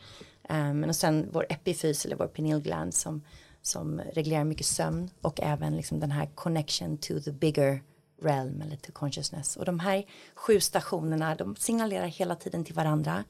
Um, 0.49 0.85
och 0.85 0.97
sen 0.97 1.29
vår 1.33 1.47
epifys 1.49 2.05
eller 2.05 2.17
vår 2.17 2.27
pinealgland 2.27 2.95
som 2.95 3.23
som 3.63 4.01
reglerar 4.13 4.45
mycket 4.45 4.67
sömn 4.67 5.11
och 5.23 5.41
även 5.43 5.77
liksom 5.77 6.01
den 6.01 6.11
här 6.11 6.27
connection 6.35 6.99
to 6.99 7.21
the 7.21 7.33
bigger 7.33 7.83
realm 8.23 8.63
eller 8.63 8.77
to 8.77 8.93
consciousness. 8.93 9.57
Och 9.57 9.65
de 9.65 9.81
här 9.81 10.05
sju 10.35 10.61
stationerna 10.61 11.35
de 11.35 11.57
signalerar 11.57 12.07
hela 12.07 12.35
tiden 12.35 12.65
till 12.65 12.75
varandra. 12.75 13.25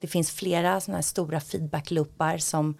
Det 0.00 0.06
finns 0.06 0.30
flera 0.30 0.80
sådana 0.80 0.96
här 0.96 1.02
stora 1.02 1.40
feedbackloopar 1.40 2.38
som 2.38 2.78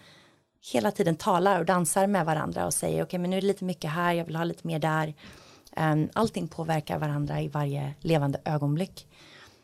hela 0.72 0.90
tiden 0.90 1.16
talar 1.16 1.60
och 1.60 1.66
dansar 1.66 2.06
med 2.06 2.26
varandra 2.26 2.66
och 2.66 2.74
säger 2.74 2.94
okej 2.94 3.02
okay, 3.02 3.18
men 3.18 3.30
nu 3.30 3.36
är 3.36 3.40
det 3.40 3.46
lite 3.46 3.64
mycket 3.64 3.90
här, 3.90 4.12
jag 4.12 4.24
vill 4.24 4.36
ha 4.36 4.44
lite 4.44 4.66
mer 4.66 4.78
där. 4.78 5.14
Um, 5.76 6.08
allting 6.12 6.48
påverkar 6.48 6.98
varandra 6.98 7.42
i 7.42 7.48
varje 7.48 7.94
levande 8.00 8.40
ögonblick. 8.44 9.06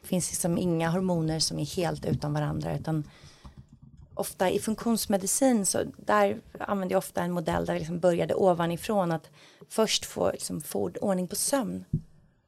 Det 0.02 0.08
finns 0.08 0.30
liksom 0.30 0.58
inga 0.58 0.90
hormoner 0.90 1.38
som 1.38 1.58
är 1.58 1.76
helt 1.76 2.04
utan 2.04 2.32
varandra 2.32 2.76
utan 2.76 3.04
ofta 4.14 4.50
i 4.50 4.58
funktionsmedicin 4.58 5.66
så 5.66 5.78
där 5.96 6.40
använder 6.58 6.94
jag 6.94 6.98
ofta 6.98 7.22
en 7.22 7.32
modell 7.32 7.66
där 7.66 7.74
vi 7.74 7.78
liksom 7.78 8.00
började 8.00 8.34
ovanifrån 8.34 9.12
att 9.12 9.30
först 9.68 10.04
få, 10.04 10.30
liksom, 10.32 10.60
få 10.60 10.90
ordning 11.00 11.28
på 11.28 11.36
sömn. 11.36 11.84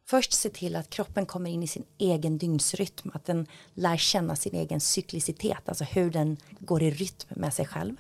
Först 0.06 0.32
se 0.32 0.48
till 0.48 0.76
att 0.76 0.90
kroppen 0.90 1.26
kommer 1.26 1.50
in 1.50 1.62
i 1.62 1.66
sin 1.66 1.84
egen 1.98 2.38
dygnsrytm, 2.38 3.10
att 3.14 3.24
den 3.24 3.46
lär 3.74 3.96
känna 3.96 4.36
sin 4.36 4.54
egen 4.54 4.80
cyklicitet, 4.80 5.68
alltså 5.68 5.84
hur 5.84 6.10
den 6.10 6.36
går 6.58 6.82
i 6.82 6.90
rytm 6.90 7.28
med 7.28 7.54
sig 7.54 7.66
själv. 7.66 7.96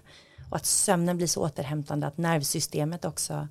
Och 0.52 0.56
att 0.56 0.66
sömnen 0.66 1.16
blir 1.16 1.26
så 1.26 1.42
återhämtande 1.42 2.06
att 2.06 2.18
nervsystemet 2.18 3.04
också 3.04 3.48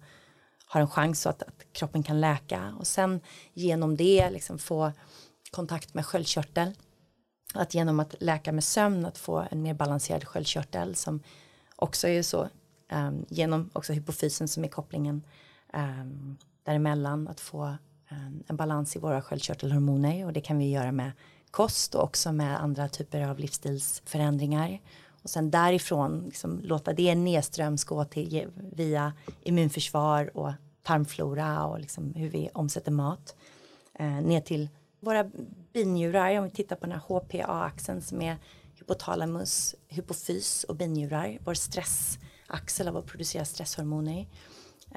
har 0.66 0.82
en 0.82 0.90
chans 0.90 1.22
så 1.22 1.30
att, 1.30 1.44
att 1.44 1.66
kroppen 1.74 2.04
kan 2.04 2.22
läka. 2.22 2.76
Och 2.80 2.88
sen 2.88 3.22
genom 3.54 3.98
det 3.98 4.30
liksom 4.30 4.60
få 4.60 4.92
kontakt 5.52 5.94
med 5.94 6.06
sköldkörteln 6.06 6.76
att 7.54 7.74
genom 7.74 8.00
att 8.00 8.16
läka 8.20 8.52
med 8.52 8.64
sömn 8.64 9.06
att 9.06 9.18
få 9.18 9.48
en 9.52 9.62
mer 9.62 9.74
balanserad 9.74 10.28
sköldkörtel 10.28 10.96
som 10.96 11.24
också 11.76 12.08
är 12.08 12.24
så 12.24 12.50
um, 12.92 13.26
genom 13.30 13.70
också 13.74 13.94
hypofysen 13.94 14.48
som 14.48 14.64
är 14.64 14.68
kopplingen 14.68 15.24
um, 15.74 16.38
däremellan. 16.64 17.28
Att 17.28 17.40
få 17.40 17.76
en, 18.08 18.44
en 18.48 18.56
balans 18.56 18.96
i 18.96 19.00
våra 19.00 19.22
sköldkörtelhormoner. 19.22 20.26
Och 20.26 20.34
det 20.34 20.42
kan 20.42 20.58
vi 20.58 20.70
göra 20.70 20.92
med 20.92 21.12
kost 21.52 21.96
och 21.96 22.04
också 22.04 22.32
med 22.32 22.62
andra 22.62 22.90
typer 22.90 23.22
av 23.22 23.40
livsstilsförändringar 23.40 24.80
och 25.24 25.30
sen 25.30 25.52
därifrån 25.52 26.24
liksom, 26.26 26.60
låta 26.64 26.94
det 26.94 27.16
nedströms 27.16 27.84
gå 27.84 28.06
till 28.06 28.48
via 28.56 29.14
immunförsvar 29.44 30.38
och 30.38 30.52
tarmflora 30.84 31.66
och 31.66 31.80
liksom 31.80 32.14
hur 32.14 32.30
vi 32.30 32.50
omsätter 32.54 32.92
mat 32.92 33.36
eh, 34.00 34.06
ner 34.06 34.42
till 34.42 34.70
våra 35.00 35.32
binjurar, 35.74 36.38
om 36.38 36.44
vi 36.44 36.52
tittar 36.52 36.76
på 36.76 36.86
den 36.86 36.92
här 36.92 37.02
HPA-axeln 37.08 38.02
som 38.02 38.22
är 38.22 38.38
hypotalamus, 38.76 39.76
hypofys 39.88 40.64
och 40.64 40.76
binjurar, 40.76 41.38
vår 41.44 41.54
stressaxel 41.54 42.88
av 42.88 42.98
att 42.98 43.06
producera 43.06 43.46
stresshormoner. 43.46 44.28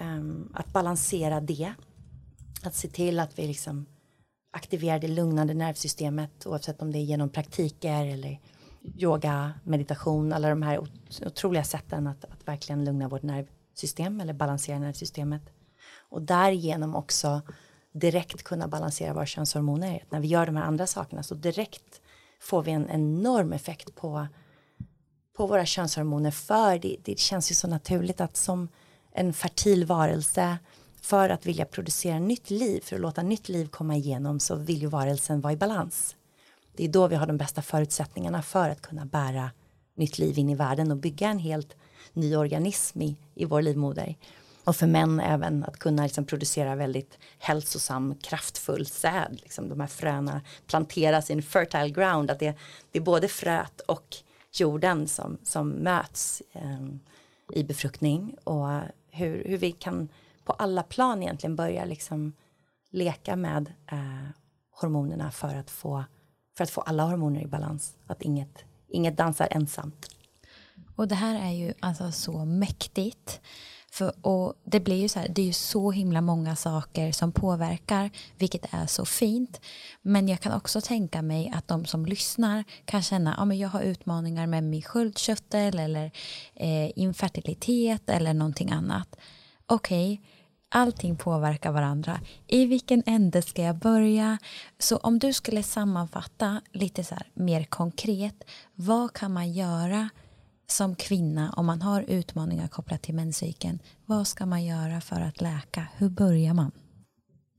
Um, 0.00 0.52
att 0.54 0.72
balansera 0.72 1.40
det, 1.40 1.72
att 2.62 2.74
se 2.74 2.88
till 2.88 3.20
att 3.20 3.38
vi 3.38 3.46
liksom 3.46 3.86
aktiverar 4.52 4.98
det 4.98 5.08
lugnande 5.08 5.54
nervsystemet 5.54 6.46
oavsett 6.46 6.82
om 6.82 6.92
det 6.92 6.98
är 6.98 7.02
genom 7.02 7.28
praktiker 7.28 8.06
eller 8.06 8.40
yoga, 8.96 9.52
meditation, 9.64 10.32
alla 10.32 10.48
de 10.48 10.62
här 10.62 10.80
otroliga 11.26 11.64
sätten 11.64 12.06
att, 12.06 12.24
att 12.24 12.48
verkligen 12.48 12.84
lugna 12.84 13.08
vårt 13.08 13.22
nervsystem 13.22 14.20
eller 14.20 14.32
balansera 14.32 14.78
nervsystemet. 14.78 15.42
Och 16.08 16.22
därigenom 16.22 16.94
också 16.94 17.42
direkt 17.92 18.42
kunna 18.42 18.68
balansera 18.68 19.14
våra 19.14 19.26
könshormoner. 19.26 20.04
När 20.10 20.20
vi 20.20 20.28
gör 20.28 20.46
de 20.46 20.56
här 20.56 20.64
andra 20.64 20.86
sakerna 20.86 21.22
så 21.22 21.34
direkt 21.34 22.00
får 22.40 22.62
vi 22.62 22.72
en 22.72 22.90
enorm 22.90 23.52
effekt 23.52 23.94
på, 23.94 24.26
på 25.36 25.46
våra 25.46 25.66
könshormoner 25.66 26.30
för 26.30 26.78
det, 26.78 26.96
det 27.04 27.18
känns 27.18 27.50
ju 27.50 27.54
så 27.54 27.68
naturligt 27.68 28.20
att 28.20 28.36
som 28.36 28.68
en 29.12 29.32
fertil 29.32 29.84
varelse 29.84 30.58
för 31.00 31.28
att 31.28 31.46
vilja 31.46 31.64
producera 31.64 32.18
nytt 32.18 32.50
liv, 32.50 32.80
för 32.80 32.96
att 32.96 33.02
låta 33.02 33.22
nytt 33.22 33.48
liv 33.48 33.68
komma 33.68 33.96
igenom 33.96 34.40
så 34.40 34.54
vill 34.54 34.82
ju 34.82 34.86
varelsen 34.86 35.40
vara 35.40 35.52
i 35.52 35.56
balans. 35.56 36.16
Det 36.76 36.84
är 36.84 36.88
då 36.88 37.08
vi 37.08 37.16
har 37.16 37.26
de 37.26 37.36
bästa 37.36 37.62
förutsättningarna 37.62 38.42
för 38.42 38.68
att 38.68 38.82
kunna 38.82 39.04
bära 39.04 39.50
nytt 39.96 40.18
liv 40.18 40.38
in 40.38 40.50
i 40.50 40.54
världen 40.54 40.90
och 40.90 40.96
bygga 40.96 41.28
en 41.28 41.38
helt 41.38 41.76
ny 42.12 42.36
organism 42.36 43.02
i, 43.02 43.16
i 43.34 43.44
vår 43.44 43.62
livmoder. 43.62 44.16
Och 44.64 44.76
för 44.76 44.86
män 44.86 45.20
även 45.20 45.64
att 45.64 45.78
kunna 45.78 46.02
liksom 46.02 46.24
producera 46.24 46.74
väldigt 46.74 47.18
hälsosam, 47.38 48.14
kraftfull 48.14 48.86
säd. 48.86 49.38
Liksom 49.42 49.68
de 49.68 49.80
här 49.80 49.86
fröna 49.86 50.40
planteras 50.66 51.30
i 51.30 51.32
en 51.32 51.42
fertile 51.42 51.88
ground. 51.88 52.30
Att 52.30 52.38
det, 52.38 52.54
det 52.92 52.98
är 52.98 53.02
både 53.02 53.28
fröet 53.28 53.80
och 53.80 54.16
jorden 54.52 55.08
som, 55.08 55.38
som 55.42 55.68
möts 55.68 56.42
eh, 56.52 56.86
i 57.52 57.64
befruktning. 57.64 58.36
Och 58.44 58.80
hur, 59.10 59.44
hur 59.44 59.58
vi 59.58 59.72
kan 59.72 60.08
på 60.44 60.52
alla 60.52 60.82
plan 60.82 61.22
egentligen 61.22 61.56
börja 61.56 61.84
liksom 61.84 62.32
leka 62.90 63.36
med 63.36 63.72
eh, 63.90 64.28
hormonerna 64.70 65.30
för 65.30 65.54
att, 65.54 65.70
få, 65.70 66.04
för 66.56 66.64
att 66.64 66.70
få 66.70 66.80
alla 66.80 67.02
hormoner 67.02 67.40
i 67.40 67.46
balans. 67.46 67.94
Att 68.06 68.22
inget, 68.22 68.64
inget 68.88 69.16
dansar 69.16 69.48
ensamt. 69.50 70.06
Och 70.96 71.08
det 71.08 71.14
här 71.14 71.48
är 71.48 71.52
ju 71.52 71.72
alltså 71.80 72.12
så 72.12 72.44
mäktigt. 72.44 73.40
För, 73.90 74.26
och 74.26 74.54
det 74.64 74.80
blir 74.80 74.96
ju 74.96 75.08
så 75.08 75.18
här, 75.18 75.28
det 75.28 75.42
är 75.42 75.46
ju 75.46 75.52
så 75.52 75.90
himla 75.90 76.20
många 76.20 76.56
saker 76.56 77.12
som 77.12 77.32
påverkar, 77.32 78.10
vilket 78.38 78.74
är 78.74 78.86
så 78.86 79.04
fint. 79.04 79.60
Men 80.02 80.28
jag 80.28 80.40
kan 80.40 80.52
också 80.52 80.80
tänka 80.80 81.22
mig 81.22 81.52
att 81.54 81.68
de 81.68 81.84
som 81.84 82.06
lyssnar 82.06 82.64
kan 82.84 83.02
känna, 83.02 83.34
ja 83.38 83.44
men 83.44 83.58
jag 83.58 83.68
har 83.68 83.80
utmaningar 83.80 84.46
med 84.46 84.64
min 84.64 84.82
sköldkörtel 84.82 85.78
eller 85.78 86.10
eh, 86.54 86.98
infertilitet 86.98 88.10
eller 88.10 88.34
någonting 88.34 88.70
annat. 88.70 89.16
Okej, 89.66 90.12
okay, 90.12 90.26
allting 90.74 91.16
påverkar 91.16 91.72
varandra. 91.72 92.20
I 92.46 92.66
vilken 92.66 93.02
ände 93.06 93.42
ska 93.42 93.62
jag 93.62 93.76
börja? 93.76 94.38
Så 94.78 94.96
om 94.96 95.18
du 95.18 95.32
skulle 95.32 95.62
sammanfatta 95.62 96.60
lite 96.72 97.04
så 97.04 97.14
här 97.14 97.26
mer 97.34 97.64
konkret, 97.64 98.44
vad 98.74 99.12
kan 99.12 99.32
man 99.32 99.52
göra 99.52 100.08
som 100.66 100.94
kvinna, 100.94 101.52
om 101.56 101.66
man 101.66 101.82
har 101.82 102.02
utmaningar 102.02 102.68
kopplat 102.68 103.02
till 103.02 103.14
menscykeln, 103.14 103.78
vad 104.06 104.26
ska 104.26 104.46
man 104.46 104.64
göra 104.64 105.00
för 105.00 105.20
att 105.20 105.40
läka? 105.40 105.86
Hur 105.96 106.08
börjar 106.08 106.54
man? 106.54 106.72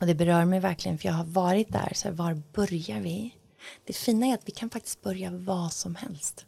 Och 0.01 0.07
det 0.07 0.15
berör 0.15 0.45
mig 0.45 0.59
verkligen, 0.59 0.97
för 0.97 1.07
jag 1.07 1.15
har 1.15 1.25
varit 1.25 1.71
där. 1.71 1.91
Så 1.95 2.07
här 2.07 2.15
var 2.15 2.41
börjar 2.53 2.99
vi? 2.99 3.35
Det 3.85 3.93
fina 3.93 4.25
är 4.25 4.33
att 4.33 4.47
vi 4.47 4.51
kan 4.51 4.69
faktiskt 4.69 5.01
börja 5.01 5.31
vad 5.31 5.73
som 5.73 5.95
helst. 5.95 6.45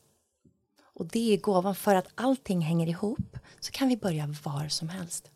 Och 0.93 1.05
det 1.05 1.33
är 1.33 1.37
gåvan, 1.37 1.75
för 1.75 1.95
att 1.95 2.07
allting 2.15 2.61
hänger 2.61 2.87
ihop 2.87 3.37
så 3.59 3.71
kan 3.71 3.87
vi 3.87 3.97
börja 3.97 4.35
var 4.43 4.67
som 4.67 4.89
helst. 4.89 5.31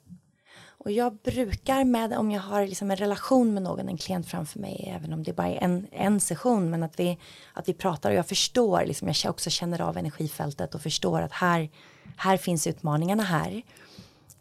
Och 0.84 0.92
jag 0.92 1.16
brukar 1.16 1.84
med, 1.84 2.14
om 2.14 2.32
jag 2.32 2.42
har 2.42 2.68
liksom 2.68 2.92
en 2.92 2.98
relation 2.98 3.54
med 3.54 3.64
någon, 3.64 3.90
en 3.90 3.98
klient 3.98 4.28
framför 4.28 4.60
mig, 4.60 4.94
även 4.96 5.14
om 5.14 5.24
det 5.24 5.34
bara 5.34 5.48
är 5.48 5.64
en, 5.64 5.88
en 5.92 6.20
session, 6.20 6.70
men 6.70 6.84
att 6.84 7.00
vi, 7.00 7.18
att 7.54 7.70
vi 7.70 7.74
pratar 7.74 8.10
och 8.10 8.16
jag 8.16 8.28
förstår, 8.28 8.86
liksom, 8.86 9.14
jag 9.24 9.30
också 9.30 9.50
känner 9.50 9.82
av 9.82 9.98
energifältet 9.98 10.76
och 10.76 10.82
förstår 10.82 11.22
att 11.22 11.32
här, 11.32 11.70
här 12.18 12.38
finns 12.38 12.68
utmaningarna 12.68 13.24
här. 13.24 13.62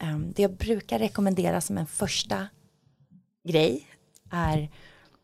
Um, 0.02 0.32
det 0.36 0.42
jag 0.42 0.52
brukar 0.52 0.98
rekommendera 0.98 1.60
som 1.60 1.78
en 1.78 1.86
första 1.86 2.46
grej 3.44 3.86
är 4.30 4.70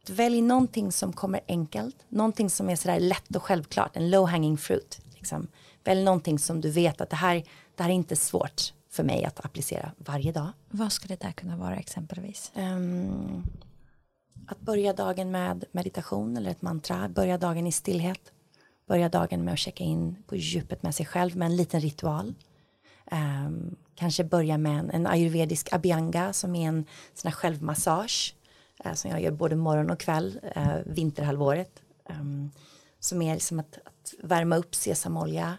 att 0.03 0.11
välj 0.11 0.43
någonting 0.43 0.93
som 0.93 1.13
kommer 1.13 1.41
enkelt, 1.49 1.97
någonting 2.09 2.51
som 2.51 2.71
är 2.71 2.77
sådär 2.77 3.01
lätt 3.01 3.37
och 3.37 3.43
självklart, 3.43 3.97
en 3.97 4.11
low 4.11 4.27
hanging 4.27 4.59
fruit. 4.59 5.01
Liksom. 5.15 5.49
Välj 5.85 6.05
någonting 6.05 6.39
som 6.39 6.61
du 6.61 6.71
vet 6.71 7.01
att 7.01 7.11
det 7.11 7.17
här, 7.17 7.45
det 7.75 7.83
här 7.83 7.91
är 7.91 7.95
inte 7.95 8.17
svårt 8.17 8.73
för 8.97 9.05
mig 9.05 9.25
att 9.25 9.45
applicera 9.45 9.93
varje 9.97 10.33
dag. 10.33 10.49
Vad 10.71 10.93
skulle 10.93 11.17
det 11.17 11.27
där 11.27 11.33
kunna 11.33 11.57
vara 11.57 11.77
exempelvis? 11.77 12.53
Um, 12.55 13.43
att 14.47 14.61
börja 14.61 14.93
dagen 14.93 15.31
med 15.31 15.65
meditation 15.73 16.37
eller 16.37 16.51
ett 16.51 16.63
mantra, 16.63 17.09
börja 17.09 17.39
dagen 17.39 17.67
i 17.67 17.73
stillhet, 17.73 18.33
börja 18.89 19.09
dagen 19.09 19.45
med 19.45 19.53
att 19.53 19.59
checka 19.59 19.85
in 19.85 20.17
på 20.27 20.37
djupet 20.37 20.83
med 20.83 20.95
sig 20.95 21.07
själv 21.07 21.37
med 21.37 21.47
en 21.47 21.57
liten 21.57 21.81
ritual. 21.81 22.35
Um, 23.11 23.77
kanske 23.95 24.25
börja 24.25 24.59
med 24.59 24.79
en, 24.79 24.91
en 24.91 25.07
ayurvedisk 25.07 25.73
abhyanga 25.73 26.33
som 26.33 26.55
är 26.55 26.69
en 26.69 26.85
sån 27.15 27.29
här 27.29 27.37
självmassage 27.37 28.35
uh, 28.87 28.95
som 28.95 29.11
jag 29.11 29.21
gör 29.21 29.31
både 29.31 29.57
morgon 29.57 29.91
och 29.91 30.01
kväll 30.01 30.41
uh, 30.57 30.79
vinterhalvåret. 30.87 31.83
Um, 32.11 32.51
som 33.01 33.23
är 33.23 33.39
som 33.39 33.61
att, 33.61 33.79
att 33.85 34.15
värma 34.23 34.57
upp 34.57 34.75
sesamolja 34.75 35.57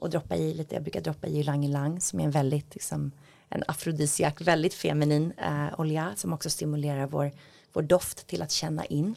och 0.00 0.10
droppa 0.10 0.36
i 0.36 0.54
lite, 0.54 0.74
jag 0.74 0.82
brukar 0.82 1.00
droppa 1.00 1.26
i 1.26 1.40
ylang 1.40 1.64
ylang 1.64 2.00
som 2.00 2.20
är 2.20 2.24
en 2.24 2.30
väldigt 2.30 2.74
liksom, 2.74 3.12
en 3.48 3.64
afrodisiak, 3.68 4.40
väldigt 4.40 4.74
feminin 4.74 5.32
eh, 5.32 5.80
olja 5.80 6.12
som 6.16 6.32
också 6.32 6.50
stimulerar 6.50 7.06
vår, 7.06 7.32
vår 7.72 7.82
doft 7.82 8.26
till 8.26 8.42
att 8.42 8.50
känna 8.50 8.84
in. 8.84 9.14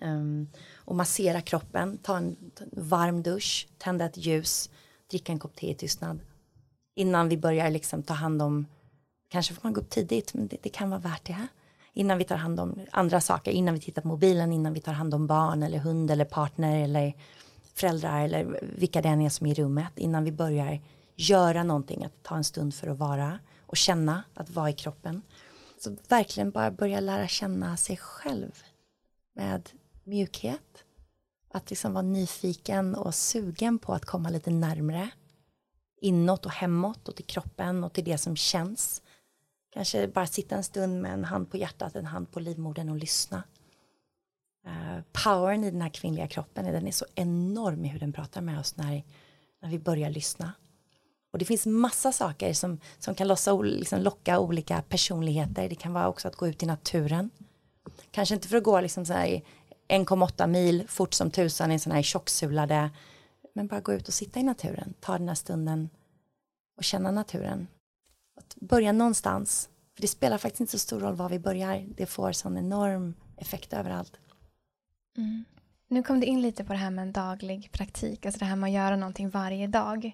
Um, 0.00 0.48
och 0.76 0.96
massera 0.96 1.40
kroppen, 1.40 1.98
ta 1.98 2.16
en, 2.16 2.36
ta 2.54 2.64
en, 2.64 2.70
varm 2.72 3.22
dusch, 3.22 3.68
tända 3.78 4.04
ett 4.04 4.16
ljus, 4.16 4.70
dricka 5.10 5.32
en 5.32 5.38
kopp 5.38 5.56
te 5.56 5.70
i 5.70 5.74
tystnad. 5.74 6.20
Innan 6.94 7.28
vi 7.28 7.36
börjar 7.36 7.70
liksom 7.70 8.02
ta 8.02 8.14
hand 8.14 8.42
om, 8.42 8.66
kanske 9.28 9.54
får 9.54 9.60
man 9.62 9.72
gå 9.72 9.80
upp 9.80 9.90
tidigt, 9.90 10.34
men 10.34 10.46
det, 10.46 10.56
det 10.62 10.68
kan 10.68 10.90
vara 10.90 11.00
värt 11.00 11.26
det. 11.26 11.46
Innan 11.92 12.18
vi 12.18 12.24
tar 12.24 12.36
hand 12.36 12.60
om 12.60 12.80
andra 12.90 13.20
saker, 13.20 13.50
innan 13.50 13.74
vi 13.74 13.80
tittar 13.80 14.02
på 14.02 14.08
mobilen, 14.08 14.52
innan 14.52 14.72
vi 14.72 14.80
tar 14.80 14.92
hand 14.92 15.14
om 15.14 15.26
barn 15.26 15.62
eller 15.62 15.78
hund 15.78 16.10
eller 16.10 16.24
partner 16.24 16.84
eller 16.84 17.14
föräldrar 17.78 18.24
eller 18.24 18.60
vilka 18.76 19.02
det 19.02 19.08
än 19.08 19.20
är 19.20 19.28
som 19.28 19.46
är 19.46 19.50
i 19.50 19.54
rummet 19.62 19.98
innan 19.98 20.24
vi 20.24 20.32
börjar 20.32 20.80
göra 21.16 21.62
någonting, 21.62 22.04
att 22.04 22.22
ta 22.22 22.36
en 22.36 22.44
stund 22.44 22.74
för 22.74 22.88
att 22.88 22.98
vara 22.98 23.38
och 23.66 23.76
känna 23.76 24.22
att 24.34 24.50
vara 24.50 24.70
i 24.70 24.72
kroppen. 24.72 25.22
Så 25.78 25.96
verkligen 26.08 26.50
bara 26.50 26.70
börja 26.70 27.00
lära 27.00 27.28
känna 27.28 27.76
sig 27.76 27.96
själv 27.96 28.62
med 29.34 29.70
mjukhet. 30.04 30.84
Att 31.50 31.70
liksom 31.70 31.92
vara 31.92 32.02
nyfiken 32.02 32.94
och 32.94 33.14
sugen 33.14 33.78
på 33.78 33.94
att 33.94 34.04
komma 34.04 34.30
lite 34.30 34.50
närmre 34.50 35.10
inåt 36.00 36.46
och 36.46 36.52
hemåt 36.52 37.08
och 37.08 37.16
till 37.16 37.24
kroppen 37.24 37.84
och 37.84 37.92
till 37.92 38.04
det 38.04 38.18
som 38.18 38.36
känns. 38.36 39.02
Kanske 39.70 40.08
bara 40.08 40.26
sitta 40.26 40.56
en 40.56 40.64
stund 40.64 41.02
med 41.02 41.12
en 41.12 41.24
hand 41.24 41.50
på 41.50 41.56
hjärtat, 41.56 41.96
en 41.96 42.06
hand 42.06 42.30
på 42.30 42.40
livmodern 42.40 42.88
och 42.88 42.96
lyssna. 42.96 43.42
Uh, 44.68 45.00
powern 45.12 45.64
i 45.64 45.70
den 45.70 45.82
här 45.82 45.88
kvinnliga 45.88 46.28
kroppen, 46.28 46.64
den 46.64 46.86
är 46.86 46.92
så 46.92 47.06
enorm 47.14 47.84
i 47.84 47.88
hur 47.88 48.00
den 48.00 48.12
pratar 48.12 48.40
med 48.40 48.60
oss 48.60 48.76
när, 48.76 49.04
när 49.62 49.70
vi 49.70 49.78
börjar 49.78 50.10
lyssna. 50.10 50.52
Och 51.30 51.38
det 51.38 51.44
finns 51.44 51.66
massa 51.66 52.12
saker 52.12 52.52
som, 52.52 52.80
som 52.98 53.14
kan 53.14 53.28
lossa, 53.28 53.60
liksom 53.62 54.00
locka 54.00 54.38
olika 54.38 54.82
personligheter. 54.82 55.68
Det 55.68 55.74
kan 55.74 55.92
vara 55.92 56.08
också 56.08 56.28
att 56.28 56.36
gå 56.36 56.48
ut 56.48 56.62
i 56.62 56.66
naturen. 56.66 57.30
Kanske 58.10 58.34
inte 58.34 58.48
för 58.48 58.56
att 58.56 58.62
gå 58.62 58.80
liksom 58.80 59.04
1,8 59.04 60.46
mil 60.46 60.84
fort 60.88 61.14
som 61.14 61.30
tusan 61.30 61.70
i 61.70 61.74
en 61.74 61.80
sån 61.80 61.92
här 61.92 62.02
tjocksulade. 62.02 62.90
Men 63.54 63.66
bara 63.66 63.80
gå 63.80 63.92
ut 63.92 64.08
och 64.08 64.14
sitta 64.14 64.40
i 64.40 64.42
naturen. 64.42 64.94
Ta 65.00 65.18
den 65.18 65.28
här 65.28 65.34
stunden 65.34 65.88
och 66.76 66.84
känna 66.84 67.10
naturen. 67.10 67.66
Att 68.36 68.56
börja 68.56 68.92
någonstans. 68.92 69.68
För 69.94 70.02
det 70.02 70.08
spelar 70.08 70.38
faktiskt 70.38 70.60
inte 70.60 70.72
så 70.72 70.78
stor 70.78 71.00
roll 71.00 71.14
var 71.14 71.28
vi 71.28 71.38
börjar. 71.38 71.86
Det 71.96 72.06
får 72.06 72.32
sån 72.32 72.58
enorm 72.58 73.14
effekt 73.36 73.72
överallt. 73.72 74.12
Mm. 75.18 75.44
Nu 75.88 76.02
kom 76.02 76.20
det 76.20 76.26
in 76.26 76.42
lite 76.42 76.64
på 76.64 76.72
det 76.72 76.78
här 76.78 76.90
med 76.90 77.02
en 77.02 77.12
daglig 77.12 77.72
praktik, 77.72 78.26
alltså 78.26 78.38
det 78.38 78.44
här 78.44 78.56
med 78.56 78.68
att 78.68 78.74
göra 78.74 78.96
någonting 78.96 79.30
varje 79.30 79.66
dag. 79.66 80.12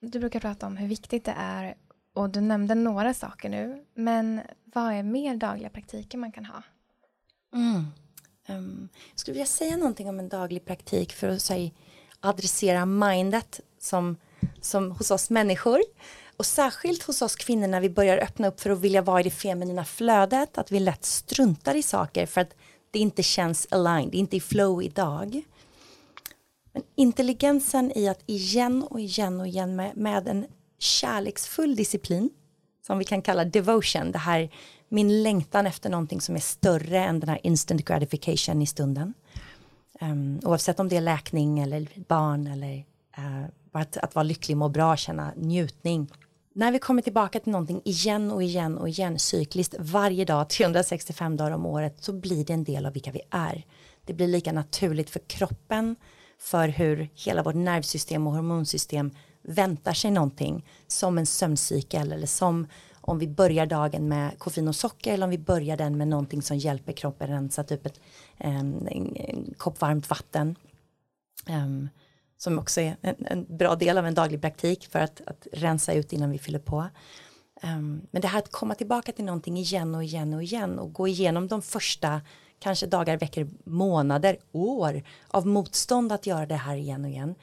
Du 0.00 0.18
brukar 0.18 0.40
prata 0.40 0.66
om 0.66 0.76
hur 0.76 0.88
viktigt 0.88 1.24
det 1.24 1.34
är 1.36 1.74
och 2.14 2.30
du 2.30 2.40
nämnde 2.40 2.74
några 2.74 3.14
saker 3.14 3.48
nu, 3.48 3.84
men 3.94 4.40
vad 4.64 4.92
är 4.92 5.02
mer 5.02 5.36
dagliga 5.36 5.70
praktiker 5.70 6.18
man 6.18 6.32
kan 6.32 6.44
ha? 6.44 6.62
Mm. 7.54 7.84
Um, 8.48 8.88
jag 9.10 9.18
skulle 9.18 9.32
vilja 9.32 9.46
säga 9.46 9.76
någonting 9.76 10.08
om 10.08 10.18
en 10.18 10.28
daglig 10.28 10.64
praktik 10.64 11.12
för 11.12 11.28
att 11.28 11.42
säga, 11.42 11.70
adressera 12.20 12.86
mindet 12.86 13.60
som, 13.78 14.16
som 14.60 14.90
hos 14.90 15.10
oss 15.10 15.30
människor 15.30 15.80
och 16.36 16.46
särskilt 16.46 17.02
hos 17.02 17.22
oss 17.22 17.36
kvinnor 17.36 17.66
när 17.66 17.80
vi 17.80 17.90
börjar 17.90 18.18
öppna 18.18 18.48
upp 18.48 18.60
för 18.60 18.70
att 18.70 18.80
vilja 18.80 19.02
vara 19.02 19.20
i 19.20 19.22
det 19.22 19.30
feminina 19.30 19.84
flödet, 19.84 20.58
att 20.58 20.72
vi 20.72 20.80
lätt 20.80 21.04
struntar 21.04 21.74
i 21.74 21.82
saker 21.82 22.26
för 22.26 22.40
att 22.40 22.54
det 22.96 23.00
inte 23.00 23.22
känns 23.22 23.66
aligned, 23.70 24.10
det 24.10 24.16
är 24.16 24.20
inte 24.20 24.36
i 24.36 24.40
flow 24.40 24.82
idag. 24.82 25.42
Men 26.72 26.82
intelligensen 26.94 27.92
i 27.98 28.08
att 28.08 28.22
igen 28.26 28.82
och 28.82 29.00
igen 29.00 29.40
och 29.40 29.46
igen 29.46 29.76
med, 29.76 29.96
med 29.96 30.28
en 30.28 30.46
kärleksfull 30.78 31.76
disciplin 31.76 32.30
som 32.86 32.98
vi 32.98 33.04
kan 33.04 33.22
kalla 33.22 33.44
devotion, 33.44 34.12
det 34.12 34.18
här 34.18 34.50
min 34.88 35.22
längtan 35.22 35.66
efter 35.66 35.90
någonting 35.90 36.20
som 36.20 36.36
är 36.36 36.40
större 36.40 36.98
än 36.98 37.20
den 37.20 37.28
här 37.28 37.40
instant 37.42 37.84
gratification 37.84 38.62
i 38.62 38.66
stunden. 38.66 39.14
Um, 40.00 40.40
oavsett 40.42 40.80
om 40.80 40.88
det 40.88 40.96
är 40.96 41.00
läkning 41.00 41.58
eller 41.58 41.88
barn 42.08 42.46
eller 42.46 42.76
uh, 43.18 43.44
att, 43.72 43.96
att 43.96 44.14
vara 44.14 44.22
lycklig, 44.22 44.56
må 44.56 44.68
bra, 44.68 44.96
känna 44.96 45.32
njutning 45.36 46.10
när 46.56 46.72
vi 46.72 46.78
kommer 46.78 47.02
tillbaka 47.02 47.40
till 47.40 47.52
någonting 47.52 47.80
igen 47.84 48.30
och 48.30 48.42
igen 48.42 48.78
och 48.78 48.88
igen 48.88 49.18
cykliskt 49.18 49.74
varje 49.78 50.24
dag 50.24 50.48
365 50.50 51.36
dagar 51.36 51.50
om 51.50 51.66
året 51.66 51.96
så 52.04 52.12
blir 52.12 52.44
det 52.44 52.52
en 52.52 52.64
del 52.64 52.86
av 52.86 52.92
vilka 52.92 53.10
vi 53.10 53.20
är. 53.30 53.64
Det 54.04 54.14
blir 54.14 54.28
lika 54.28 54.52
naturligt 54.52 55.10
för 55.10 55.20
kroppen 55.26 55.96
för 56.38 56.68
hur 56.68 57.08
hela 57.14 57.42
vårt 57.42 57.54
nervsystem 57.54 58.26
och 58.26 58.32
hormonsystem 58.32 59.10
väntar 59.42 59.92
sig 59.92 60.10
någonting 60.10 60.68
som 60.86 61.18
en 61.18 61.26
sömncykel 61.26 62.12
eller 62.12 62.26
som 62.26 62.66
om 63.00 63.18
vi 63.18 63.28
börjar 63.28 63.66
dagen 63.66 64.08
med 64.08 64.38
koffein 64.38 64.68
och 64.68 64.76
socker 64.76 65.12
eller 65.12 65.24
om 65.24 65.30
vi 65.30 65.38
börjar 65.38 65.76
den 65.76 65.96
med 65.96 66.08
någonting 66.08 66.42
som 66.42 66.56
hjälper 66.56 66.92
kroppen 66.92 67.28
rensa 67.28 67.64
typ 67.64 67.86
ett, 67.86 68.00
en, 68.36 68.88
en, 68.88 69.16
en 69.16 69.54
kopp 69.56 69.80
varmt 69.80 70.10
vatten. 70.10 70.56
Um, 71.48 71.88
som 72.36 72.58
också 72.58 72.80
är 72.80 72.96
en, 73.00 73.26
en, 73.26 73.56
bra 73.56 73.74
del 73.74 73.98
av 73.98 74.06
en 74.06 74.14
daglig 74.14 74.40
praktik 74.40 74.88
för 74.90 74.98
att, 74.98 75.20
att 75.26 75.46
rensa 75.52 75.92
ut 75.92 76.12
innan 76.12 76.30
vi 76.30 76.38
fyller 76.38 76.58
på. 76.58 76.88
Um, 77.62 78.06
men 78.10 78.22
det 78.22 78.28
här 78.28 78.38
att 78.38 78.52
komma 78.52 78.74
tillbaka 78.74 79.12
till 79.12 79.24
någonting 79.24 79.56
igen 79.56 79.94
och 79.94 80.04
igen 80.04 80.34
och 80.34 80.42
igen 80.42 80.78
och 80.78 80.92
gå 80.92 81.08
igenom 81.08 81.48
de 81.48 81.62
första 81.62 82.20
kanske 82.58 82.86
dagar, 82.86 83.16
veckor, 83.16 83.48
månader, 83.64 84.38
år 84.52 85.02
av 85.28 85.46
motstånd 85.46 86.12
att 86.12 86.26
göra 86.26 86.46
det 86.46 86.54
här 86.54 86.76
igen 86.76 87.04
och 87.04 87.10
igen. 87.10 87.34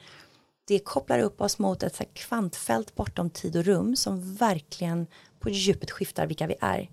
Det 0.66 0.78
kopplar 0.78 1.18
upp 1.18 1.40
oss 1.40 1.58
mot 1.58 1.82
ett 1.82 1.94
så 1.94 2.04
kvantfält 2.12 2.94
bortom 2.94 3.30
tid 3.30 3.56
och 3.56 3.64
rum 3.64 3.96
som 3.96 4.34
verkligen 4.34 5.06
på 5.40 5.50
djupet 5.50 5.90
skiftar 5.90 6.26
vilka 6.26 6.46
vi 6.46 6.54
är. 6.60 6.90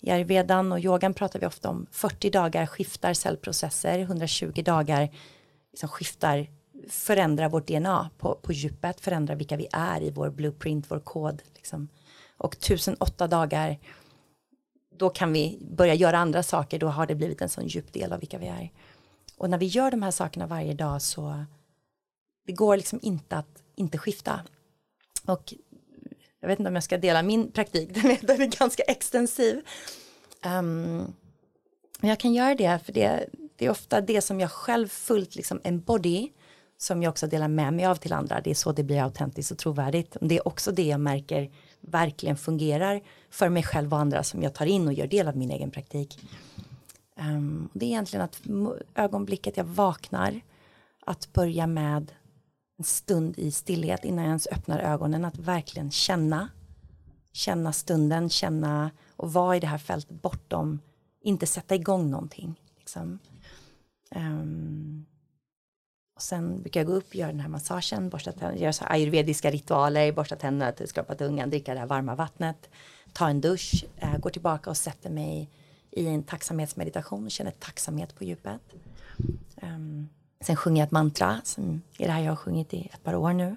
I 0.00 0.10
ayurvedan 0.10 0.72
och 0.72 0.80
yogan 0.80 1.14
pratar 1.14 1.40
vi 1.40 1.46
ofta 1.46 1.68
om 1.68 1.86
40 1.90 2.30
dagar 2.30 2.66
skiftar 2.66 3.14
cellprocesser, 3.14 3.98
120 3.98 4.62
dagar 4.64 5.10
liksom 5.72 5.88
skiftar 5.88 6.48
förändra 6.88 7.48
vårt 7.48 7.66
DNA 7.66 8.10
på, 8.18 8.34
på 8.34 8.52
djupet, 8.52 9.00
förändra 9.00 9.34
vilka 9.34 9.56
vi 9.56 9.68
är 9.72 10.02
i 10.02 10.10
vår 10.10 10.30
blueprint, 10.30 10.90
vår 10.90 11.00
kod. 11.00 11.42
Liksom. 11.54 11.88
Och 12.36 12.54
1008 12.54 13.26
dagar, 13.26 13.78
då 14.96 15.10
kan 15.10 15.32
vi 15.32 15.58
börja 15.60 15.94
göra 15.94 16.18
andra 16.18 16.42
saker, 16.42 16.78
då 16.78 16.88
har 16.88 17.06
det 17.06 17.14
blivit 17.14 17.42
en 17.42 17.48
sån 17.48 17.66
djup 17.66 17.92
del 17.92 18.12
av 18.12 18.20
vilka 18.20 18.38
vi 18.38 18.46
är. 18.46 18.72
Och 19.36 19.50
när 19.50 19.58
vi 19.58 19.66
gör 19.66 19.90
de 19.90 20.02
här 20.02 20.10
sakerna 20.10 20.46
varje 20.46 20.74
dag 20.74 21.02
så 21.02 21.44
det 22.46 22.52
går 22.52 22.76
liksom 22.76 22.98
inte 23.02 23.36
att 23.36 23.62
inte 23.74 23.98
skifta. 23.98 24.40
Och 25.26 25.54
jag 26.40 26.48
vet 26.48 26.58
inte 26.58 26.68
om 26.68 26.74
jag 26.74 26.84
ska 26.84 26.98
dela 26.98 27.22
min 27.22 27.52
praktik, 27.52 27.94
den 28.22 28.40
är, 28.42 28.58
ganska 28.58 28.82
extensiv. 28.82 29.56
Um, 30.44 31.14
men 32.00 32.10
jag 32.10 32.20
kan 32.20 32.34
göra 32.34 32.54
det, 32.54 32.78
för 32.84 32.92
det, 32.92 33.28
det 33.56 33.66
är 33.66 33.70
ofta 33.70 34.00
det 34.00 34.20
som 34.20 34.40
jag 34.40 34.50
själv 34.50 34.88
fullt 34.88 35.36
liksom 35.36 35.60
embody, 35.64 36.30
som 36.82 37.02
jag 37.02 37.10
också 37.10 37.26
delar 37.26 37.48
med 37.48 37.74
mig 37.74 37.86
av 37.86 37.94
till 37.94 38.12
andra. 38.12 38.40
Det 38.40 38.50
är 38.50 38.54
så 38.54 38.72
det 38.72 38.82
blir 38.82 39.02
autentiskt 39.02 39.52
och 39.52 39.58
trovärdigt. 39.58 40.16
Det 40.20 40.36
är 40.36 40.48
också 40.48 40.72
det 40.72 40.82
jag 40.82 41.00
märker 41.00 41.50
verkligen 41.80 42.36
fungerar 42.36 43.00
för 43.30 43.48
mig 43.48 43.62
själv 43.62 43.92
och 43.94 44.00
andra 44.00 44.22
som 44.22 44.42
jag 44.42 44.54
tar 44.54 44.66
in 44.66 44.86
och 44.86 44.92
gör 44.92 45.06
del 45.06 45.28
av 45.28 45.36
min 45.36 45.50
egen 45.50 45.70
praktik. 45.70 46.18
Um, 47.16 47.68
det 47.72 47.86
är 47.86 47.88
egentligen 47.88 48.24
att 48.24 48.40
ögonblicket 48.94 49.56
jag 49.56 49.64
vaknar, 49.64 50.40
att 51.06 51.32
börja 51.32 51.66
med 51.66 52.12
en 52.78 52.84
stund 52.84 53.38
i 53.38 53.50
stillhet 53.50 54.04
innan 54.04 54.24
jag 54.24 54.28
ens 54.28 54.46
öppnar 54.46 54.78
ögonen, 54.78 55.24
att 55.24 55.38
verkligen 55.38 55.90
känna, 55.90 56.48
känna 57.32 57.72
stunden, 57.72 58.30
känna 58.30 58.90
och 59.16 59.32
vara 59.32 59.56
i 59.56 59.60
det 59.60 59.66
här 59.66 59.78
fältet 59.78 60.22
bortom, 60.22 60.80
inte 61.20 61.46
sätta 61.46 61.74
igång 61.74 62.10
någonting. 62.10 62.60
Liksom. 62.78 63.18
Um, 64.14 65.06
och 66.14 66.22
sen 66.22 66.62
brukar 66.62 66.80
jag 66.80 66.86
gå 66.86 66.92
upp, 66.92 67.14
göra 67.14 67.30
den 67.30 67.40
här 67.40 67.48
massagen, 67.48 68.08
borsta 68.08 68.32
tänderna, 68.32 68.60
göra 68.60 68.72
så 68.72 68.84
ayurvediska 68.84 69.50
ritualer, 69.50 70.12
borsta 70.12 70.36
tänderna, 70.36 70.72
skrapa 70.86 71.14
tungan, 71.14 71.50
dricka 71.50 71.74
det 71.74 71.80
här 71.80 71.86
varma 71.86 72.14
vattnet, 72.14 72.70
ta 73.12 73.28
en 73.28 73.40
dusch, 73.40 73.84
eh, 73.96 74.18
går 74.18 74.30
tillbaka 74.30 74.70
och 74.70 74.76
sätter 74.76 75.10
mig 75.10 75.50
i 75.90 76.06
en 76.06 76.22
tacksamhetsmeditation 76.22 77.30
känner 77.30 77.50
tacksamhet 77.50 78.14
på 78.14 78.24
djupet. 78.24 78.60
Um, 79.62 80.08
sen 80.40 80.56
sjunger 80.56 80.82
jag 80.82 80.86
ett 80.86 80.92
mantra, 80.92 81.40
som 81.44 81.82
är 81.98 82.06
det 82.06 82.12
här 82.12 82.22
jag 82.22 82.30
har 82.30 82.36
sjungit 82.36 82.74
i 82.74 82.90
ett 82.94 83.04
par 83.04 83.14
år 83.14 83.32
nu. 83.32 83.56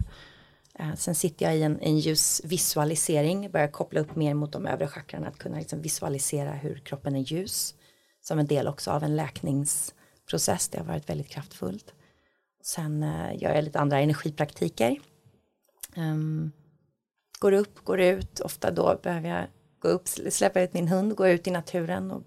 Uh, 0.79 0.95
sen 0.95 1.15
sitter 1.15 1.45
jag 1.45 1.57
i 1.57 1.63
en, 1.63 1.79
en 1.79 1.99
ljus 1.99 2.41
visualisering, 2.43 3.51
börjar 3.51 3.67
koppla 3.67 3.99
upp 3.99 4.15
mer 4.15 4.33
mot 4.33 4.51
de 4.51 4.67
övre 4.67 4.87
chakrarna, 4.87 5.27
att 5.27 5.37
kunna 5.37 5.57
liksom 5.57 5.81
visualisera 5.81 6.51
hur 6.51 6.77
kroppen 6.77 7.15
är 7.15 7.19
ljus. 7.19 7.75
Som 8.21 8.39
en 8.39 8.47
del 8.47 8.67
också 8.67 8.91
av 8.91 9.03
en 9.03 9.15
läkningsprocess, 9.15 10.67
det 10.69 10.77
har 10.77 10.85
varit 10.85 11.09
väldigt 11.09 11.29
kraftfullt. 11.29 11.93
Sen 12.65 13.03
eh, 13.03 13.41
gör 13.41 13.55
jag 13.55 13.63
lite 13.63 13.79
andra 13.79 13.99
energipraktiker. 13.99 14.99
Um, 15.97 16.51
går 17.39 17.51
upp, 17.51 17.83
går 17.83 18.01
ut, 18.01 18.39
ofta 18.39 18.71
då 18.71 18.99
behöver 19.03 19.29
jag 19.29 19.47
gå 19.79 19.87
upp, 19.87 20.07
släppa 20.07 20.61
ut 20.61 20.73
min 20.73 20.87
hund, 20.87 21.15
gå 21.15 21.27
ut 21.27 21.47
i 21.47 21.51
naturen 21.51 22.11
och 22.11 22.23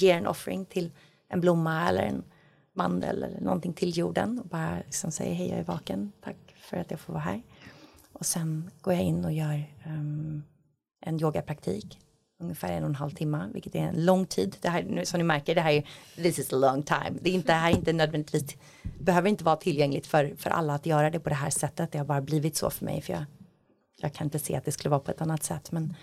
ge 0.00 0.10
en 0.10 0.26
offering 0.26 0.64
till 0.66 0.90
en 1.28 1.40
blomma 1.40 1.88
eller 1.88 2.02
en 2.02 2.24
mandel 2.72 3.22
eller 3.22 3.40
någonting 3.40 3.72
till 3.72 3.98
jorden 3.98 4.38
och 4.38 4.46
bara 4.46 4.78
liksom 4.84 5.10
säga 5.10 5.34
hej 5.34 5.48
jag 5.48 5.58
är 5.58 5.64
vaken, 5.64 6.12
tack 6.20 6.54
för 6.56 6.76
att 6.76 6.90
jag 6.90 7.00
får 7.00 7.12
vara 7.12 7.22
här. 7.22 7.42
Och 8.12 8.26
sen 8.26 8.70
går 8.80 8.94
jag 8.94 9.02
in 9.02 9.24
och 9.24 9.32
gör 9.32 9.74
um, 9.86 10.44
en 11.00 11.20
yogapraktik 11.20 11.98
ungefär 12.40 12.72
en 12.72 12.82
och 12.82 12.88
en 12.88 12.94
halv 12.94 13.10
timme, 13.10 13.50
vilket 13.52 13.74
är 13.74 13.80
en 13.80 14.04
lång 14.04 14.26
tid. 14.26 14.56
Det 14.60 14.68
här, 14.68 15.04
som 15.04 15.18
ni 15.18 15.24
märker, 15.24 15.54
det 15.54 15.60
här 15.60 15.72
är 15.72 15.86
this 16.16 16.38
is 16.38 16.52
a 16.52 16.56
long 16.56 16.82
time. 16.82 17.12
Det, 17.20 17.30
är 17.30 17.34
inte, 17.34 17.52
det 17.52 17.58
här 17.58 17.70
är 17.70 17.76
inte 17.76 17.92
nödvändigtvis, 17.92 18.56
behöver 18.98 19.28
inte 19.28 19.44
vara 19.44 19.56
tillgängligt 19.56 20.06
för, 20.06 20.34
för 20.38 20.50
alla 20.50 20.74
att 20.74 20.86
göra 20.86 21.10
det 21.10 21.20
på 21.20 21.28
det 21.28 21.34
här 21.34 21.50
sättet. 21.50 21.92
Det 21.92 21.98
har 21.98 22.04
bara 22.04 22.20
blivit 22.20 22.56
så 22.56 22.70
för 22.70 22.84
mig, 22.84 23.02
för 23.02 23.12
jag, 23.12 23.24
jag 23.96 24.12
kan 24.12 24.26
inte 24.26 24.38
se 24.38 24.56
att 24.56 24.64
det 24.64 24.72
skulle 24.72 24.90
vara 24.90 25.00
på 25.00 25.10
ett 25.10 25.20
annat 25.20 25.42
sätt. 25.42 25.72
Men 25.72 25.94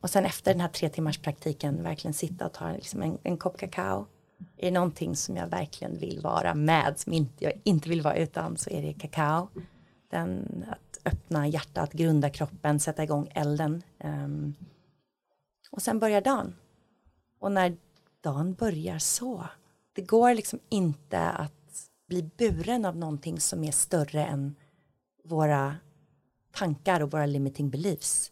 och 0.00 0.10
sen 0.10 0.24
efter 0.24 0.52
den 0.52 0.60
här 0.60 0.68
tre 0.68 0.88
timmars 0.88 1.18
praktiken 1.18 1.82
verkligen 1.82 2.14
sitta 2.14 2.46
och 2.46 2.52
ta 2.52 2.72
liksom 2.72 3.02
en, 3.02 3.18
en 3.22 3.36
kopp 3.36 3.58
kakao. 3.58 4.06
Är 4.56 4.64
det 4.64 4.70
någonting 4.70 5.16
som 5.16 5.36
jag 5.36 5.46
verkligen 5.46 5.98
vill 5.98 6.20
vara 6.20 6.54
med, 6.54 6.98
som 6.98 7.12
inte, 7.12 7.44
jag 7.44 7.52
inte 7.64 7.88
vill 7.88 8.02
vara 8.02 8.16
utan, 8.16 8.56
så 8.56 8.70
är 8.70 8.82
det 8.82 8.92
kakao. 8.92 9.48
Den, 10.10 10.64
att 10.68 11.00
öppna 11.04 11.48
hjärtat, 11.48 11.92
grunda 11.92 12.30
kroppen, 12.30 12.80
sätta 12.80 13.02
igång 13.02 13.28
elden. 13.34 13.82
Um, 14.04 14.54
och 15.70 15.82
sen 15.82 15.98
börjar 15.98 16.20
dagen. 16.20 16.56
Och 17.38 17.52
när 17.52 17.76
dagen 18.20 18.54
börjar 18.54 18.98
så, 18.98 19.46
det 19.92 20.02
går 20.02 20.34
liksom 20.34 20.58
inte 20.68 21.20
att 21.20 21.52
bli 22.08 22.30
buren 22.36 22.84
av 22.84 22.96
någonting 22.96 23.40
som 23.40 23.64
är 23.64 23.72
större 23.72 24.24
än 24.24 24.56
våra 25.24 25.76
tankar 26.52 27.00
och 27.00 27.12
våra 27.12 27.26
limiting 27.26 27.70
beliefs. 27.70 28.30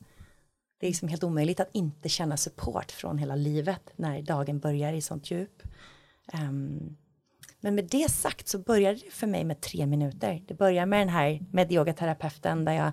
Det 0.79 0.87
är 0.87 0.91
liksom 0.91 1.09
helt 1.09 1.25
omöjligt 1.25 1.61
att 1.61 1.71
inte 1.73 2.09
känna 2.09 2.37
support 2.37 2.93
från 2.93 3.19
hela 3.19 3.37
livet 3.37 3.93
när 3.97 4.23
dagen 4.23 4.59
börjar 4.59 4.93
i 4.93 5.01
sånt 5.01 5.31
djup. 5.31 5.63
Um, 6.33 6.97
men 7.61 7.75
med 7.75 7.85
det 7.85 8.11
sagt 8.11 8.49
så 8.49 8.59
började 8.59 8.99
det 8.99 9.11
för 9.11 9.27
mig 9.27 9.45
med 9.45 9.61
tre 9.61 9.87
minuter. 9.87 10.43
Det 10.47 10.55
börjar 10.55 10.87
med 10.87 11.01
den 11.01 11.09
här 11.09 11.45
med 11.51 11.73
yogaterapeuten 11.73 12.65
där 12.65 12.73
jag 12.73 12.93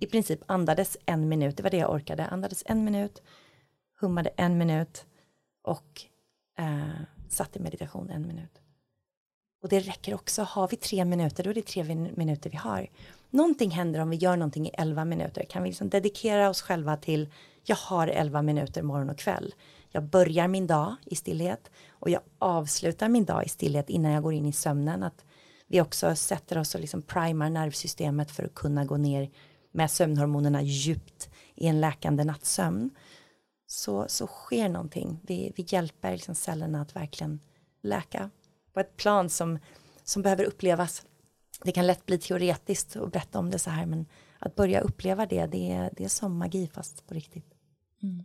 i 0.00 0.06
princip 0.06 0.40
andades 0.46 0.96
en 1.06 1.28
minut. 1.28 1.56
Det 1.56 1.62
var 1.62 1.70
det 1.70 1.76
jag 1.76 1.90
orkade. 1.90 2.26
Andades 2.26 2.62
en 2.66 2.84
minut, 2.84 3.22
hummade 4.02 4.30
en 4.36 4.58
minut 4.58 5.06
och 5.62 6.02
eh, 6.58 6.88
satt 7.28 7.56
i 7.56 7.60
meditation 7.60 8.10
en 8.10 8.26
minut. 8.26 8.60
Och 9.62 9.68
det 9.68 9.80
räcker 9.80 10.14
också. 10.14 10.42
Har 10.42 10.68
vi 10.68 10.76
tre 10.76 11.04
minuter, 11.04 11.44
då 11.44 11.50
är 11.50 11.54
det 11.54 11.66
tre 11.66 11.84
minuter 12.14 12.50
vi 12.50 12.56
har 12.56 12.88
någonting 13.32 13.70
händer 13.70 14.00
om 14.00 14.10
vi 14.10 14.16
gör 14.16 14.36
någonting 14.36 14.66
i 14.66 14.70
11 14.74 15.04
minuter. 15.04 15.44
Kan 15.44 15.62
vi 15.62 15.68
liksom 15.68 15.88
dedikera 15.88 16.50
oss 16.50 16.62
själva 16.62 16.96
till 16.96 17.28
jag 17.64 17.76
har 17.76 18.08
11 18.08 18.42
minuter 18.42 18.82
morgon 18.82 19.10
och 19.10 19.18
kväll. 19.18 19.54
Jag 19.90 20.02
börjar 20.02 20.48
min 20.48 20.66
dag 20.66 20.94
i 21.04 21.14
stillhet 21.14 21.70
och 21.90 22.10
jag 22.10 22.20
avslutar 22.38 23.08
min 23.08 23.24
dag 23.24 23.44
i 23.46 23.48
stillhet 23.48 23.90
innan 23.90 24.12
jag 24.12 24.22
går 24.22 24.34
in 24.34 24.46
i 24.46 24.52
sömnen. 24.52 25.02
Att 25.02 25.24
vi 25.66 25.80
också 25.80 26.14
sätter 26.14 26.58
oss 26.58 26.74
och 26.74 26.80
liksom 26.80 27.02
primar 27.02 27.50
nervsystemet 27.50 28.30
för 28.30 28.44
att 28.44 28.54
kunna 28.54 28.84
gå 28.84 28.96
ner 28.96 29.30
med 29.72 29.90
sömnhormonerna 29.90 30.62
djupt 30.62 31.30
i 31.54 31.66
en 31.66 31.80
läkande 31.80 32.24
nattsömn. 32.24 32.90
Så, 33.72 34.08
så 34.08 34.26
sker 34.26 34.68
någonting. 34.68 35.20
Vi, 35.22 35.52
vi 35.56 35.64
hjälper 35.68 36.12
liksom 36.12 36.34
cellerna 36.34 36.82
att 36.82 36.96
verkligen 36.96 37.40
läka 37.82 38.30
på 38.72 38.80
ett 38.80 38.96
plan 38.96 39.28
som, 39.28 39.58
som 40.04 40.22
behöver 40.22 40.44
upplevas 40.44 41.02
det 41.64 41.72
kan 41.72 41.86
lätt 41.86 42.06
bli 42.06 42.18
teoretiskt 42.18 42.96
att 42.96 43.12
berätta 43.12 43.38
om 43.38 43.50
det 43.50 43.58
så 43.58 43.70
här 43.70 43.86
men 43.86 44.06
att 44.38 44.54
börja 44.54 44.80
uppleva 44.80 45.26
det, 45.26 45.46
det 45.46 45.72
är, 45.72 45.90
det 45.96 46.04
är 46.04 46.08
som 46.08 46.38
magi 46.38 46.70
fast 46.74 47.06
på 47.06 47.14
riktigt. 47.14 47.54
Mm. 48.02 48.24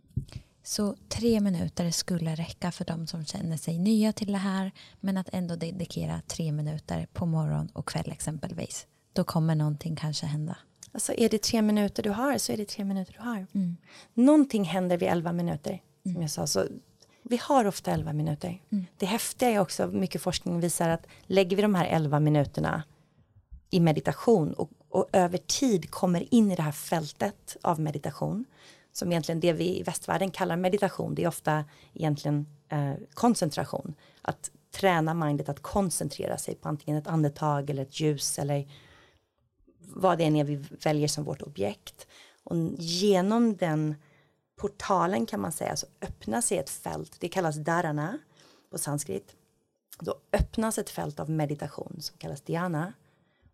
Så 0.62 0.96
tre 1.08 1.40
minuter 1.40 1.90
skulle 1.90 2.34
räcka 2.34 2.72
för 2.72 2.84
de 2.84 3.06
som 3.06 3.24
känner 3.24 3.56
sig 3.56 3.78
nya 3.78 4.12
till 4.12 4.32
det 4.32 4.38
här 4.38 4.72
men 5.00 5.16
att 5.16 5.28
ändå 5.32 5.56
dedikera 5.56 6.20
tre 6.26 6.52
minuter 6.52 7.08
på 7.12 7.26
morgon 7.26 7.68
och 7.72 7.88
kväll 7.88 8.12
exempelvis. 8.12 8.86
Då 9.12 9.24
kommer 9.24 9.54
någonting 9.54 9.96
kanske 9.96 10.26
hända. 10.26 10.56
Alltså 10.92 11.12
är 11.12 11.28
det 11.28 11.42
tre 11.42 11.62
minuter 11.62 12.02
du 12.02 12.10
har 12.10 12.38
så 12.38 12.52
är 12.52 12.56
det 12.56 12.68
tre 12.68 12.84
minuter 12.84 13.12
du 13.12 13.20
har. 13.20 13.46
Mm. 13.54 13.76
Någonting 14.14 14.64
händer 14.64 14.96
vid 14.96 15.08
elva 15.08 15.32
minuter 15.32 15.82
som 16.02 16.10
mm. 16.10 16.22
jag 16.22 16.30
sa. 16.30 16.46
Så 16.46 16.64
vi 17.22 17.36
har 17.42 17.64
ofta 17.64 17.90
elva 17.90 18.12
minuter. 18.12 18.62
Mm. 18.70 18.86
Det 18.96 19.06
häftiga 19.06 19.48
är 19.48 19.58
också, 19.58 19.86
mycket 19.86 20.22
forskning 20.22 20.60
visar 20.60 20.88
att 20.88 21.06
lägger 21.22 21.56
vi 21.56 21.62
de 21.62 21.74
här 21.74 21.86
elva 21.86 22.20
minuterna 22.20 22.82
i 23.70 23.80
meditation 23.80 24.52
och, 24.52 24.70
och, 24.88 25.08
över 25.12 25.38
tid 25.38 25.90
kommer 25.90 26.34
in 26.34 26.50
i 26.50 26.56
det 26.56 26.62
här 26.62 26.72
fältet 26.72 27.56
av 27.62 27.80
meditation 27.80 28.44
som 28.92 29.12
egentligen 29.12 29.40
det 29.40 29.52
vi 29.52 29.78
i 29.78 29.82
västvärlden 29.82 30.30
kallar 30.30 30.56
meditation 30.56 31.14
det 31.14 31.24
är 31.24 31.28
ofta 31.28 31.64
egentligen 31.94 32.46
eh, 32.68 32.92
koncentration 33.14 33.94
att 34.22 34.50
träna 34.70 35.14
mindet 35.14 35.48
att 35.48 35.62
koncentrera 35.62 36.38
sig 36.38 36.54
på 36.54 36.68
antingen 36.68 36.98
ett 36.98 37.06
andetag 37.06 37.70
eller 37.70 37.82
ett 37.82 38.00
ljus 38.00 38.38
eller 38.38 38.68
vad 39.94 40.18
det 40.18 40.24
än 40.24 40.36
är 40.36 40.44
vi 40.44 40.56
väljer 40.56 41.08
som 41.08 41.24
vårt 41.24 41.42
objekt 41.42 42.06
och 42.44 42.56
genom 42.78 43.56
den 43.56 43.94
portalen 44.56 45.26
kan 45.26 45.40
man 45.40 45.52
säga 45.52 45.76
så 45.76 45.86
öppnar 46.00 46.40
sig 46.40 46.58
ett 46.58 46.70
fält 46.70 47.16
det 47.20 47.28
kallas 47.28 47.56
dharana 47.56 48.18
på 48.70 48.78
sanskrit 48.78 49.36
då 50.00 50.14
öppnas 50.32 50.78
ett 50.78 50.90
fält 50.90 51.20
av 51.20 51.30
meditation 51.30 51.96
som 52.00 52.16
kallas 52.18 52.40
dhyana 52.40 52.92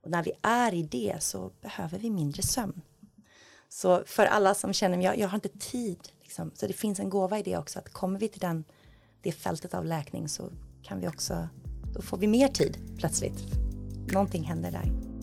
och 0.05 0.11
när 0.11 0.23
vi 0.23 0.33
är 0.43 0.75
i 0.75 0.83
det 0.83 1.17
så 1.23 1.51
behöver 1.61 1.99
vi 1.99 2.11
mindre 2.11 2.43
sömn. 2.43 2.83
Så 3.69 4.03
för 4.07 4.27
alla 4.27 4.55
som 4.55 4.73
känner 4.73 5.03
jag, 5.03 5.19
jag 5.19 5.29
har 5.29 5.35
inte 5.35 5.59
tid, 5.59 5.99
liksom, 6.23 6.51
så 6.55 6.67
det 6.67 6.73
finns 6.73 7.01
en 7.01 7.11
gåva 7.11 7.39
i 7.39 7.43
det 7.43 7.57
också, 7.57 7.79
att 7.79 7.93
kommer 7.93 8.21
vi 8.21 8.29
till 8.29 8.41
den, 8.41 8.65
det 9.23 9.33
fältet 9.33 9.75
av 9.75 9.85
läkning 9.85 10.29
så 10.29 10.51
kan 10.83 11.01
vi 11.01 11.09
också, 11.09 11.49
då 11.95 12.03
får 12.03 12.17
vi 12.17 12.27
mer 12.27 12.49
tid 12.49 12.79
plötsligt. 12.99 13.45
Någonting 14.13 14.45
händer 14.45 14.71
där. 14.71 15.14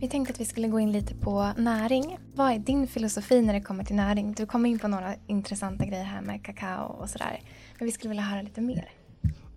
Vi 0.00 0.08
tänkte 0.08 0.32
att 0.32 0.40
vi 0.40 0.44
skulle 0.44 0.68
gå 0.68 0.80
in 0.80 0.92
lite 0.92 1.14
på 1.14 1.52
näring. 1.56 2.18
Vad 2.34 2.52
är 2.52 2.58
din 2.58 2.86
filosofi 2.86 3.42
när 3.42 3.54
det 3.54 3.60
kommer 3.60 3.84
till 3.84 3.96
näring? 3.96 4.32
Du 4.32 4.46
kom 4.46 4.66
in 4.66 4.78
på 4.78 4.88
några 4.88 5.14
intressanta 5.26 5.84
grejer 5.84 6.04
här 6.04 6.20
med 6.20 6.44
kakao 6.44 6.84
och 6.84 7.10
sådär. 7.10 7.40
Men 7.78 7.86
vi 7.86 7.92
skulle 7.92 8.08
vilja 8.08 8.22
höra 8.22 8.42
lite 8.42 8.60
mer. 8.60 8.90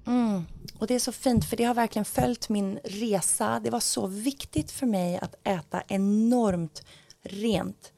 Mm. 0.07 0.43
Och 0.79 0.87
det 0.87 0.95
är 0.95 0.99
så 0.99 1.11
fint 1.11 1.45
för 1.45 1.57
det 1.57 1.63
har 1.63 1.73
verkligen 1.73 2.05
följt 2.05 2.49
min 2.49 2.79
resa. 2.83 3.59
Det 3.63 3.69
var 3.69 3.79
så 3.79 4.07
viktigt 4.07 4.71
för 4.71 4.85
mig 4.85 5.19
att 5.21 5.35
äta 5.43 5.83
enormt 5.87 6.85
rent. 7.21 7.93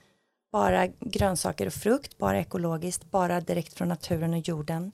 Bara 0.51 0.87
grönsaker 0.87 1.67
och 1.67 1.73
frukt, 1.73 2.17
bara 2.17 2.39
ekologiskt, 2.39 3.11
bara 3.11 3.41
direkt 3.41 3.73
från 3.73 3.87
naturen 3.87 4.33
och 4.33 4.47
jorden. 4.47 4.91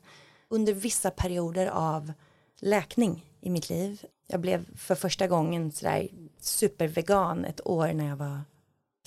Under 0.50 0.74
vissa 0.74 1.12
perioder 1.12 1.68
av 1.68 2.14
läkning 2.60 3.26
i 3.42 3.50
mitt 3.50 3.70
liv. 3.70 4.06
Jag 4.28 4.40
blev 4.40 4.78
för 4.78 4.96
första 4.96 5.28
gången 5.28 5.72
sådär 5.72 6.08
supervegan 6.40 7.46
ett 7.46 7.68
år 7.68 7.94
när 7.94 8.08
jag 8.08 8.16
var 8.16 8.42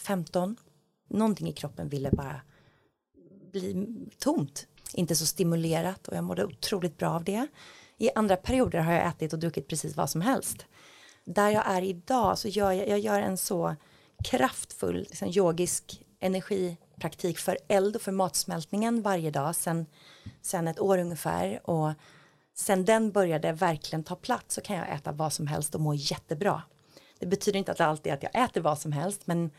15. 0.01 0.57
Någonting 1.09 1.49
i 1.49 1.53
kroppen 1.53 1.89
ville 1.89 2.11
bara 2.11 2.41
bli 3.53 3.87
tomt, 4.18 4.66
inte 4.93 5.16
så 5.16 5.26
stimulerat 5.26 6.09
och 6.09 6.16
jag 6.16 6.24
mådde 6.24 6.45
otroligt 6.45 6.99
bra 6.99 7.11
av 7.11 7.24
det. 7.24 7.47
I 7.99 8.11
andra 8.14 8.37
perioder 8.37 8.78
har 8.78 8.93
jag 8.93 9.07
ätit 9.07 9.32
och 9.32 9.39
druckit 9.39 9.68
precis 9.68 9.97
vad 9.97 10.11
som 10.11 10.20
helst. 10.20 10.66
Där 11.24 11.51
jag 11.51 11.66
är 11.66 11.82
idag 11.82 12.39
så 12.39 12.49
gör 12.49 12.72
jag, 12.72 12.89
jag 12.89 12.99
gör 12.99 13.20
en 13.20 13.37
så 13.37 13.76
kraftfull 14.24 14.97
liksom, 14.97 15.28
yogisk 15.28 16.03
energipraktik 16.20 17.39
för 17.39 17.59
eld 17.68 17.97
och 17.97 18.03
för 18.03 18.12
matsmältningen 18.12 19.03
varje 19.03 19.30
dag 19.30 19.57
sen, 19.57 19.87
sen 20.43 20.68
ett 20.68 20.80
år 20.80 20.99
ungefär 20.99 21.70
och 21.70 21.93
sen 22.55 22.84
den 22.84 23.12
började 23.12 23.52
verkligen 23.52 24.05
ta 24.05 24.16
plats 24.16 24.55
så 24.55 24.61
kan 24.61 24.76
jag 24.76 24.92
äta 24.92 25.12
vad 25.12 25.32
som 25.32 25.46
helst 25.46 25.74
och 25.74 25.80
må 25.80 25.94
jättebra. 25.94 26.62
Det 27.18 27.26
betyder 27.26 27.59
inte 27.59 27.72
att 27.72 27.78
det 27.78 27.86
alltid 27.86 28.12
är 28.12 28.16
att 28.16 28.22
jag 28.22 28.44
äter 28.44 28.61
vad 28.61 28.78
som 28.78 28.92
helst 28.92 29.26
men 29.26 29.50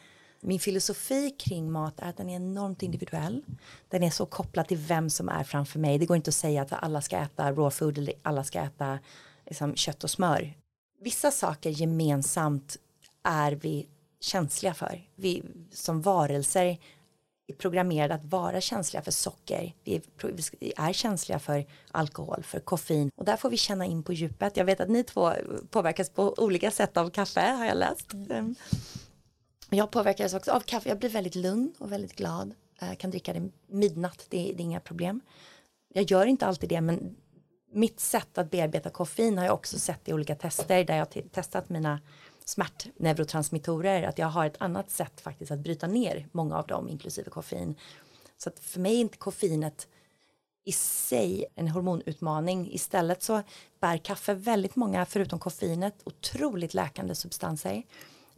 min 0.41 0.59
filosofi 0.59 1.29
kring 1.29 1.71
mat 1.71 1.99
är 1.99 2.09
att 2.09 2.17
den 2.17 2.29
är 2.29 2.35
enormt 2.35 2.83
individuell. 2.83 3.43
Den 3.89 4.03
är 4.03 4.09
så 4.09 4.25
kopplad 4.25 4.67
till 4.67 4.77
vem 4.77 5.09
som 5.09 5.29
är 5.29 5.43
framför 5.43 5.79
mig. 5.79 5.97
Det 5.97 6.05
går 6.05 6.17
inte 6.17 6.29
att 6.29 6.35
säga 6.35 6.61
att 6.61 6.73
alla 6.73 7.01
ska 7.01 7.17
äta 7.17 7.51
raw 7.51 7.71
food 7.71 7.97
eller 7.97 8.13
alla 8.23 8.43
ska 8.43 8.59
äta 8.59 8.99
liksom, 9.45 9.75
kött 9.75 10.03
och 10.03 10.09
smör. 10.09 10.53
Vissa 11.01 11.31
saker 11.31 11.69
gemensamt 11.69 12.77
är 13.23 13.51
vi 13.51 13.87
känsliga 14.19 14.73
för. 14.73 15.07
Vi 15.15 15.43
som 15.71 16.01
varelser 16.01 16.77
är 17.47 17.53
programmerade 17.53 18.13
att 18.13 18.25
vara 18.25 18.61
känsliga 18.61 19.01
för 19.01 19.11
socker. 19.11 19.73
Vi 19.83 20.01
är, 20.75 20.93
känsliga 20.93 21.39
för 21.39 21.65
alkohol, 21.91 22.43
för 22.43 22.59
koffein 22.59 23.11
och 23.15 23.25
där 23.25 23.37
får 23.37 23.49
vi 23.49 23.57
känna 23.57 23.85
in 23.85 24.03
på 24.03 24.13
djupet. 24.13 24.57
Jag 24.57 24.65
vet 24.65 24.79
att 24.79 24.89
ni 24.89 25.03
två 25.03 25.33
påverkas 25.69 26.09
på 26.09 26.33
olika 26.37 26.71
sätt 26.71 26.97
av 26.97 27.09
kaffe 27.09 27.41
har 27.41 27.65
jag 27.65 27.77
läst. 27.77 28.13
Mm. 28.13 28.55
Jag 29.69 29.91
påverkas 29.91 30.33
också 30.33 30.51
av 30.51 30.59
kaffe. 30.59 30.89
Jag 30.89 30.99
blir 30.99 31.09
väldigt 31.09 31.35
lugn 31.35 31.73
och 31.77 31.91
väldigt 31.91 32.15
glad. 32.15 32.53
Jag 32.79 32.97
kan 32.97 33.11
dricka 33.11 33.33
det 33.33 33.49
midnatt, 33.67 34.25
det 34.29 34.49
är, 34.49 34.53
det 34.53 34.61
är 34.61 34.65
inga 34.65 34.79
problem. 34.79 35.21
Jag 35.93 36.11
gör 36.11 36.25
inte 36.25 36.45
alltid 36.45 36.69
det, 36.69 36.81
men 36.81 37.15
mitt 37.71 37.99
sätt 37.99 38.37
att 38.37 38.51
bearbeta 38.51 38.89
koffein 38.89 39.37
har 39.37 39.45
jag 39.45 39.53
också 39.53 39.79
sett 39.79 40.09
i 40.09 40.13
olika 40.13 40.35
tester 40.35 40.83
där 40.83 40.97
jag 40.97 41.31
testat 41.31 41.69
mina 41.69 41.99
smärtneurotransmittorer 42.45 44.03
att 44.03 44.17
jag 44.17 44.27
har 44.27 44.45
ett 44.45 44.61
annat 44.61 44.89
sätt 44.89 45.21
faktiskt 45.21 45.51
att 45.51 45.59
bryta 45.59 45.87
ner 45.87 46.27
många 46.31 46.57
av 46.57 46.67
dem 46.67 46.89
inklusive 46.89 47.29
koffein. 47.29 47.75
Så 48.37 48.49
att 48.49 48.59
för 48.59 48.79
mig 48.79 48.95
är 48.95 48.99
inte 48.99 49.17
koffeinet 49.17 49.87
i 50.65 50.71
sig 50.71 51.45
en 51.55 51.67
hormonutmaning. 51.67 52.71
Istället 52.71 53.23
så 53.23 53.41
bär 53.79 53.97
kaffe 53.97 54.33
väldigt 54.33 54.75
många, 54.75 55.05
förutom 55.05 55.39
koffeinet, 55.39 55.95
otroligt 56.03 56.73
läkande 56.73 57.15
substanser. 57.15 57.83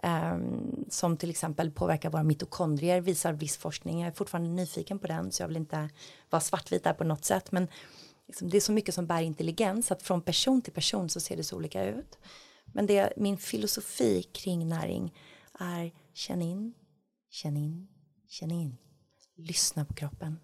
Um, 0.03 0.85
som 0.89 1.17
till 1.17 1.29
exempel 1.29 1.71
påverkar 1.71 2.09
våra 2.09 2.23
mitokondrier, 2.23 3.01
visar 3.01 3.33
viss 3.33 3.57
forskning. 3.57 3.99
Jag 3.99 4.07
är 4.07 4.11
fortfarande 4.11 4.49
nyfiken 4.49 4.99
på 4.99 5.07
den 5.07 5.31
så 5.31 5.43
jag 5.43 5.47
vill 5.47 5.57
inte 5.57 5.89
vara 6.29 6.39
svartvit 6.39 6.83
där 6.83 6.93
på 6.93 7.03
något 7.03 7.25
sätt. 7.25 7.51
Men 7.51 7.67
liksom, 8.27 8.49
det 8.49 8.57
är 8.57 8.61
så 8.61 8.71
mycket 8.71 8.95
som 8.95 9.07
bär 9.07 9.21
intelligens 9.21 9.91
att 9.91 10.03
från 10.03 10.21
person 10.21 10.61
till 10.61 10.73
person 10.73 11.09
så 11.09 11.19
ser 11.19 11.37
det 11.37 11.43
så 11.43 11.55
olika 11.55 11.83
ut. 11.85 12.17
Men 12.77 12.85
det, 12.85 13.13
min 13.17 13.37
filosofi 13.37 14.23
kring 14.23 14.67
näring 14.67 15.13
är 15.59 15.91
känn 16.13 16.41
in, 16.41 16.73
känn 17.29 17.57
in, 17.57 17.87
känn 18.27 18.51
in. 18.51 18.77
Lyssna 19.37 19.85
på 19.85 19.93
kroppen. 19.93 20.39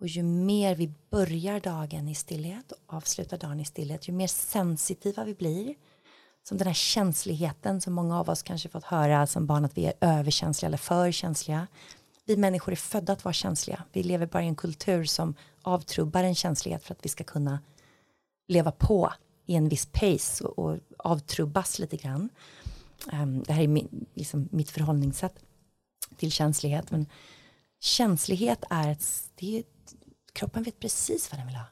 Och 0.00 0.08
ju 0.08 0.22
mer 0.22 0.74
vi 0.74 0.94
börjar 1.10 1.60
dagen 1.60 2.08
i 2.08 2.14
stillhet 2.14 2.72
och 2.72 2.94
avslutar 2.94 3.38
dagen 3.38 3.60
i 3.60 3.64
stillhet, 3.64 4.08
ju 4.08 4.12
mer 4.12 4.26
sensitiva 4.26 5.24
vi 5.24 5.34
blir, 5.34 5.74
som 6.42 6.58
den 6.58 6.66
här 6.66 6.74
känsligheten 6.74 7.80
som 7.80 7.92
många 7.92 8.20
av 8.20 8.28
oss 8.28 8.42
kanske 8.42 8.68
fått 8.68 8.84
höra 8.84 9.26
som 9.26 9.46
barn 9.46 9.64
att 9.64 9.78
vi 9.78 9.86
är 9.86 9.94
överkänsliga 10.00 10.66
eller 10.66 10.78
för 10.78 11.12
känsliga. 11.12 11.66
Vi 12.24 12.36
människor 12.36 12.72
är 12.72 12.76
födda 12.76 13.12
att 13.12 13.24
vara 13.24 13.32
känsliga. 13.32 13.84
Vi 13.92 14.02
lever 14.02 14.26
bara 14.26 14.42
i 14.42 14.46
en 14.46 14.56
kultur 14.56 15.04
som 15.04 15.34
avtrubbar 15.62 16.24
en 16.24 16.34
känslighet 16.34 16.84
för 16.84 16.94
att 16.94 17.04
vi 17.04 17.08
ska 17.08 17.24
kunna 17.24 17.58
leva 18.48 18.72
på 18.72 19.12
i 19.46 19.54
en 19.54 19.68
viss 19.68 19.86
pace 19.86 20.44
och, 20.44 20.58
och 20.58 20.78
avtrubbas 21.04 21.78
lite 21.78 21.96
grann. 21.96 22.28
Um, 23.12 23.42
det 23.42 23.52
här 23.52 23.62
är 23.62 23.68
min, 23.68 24.06
liksom 24.14 24.48
mitt 24.52 24.70
förhållningssätt 24.70 25.44
till 26.16 26.32
känslighet. 26.32 26.90
Men 26.90 27.06
känslighet 27.80 28.64
är, 28.70 28.92
ett, 28.92 29.30
det 29.34 29.58
är 29.58 29.64
kroppen 30.32 30.62
vet 30.62 30.80
precis 30.80 31.32
vad 31.32 31.40
den 31.40 31.46
vill 31.46 31.56
ha. 31.56 31.66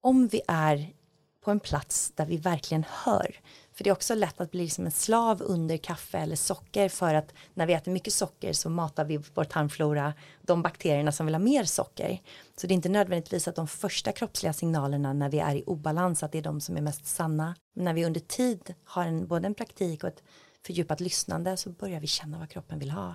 Om 0.00 0.28
vi 0.28 0.40
är 0.48 0.92
på 1.40 1.50
en 1.50 1.60
plats 1.60 2.12
där 2.16 2.26
vi 2.26 2.36
verkligen 2.36 2.84
hör. 2.88 3.40
För 3.74 3.84
det 3.84 3.90
är 3.90 3.92
också 3.92 4.14
lätt 4.14 4.40
att 4.40 4.50
bli 4.50 4.70
som 4.70 4.84
en 4.84 4.90
slav 4.90 5.42
under 5.42 5.76
kaffe 5.76 6.18
eller 6.18 6.36
socker 6.36 6.88
för 6.88 7.14
att 7.14 7.34
när 7.54 7.66
vi 7.66 7.72
äter 7.72 7.92
mycket 7.92 8.12
socker 8.12 8.52
så 8.52 8.70
matar 8.70 9.04
vi 9.04 9.16
vår 9.34 9.44
tarmflora 9.44 10.14
de 10.42 10.62
bakterierna 10.62 11.12
som 11.12 11.26
vill 11.26 11.34
ha 11.34 11.40
mer 11.40 11.64
socker. 11.64 12.20
Så 12.56 12.66
det 12.66 12.72
är 12.72 12.76
inte 12.76 12.88
nödvändigtvis 12.88 13.48
att 13.48 13.56
de 13.56 13.68
första 13.68 14.12
kroppsliga 14.12 14.52
signalerna 14.52 15.12
när 15.12 15.28
vi 15.28 15.38
är 15.38 15.54
i 15.54 15.62
obalans 15.66 16.22
att 16.22 16.32
det 16.32 16.38
är 16.38 16.42
de 16.42 16.60
som 16.60 16.76
är 16.76 16.80
mest 16.80 17.06
sanna. 17.06 17.54
Men 17.74 17.84
när 17.84 17.94
vi 17.94 18.04
under 18.04 18.20
tid 18.20 18.74
har 18.84 19.04
en, 19.04 19.26
både 19.26 19.46
en 19.46 19.54
praktik 19.54 20.04
och 20.04 20.08
ett 20.08 20.22
fördjupat 20.66 21.00
lyssnande 21.00 21.56
så 21.56 21.70
börjar 21.70 22.00
vi 22.00 22.06
känna 22.06 22.38
vad 22.38 22.50
kroppen 22.50 22.78
vill 22.78 22.90
ha. 22.90 23.14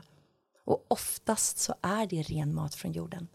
Och 0.65 0.85
oftast 0.87 1.57
så 1.57 1.75
är 1.81 2.07
det 2.07 2.21
ren 2.21 2.55
mat 2.55 2.75
från 2.75 2.91
jorden. 2.91 3.27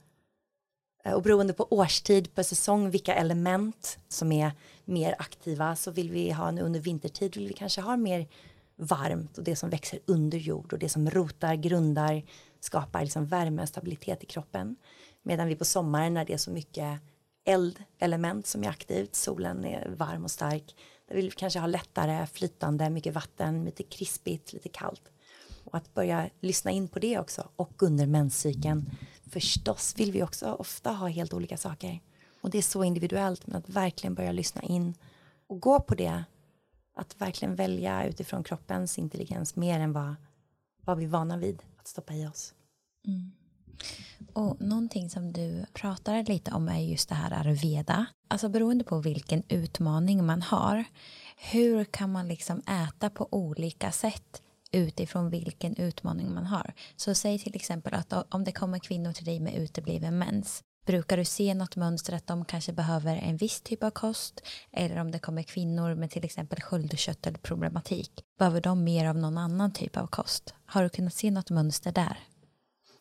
Eh, 1.02 1.12
och 1.12 1.22
beroende 1.22 1.52
på 1.52 1.66
årstid, 1.70 2.34
på 2.34 2.44
säsong, 2.44 2.90
vilka 2.90 3.14
element 3.14 3.98
som 4.08 4.32
är 4.32 4.52
mer 4.84 5.14
aktiva 5.18 5.76
så 5.76 5.90
vill 5.90 6.10
vi 6.10 6.30
ha 6.30 6.50
nu 6.50 6.62
under 6.62 6.80
vintertid 6.80 7.36
vill 7.36 7.48
vi 7.48 7.54
kanske 7.54 7.80
ha 7.80 7.96
mer 7.96 8.28
varmt 8.76 9.38
och 9.38 9.44
det 9.44 9.56
som 9.56 9.70
växer 9.70 9.98
under 10.06 10.38
jord 10.38 10.72
och 10.72 10.78
det 10.78 10.88
som 10.88 11.10
rotar, 11.10 11.54
grundar, 11.54 12.22
skapar 12.60 13.02
liksom 13.02 13.26
värme 13.26 13.62
och 13.62 13.68
stabilitet 13.68 14.22
i 14.22 14.26
kroppen. 14.26 14.76
Medan 15.22 15.48
vi 15.48 15.56
på 15.56 15.64
sommaren 15.64 16.14
när 16.14 16.24
det 16.24 16.32
är 16.32 16.38
så 16.38 16.50
mycket 16.50 17.00
eldelement 17.44 18.46
som 18.46 18.64
är 18.64 18.68
aktivt, 18.68 19.14
solen 19.14 19.64
är 19.64 19.88
varm 19.88 20.24
och 20.24 20.30
stark, 20.30 20.76
där 21.08 21.14
vill 21.14 21.24
vi 21.24 21.30
kanske 21.30 21.58
ha 21.58 21.66
lättare 21.66 22.26
flytande, 22.26 22.90
mycket 22.90 23.14
vatten, 23.14 23.64
lite 23.64 23.82
krispigt, 23.82 24.52
lite 24.52 24.68
kallt. 24.68 25.02
Och 25.64 25.76
att 25.76 25.94
börja 25.94 26.30
lyssna 26.40 26.70
in 26.70 26.88
på 26.88 26.98
det 26.98 27.18
också 27.18 27.48
och 27.56 27.82
under 27.82 28.06
menscykeln 28.06 28.90
förstås 29.32 29.94
vill 29.96 30.12
vi 30.12 30.22
också 30.22 30.52
ofta 30.52 30.90
ha 30.90 31.08
helt 31.08 31.32
olika 31.32 31.56
saker. 31.56 32.00
Och 32.40 32.50
det 32.50 32.58
är 32.58 32.62
så 32.62 32.84
individuellt, 32.84 33.46
men 33.46 33.56
att 33.56 33.68
verkligen 33.68 34.14
börja 34.14 34.32
lyssna 34.32 34.62
in 34.62 34.94
och 35.46 35.60
gå 35.60 35.80
på 35.80 35.94
det. 35.94 36.24
Att 36.94 37.20
verkligen 37.20 37.54
välja 37.54 38.06
utifrån 38.06 38.44
kroppens 38.44 38.98
intelligens 38.98 39.56
mer 39.56 39.80
än 39.80 39.92
vad, 39.92 40.14
vad 40.80 40.98
vi 40.98 41.04
är 41.04 41.08
vana 41.08 41.36
vid 41.36 41.62
att 41.76 41.88
stoppa 41.88 42.14
i 42.14 42.26
oss. 42.26 42.54
Mm. 43.06 43.32
Och 44.32 44.60
någonting 44.60 45.10
som 45.10 45.32
du 45.32 45.64
pratar 45.72 46.22
lite 46.22 46.52
om 46.52 46.68
är 46.68 46.80
just 46.80 47.08
det 47.08 47.14
här 47.14 47.30
Arveda. 47.32 48.06
Alltså 48.28 48.48
beroende 48.48 48.84
på 48.84 48.98
vilken 48.98 49.42
utmaning 49.48 50.26
man 50.26 50.42
har. 50.42 50.84
Hur 51.36 51.84
kan 51.84 52.12
man 52.12 52.28
liksom 52.28 52.62
äta 52.66 53.10
på 53.10 53.28
olika 53.30 53.92
sätt 53.92 54.42
utifrån 54.72 55.30
vilken 55.30 55.76
utmaning 55.76 56.34
man 56.34 56.46
har. 56.46 56.74
Så 56.96 57.14
säg 57.14 57.38
till 57.38 57.56
exempel 57.56 57.94
att 57.94 58.34
om 58.34 58.44
det 58.44 58.52
kommer 58.52 58.78
kvinnor 58.78 59.12
till 59.12 59.24
dig 59.24 59.40
med 59.40 59.54
utebliven 59.54 60.18
mens 60.18 60.62
Brukar 60.86 61.16
du 61.16 61.24
se 61.24 61.54
något 61.54 61.76
mönster 61.76 62.12
att 62.12 62.26
de 62.26 62.44
kanske 62.44 62.72
behöver 62.72 63.16
en 63.16 63.36
viss 63.36 63.60
typ 63.60 63.82
av 63.82 63.90
kost 63.90 64.40
eller 64.72 64.98
om 64.98 65.10
det 65.10 65.18
kommer 65.18 65.42
kvinnor 65.42 65.94
med 65.94 66.10
till 66.10 66.24
exempel 66.24 66.60
sköldkörtelproblematik 66.60 68.10
behöver 68.38 68.60
de 68.60 68.84
mer 68.84 69.08
av 69.08 69.16
någon 69.16 69.38
annan 69.38 69.72
typ 69.72 69.96
av 69.96 70.06
kost? 70.06 70.54
Har 70.66 70.82
du 70.82 70.88
kunnat 70.88 71.14
se 71.14 71.30
något 71.30 71.50
mönster 71.50 71.92
där? 71.92 72.18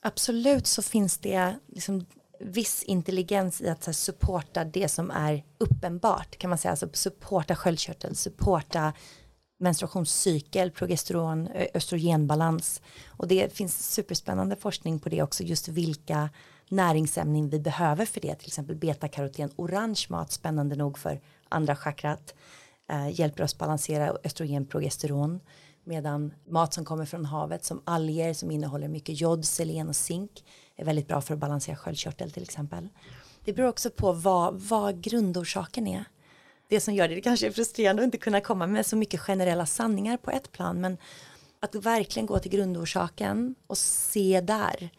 Absolut 0.01 0.67
så 0.67 0.81
finns 0.81 1.17
det 1.17 1.55
liksom 1.67 2.05
viss 2.39 2.83
intelligens 2.83 3.61
i 3.61 3.69
att 3.69 3.85
här, 3.85 3.93
supporta 3.93 4.63
det 4.63 4.87
som 4.87 5.11
är 5.11 5.43
uppenbart 5.57 6.37
kan 6.37 6.49
man 6.49 6.57
säga, 6.57 6.71
alltså 6.71 6.89
supporta 6.93 7.55
sköldkörteln, 7.55 8.15
supporta 8.15 8.93
menstruationscykel, 9.61 10.71
progesteron, 10.71 11.47
eh, 11.47 11.67
östrogenbalans. 11.73 12.81
Och 13.07 13.27
det 13.27 13.53
finns 13.53 13.93
superspännande 13.93 14.55
forskning 14.55 14.99
på 14.99 15.09
det 15.09 15.21
också, 15.21 15.43
just 15.43 15.67
vilka 15.67 16.29
näringsämnen 16.69 17.49
vi 17.49 17.59
behöver 17.59 18.05
för 18.05 18.21
det. 18.21 18.35
Till 18.35 18.47
exempel 18.47 18.75
betakaroten, 18.75 19.51
orange 19.55 20.05
mat, 20.09 20.31
spännande 20.31 20.75
nog 20.75 20.97
för 20.97 21.19
andra 21.49 21.75
chakrat, 21.75 22.33
eh, 22.91 23.19
hjälper 23.19 23.43
oss 23.43 23.57
balansera 23.57 24.17
östrogen, 24.23 24.65
progesteron. 24.65 25.39
Medan 25.83 26.33
mat 26.47 26.73
som 26.73 26.85
kommer 26.85 27.05
från 27.05 27.25
havet 27.25 27.65
som 27.65 27.81
alger 27.85 28.33
som 28.33 28.51
innehåller 28.51 28.87
mycket 28.87 29.21
jod, 29.21 29.45
selen 29.45 29.89
och 29.89 29.95
zink 29.95 30.43
är 30.75 30.85
väldigt 30.85 31.07
bra 31.07 31.21
för 31.21 31.33
att 31.33 31.39
balansera 31.39 31.75
sköldkörtel 31.75 32.31
till 32.31 32.43
exempel. 32.43 32.89
Det 33.45 33.53
beror 33.53 33.69
också 33.69 33.89
på 33.89 34.13
vad, 34.13 34.59
vad 34.61 35.01
grundorsaken 35.01 35.87
är. 35.87 36.05
Det 36.71 36.79
som 36.79 36.93
gör 36.93 37.07
det, 37.07 37.15
det 37.15 37.21
kanske 37.21 37.47
är 37.47 37.51
frustrerande 37.51 38.01
att 38.01 38.05
inte 38.05 38.17
kunna 38.17 38.41
komma 38.41 38.67
med 38.67 38.85
så 38.85 38.95
mycket 38.95 39.19
generella 39.19 39.65
sanningar 39.65 40.17
på 40.17 40.31
ett 40.31 40.51
plan, 40.51 40.81
men 40.81 40.97
att 41.59 41.75
verkligen 41.75 42.25
gå 42.25 42.39
till 42.39 42.51
grundorsaken 42.51 43.55
och 43.67 43.77
se 43.77 44.41
där. 44.41 44.89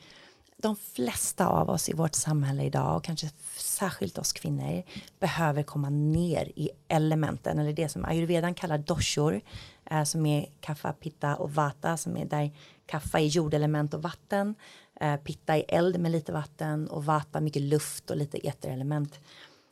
De 0.56 0.76
flesta 0.76 1.46
av 1.46 1.70
oss 1.70 1.88
i 1.88 1.92
vårt 1.92 2.14
samhälle 2.14 2.62
idag 2.62 2.96
och 2.96 3.04
kanske 3.04 3.30
särskilt 3.56 4.18
oss 4.18 4.32
kvinnor 4.32 4.82
behöver 5.18 5.62
komma 5.62 5.90
ner 5.90 6.52
i 6.56 6.70
elementen 6.88 7.58
eller 7.58 7.72
det 7.72 7.88
som 7.88 8.04
ayurvedan 8.04 8.54
kallar 8.54 8.78
doshor 8.78 9.40
eh, 9.90 10.04
som 10.04 10.26
är 10.26 10.48
kaffa, 10.60 10.92
pitta 10.92 11.36
och 11.36 11.54
vata 11.54 11.96
som 11.96 12.16
är 12.16 12.24
där 12.24 12.50
kaffa 12.86 13.20
är 13.20 13.26
jordelement 13.26 13.94
och 13.94 14.02
vatten 14.02 14.54
eh, 15.00 15.16
pitta 15.16 15.56
är 15.56 15.64
eld 15.68 16.00
med 16.00 16.12
lite 16.12 16.32
vatten 16.32 16.88
och 16.88 17.04
vata 17.04 17.40
mycket 17.40 17.62
luft 17.62 18.10
och 18.10 18.16
lite 18.16 18.48
eterelement. 18.48 19.20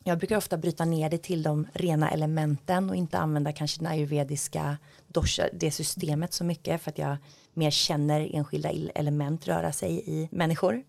Jag 0.04 0.18
brukar 0.18 0.36
ofta 0.36 0.56
bryta 0.56 0.84
ner 0.84 1.10
det 1.10 1.18
till 1.18 1.42
de 1.42 1.66
rena 1.72 2.10
elementen 2.10 2.90
och 2.90 2.96
inte 2.96 3.18
använda 3.18 3.52
kanske 3.52 3.80
den 3.80 3.86
ayurvediska 3.86 4.78
dosha, 5.06 5.48
det 5.52 5.70
systemet 5.70 6.32
så 6.32 6.44
mycket 6.44 6.82
för 6.82 6.90
att 6.90 6.98
jag 6.98 7.16
mer 7.54 7.70
känner 7.70 8.34
enskilda 8.34 8.70
element 8.94 9.48
röra 9.48 9.72
sig 9.72 10.02
i 10.06 10.28
människor. 10.32 10.82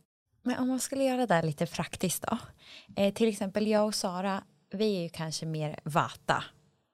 Men 0.43 0.59
om 0.59 0.67
man 0.67 0.79
skulle 0.79 1.03
göra 1.03 1.17
det 1.17 1.25
där 1.25 1.43
lite 1.43 1.65
praktiskt 1.65 2.23
då. 2.27 2.37
Eh, 2.95 3.13
till 3.13 3.27
exempel 3.27 3.67
jag 3.67 3.85
och 3.85 3.95
Sara, 3.95 4.43
vi 4.71 4.97
är 4.97 5.01
ju 5.01 5.09
kanske 5.09 5.45
mer 5.45 5.79
vata 5.83 6.43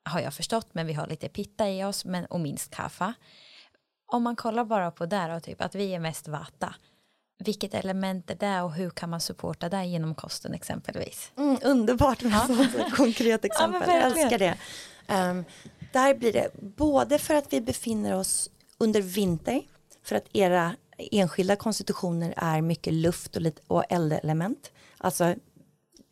har 0.08 0.20
jag 0.20 0.34
förstått, 0.34 0.68
men 0.72 0.88
vi 0.88 0.94
har 0.94 1.08
lite 1.08 1.30
pitta 1.30 1.70
i 1.70 1.84
oss 1.84 2.06
men, 2.06 2.26
och 2.26 2.40
minst 2.40 2.76
kaffa. 2.76 3.14
Om 4.08 4.24
man 4.24 4.36
kollar 4.36 4.66
bara 4.66 4.92
på 4.92 5.06
det 5.06 5.36
och 5.36 5.44
typ 5.44 5.62
att 5.62 5.76
vi 5.76 5.96
är 5.96 6.00
mest 6.00 6.28
vata, 6.28 6.76
vilket 7.40 7.74
element 7.74 8.30
är 8.30 8.36
det 8.36 8.62
och 8.62 8.74
hur 8.74 8.90
kan 8.90 9.10
man 9.10 9.22
supporta 9.22 9.70
det 9.70 9.86
genom 9.86 10.16
kosten 10.16 10.54
exempelvis? 10.54 11.32
Mm, 11.38 11.58
underbart 11.64 12.24
med 12.24 12.34
ja. 12.34 12.66
ett 12.86 12.96
konkret 12.96 13.46
exempel, 13.46 13.82
ja, 13.88 13.96
jag 13.96 14.06
älskar 14.06 14.40
det. 14.40 14.58
Um, 15.08 15.46
där 15.94 16.14
blir 16.14 16.34
det 16.34 16.50
både 16.62 17.20
för 17.20 17.34
att 17.34 17.54
vi 17.54 17.62
befinner 17.62 18.16
oss 18.16 18.50
under 18.78 19.02
vinter, 19.02 19.62
för 20.04 20.16
att 20.16 20.26
era 20.34 20.76
enskilda 20.98 21.56
konstitutioner 21.56 22.34
är 22.38 22.62
mycket 22.62 22.94
luft 22.94 23.36
och, 23.36 23.42
lite, 23.42 23.62
och 23.68 23.84
eldelement. 23.90 24.72
Alltså 24.98 25.36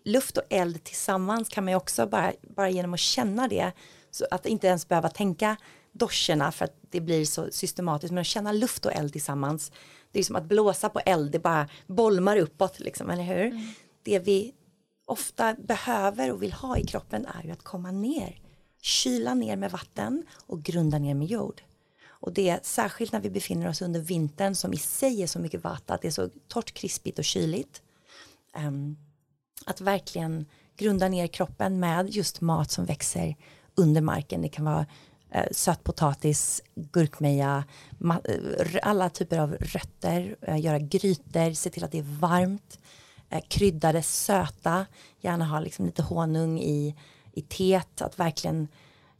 luft 0.04 0.38
och 0.38 0.44
eld 0.50 0.84
tillsammans 0.84 1.50
kan 1.50 1.64
man 1.64 1.72
ju 1.72 1.78
också 1.78 2.08
bara, 2.08 2.34
bara 2.42 2.70
genom 2.70 2.94
att 2.94 3.00
känna 3.00 3.48
det, 3.48 3.72
så 4.12 4.26
att 4.32 4.46
inte 4.46 4.68
ens 4.68 4.88
behöva 4.88 5.10
tänka 5.10 5.58
doscherna 5.92 6.52
för 6.52 6.66
att 6.66 6.78
det 6.90 7.02
blir 7.02 7.26
så 7.26 7.48
systematiskt, 7.52 8.14
men 8.14 8.22
att 8.22 8.28
känna 8.28 8.52
luft 8.52 8.86
och 8.86 8.94
eld 8.94 9.12
tillsammans, 9.12 9.72
det 10.16 10.20
är 10.20 10.24
som 10.24 10.36
att 10.36 10.46
blåsa 10.46 10.90
på 10.90 11.00
eld, 11.00 11.32
det 11.32 11.40
bara 11.40 11.70
bolmar 11.88 12.38
uppåt, 12.38 12.80
liksom, 12.80 13.10
eller 13.10 13.24
hur? 13.24 13.46
Mm. 13.46 13.68
Det 14.04 14.20
vi 14.20 14.54
ofta 15.06 15.54
behöver 15.54 16.32
och 16.32 16.44
vill 16.44 16.54
ha 16.54 16.78
i 16.78 16.86
kroppen 16.86 17.26
är 17.26 17.44
ju 17.44 17.52
att 17.52 17.64
komma 17.64 17.92
ner, 17.92 18.40
kyla 18.82 19.34
ner 19.34 19.56
med 19.56 19.72
vatten 19.72 20.24
och 20.48 20.64
grunda 20.64 20.98
ner 20.98 21.14
med 21.14 21.28
jord. 21.28 21.62
Och 22.08 22.34
det 22.34 22.50
är 22.50 22.60
särskilt 22.64 23.12
när 23.12 23.20
vi 23.20 23.30
befinner 23.30 23.70
oss 23.70 23.82
under 23.82 24.00
vintern 24.00 24.56
som 24.56 24.74
i 24.74 24.78
sig 24.78 25.24
är 25.24 25.28
så 25.28 25.40
mycket 25.40 25.64
vatten, 25.64 25.96
att 25.96 26.02
det 26.02 26.08
är 26.08 26.12
så 26.12 26.30
torrt, 26.48 26.74
krispigt 26.74 27.20
och 27.20 27.26
kyligt. 27.26 27.82
Um, 28.58 28.98
att 29.66 29.82
verkligen 29.82 30.46
grunda 30.78 31.08
ner 31.08 31.28
kroppen 31.28 31.80
med 31.80 32.10
just 32.10 32.42
mat 32.42 32.72
som 32.72 32.86
växer 32.86 33.36
under 33.76 34.02
marken. 34.02 34.42
Det 34.42 34.50
kan 34.50 34.66
vara 34.66 34.86
Eh, 35.36 35.46
sötpotatis, 35.52 36.62
gurkmeja, 36.76 37.64
eh, 38.24 38.66
alla 38.82 39.10
typer 39.10 39.38
av 39.38 39.58
rötter, 39.60 40.36
eh, 40.42 40.58
göra 40.60 40.80
grytor, 40.80 41.54
se 41.54 41.70
till 41.70 41.84
att 41.84 41.92
det 41.92 41.98
är 41.98 42.20
varmt, 42.20 42.80
eh, 43.30 43.42
kryddade, 43.48 44.04
söta, 44.04 44.86
gärna 45.20 45.46
ha 45.46 45.60
liksom 45.60 45.86
lite 45.86 46.02
honung 46.02 46.60
i, 46.60 46.96
i 47.34 47.42
teet, 47.42 48.02
att 48.02 48.20
verkligen 48.20 48.68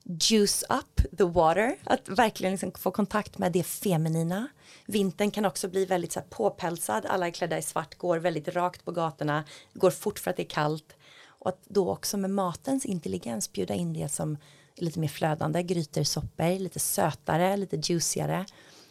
juice 0.04 0.64
up 0.70 1.18
the 1.18 1.24
water, 1.24 1.76
att 1.84 2.10
verkligen 2.10 2.52
liksom 2.52 2.72
få 2.72 2.92
kontakt 2.92 3.38
med 3.38 3.52
det 3.52 3.64
feminina. 3.64 4.48
Vintern 4.86 5.32
kan 5.32 5.46
också 5.46 5.68
bli 5.68 5.86
väldigt 5.86 6.12
så 6.12 6.20
här, 6.20 6.28
påpälsad, 6.28 7.06
alla 7.06 7.28
är 7.28 7.32
klädda 7.32 7.58
i 7.58 7.62
svart, 7.62 7.98
går 7.98 8.18
väldigt 8.18 8.48
rakt 8.48 8.86
på 8.86 8.92
gatorna, 8.92 9.44
går 9.74 9.92
fort 9.92 10.20
för 10.20 10.32
att 10.32 10.38
det 10.38 10.44
är 10.44 10.50
kallt. 10.50 10.96
Och 11.28 11.50
att 11.50 11.66
då 11.68 11.92
också 11.92 12.18
med 12.18 12.30
matens 12.30 12.86
intelligens 12.86 13.52
bjuda 13.52 13.74
in 13.74 13.94
det 13.94 14.10
som 14.10 14.38
lite 14.78 15.00
mer 15.00 15.08
flödande, 15.08 15.64
grytor, 15.64 16.04
soppor, 16.04 16.60
lite 16.60 16.80
sötare, 16.80 17.58
lite 17.58 17.78
juicigare. 17.78 18.46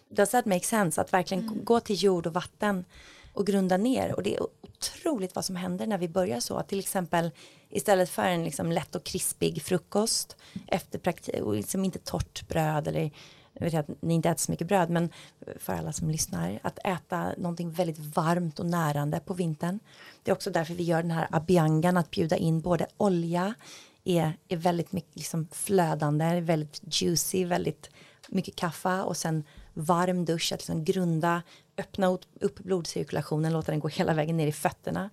Does 0.09 0.31
that 0.31 0.47
make 0.47 0.65
sense? 0.65 1.01
Att 1.01 1.13
verkligen 1.13 1.49
mm. 1.49 1.65
gå 1.65 1.81
till 1.81 2.03
jord 2.03 2.27
och 2.27 2.35
vatten 2.35 2.85
och 3.33 3.47
grunda 3.47 3.77
ner 3.77 4.15
och 4.15 4.23
det 4.23 4.37
är 4.37 4.43
otroligt 4.61 5.35
vad 5.35 5.45
som 5.45 5.57
händer 5.57 5.87
när 5.87 5.99
vi 5.99 6.09
börjar 6.09 6.41
så. 6.41 6.63
Till 6.63 6.79
exempel 6.79 7.31
istället 7.71 8.11
för 8.11 8.23
en 8.23 8.45
liksom 8.45 8.73
lätt 8.73 8.95
och 8.95 9.05
krispig 9.05 9.63
frukost 9.63 10.37
efter 10.67 10.99
praktik 10.99 11.43
och 11.43 11.55
liksom 11.55 11.85
inte 11.85 11.99
torrt 11.99 12.49
bröd 12.49 12.89
eller 12.89 13.11
jag 13.53 13.65
vet 13.65 13.75
att 13.75 14.03
ni 14.03 14.15
inte 14.15 14.29
äter 14.29 14.41
så 14.41 14.53
mycket 14.53 14.67
bröd 14.67 14.91
men 14.91 15.11
för 15.59 15.73
alla 15.73 15.93
som 15.93 16.11
lyssnar 16.11 16.61
att 16.63 16.79
äta 16.85 17.33
någonting 17.39 17.71
väldigt 17.71 17.99
varmt 17.99 18.61
och 18.61 18.67
närande 18.67 19.21
på 19.21 19.35
vintern. 19.35 19.79
Det 20.23 20.31
är 20.31 20.35
också 20.35 20.51
därför 20.51 20.75
vi 20.75 20.83
gör 20.85 21.03
den 21.03 21.11
här 21.11 21.29
abiangan 21.31 21.97
att 21.97 22.11
bjuda 22.11 22.37
in 22.37 22.61
både 22.61 22.87
olja 22.97 23.55
är, 24.05 24.37
är 24.49 24.57
väldigt 24.57 24.93
mycket 24.93 25.17
liksom 25.17 25.49
flödande, 25.53 26.41
väldigt 26.41 26.81
juicy, 27.03 27.45
väldigt 27.45 27.91
mycket 28.29 28.57
kaffe 28.57 29.03
och 29.03 29.17
sen 29.17 29.45
varm 29.75 30.25
dusch, 30.25 30.53
att 30.53 30.61
liksom 30.61 30.85
grunda, 30.85 31.43
öppna 31.79 32.07
upp 32.41 32.59
blodcirkulationen, 32.59 33.53
låta 33.53 33.73
den 33.73 33.81
gå 33.81 33.89
hela 33.89 34.15
vägen 34.15 34.37
ner 34.37 34.47
i 34.47 34.53
fötterna. 34.53 35.11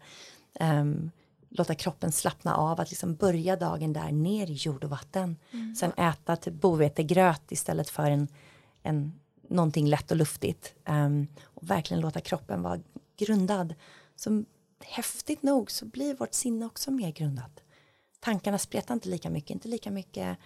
Um, 0.60 1.12
låta 1.50 1.76
kroppen 1.76 2.12
slappna 2.12 2.56
av, 2.56 2.80
att 2.80 2.90
liksom 2.90 3.16
börja 3.16 3.56
dagen 3.56 3.94
där 3.94 4.12
ner 4.12 4.50
i 4.50 4.54
jord 4.54 4.84
och 4.84 4.90
vatten. 4.90 5.38
Mm. 5.52 5.76
Sen 5.76 5.92
äta 5.92 6.36
typ 6.36 6.54
bovetegröt 6.54 7.52
istället 7.52 7.90
för 7.90 8.12
en, 8.12 8.28
en, 8.84 9.20
någonting 9.50 9.88
lätt 9.88 10.12
och 10.12 10.18
luftigt. 10.18 10.74
Um, 10.86 11.28
och 11.44 11.70
verkligen 11.70 12.02
låta 12.02 12.22
kroppen 12.22 12.62
vara 12.62 12.80
grundad. 13.18 13.76
Så 14.16 14.44
häftigt 14.84 15.44
nog 15.44 15.72
så 15.72 15.86
blir 15.86 16.16
vårt 16.16 16.34
sinne 16.34 16.66
också 16.66 16.92
mer 16.92 17.12
grundat. 17.12 17.62
Tankarna 18.22 18.58
spretar 18.58 18.94
inte 18.94 19.10
lika 19.10 19.30
mycket, 19.30 19.50
inte 19.50 19.68
lika 19.68 19.92
mycket 19.92 20.38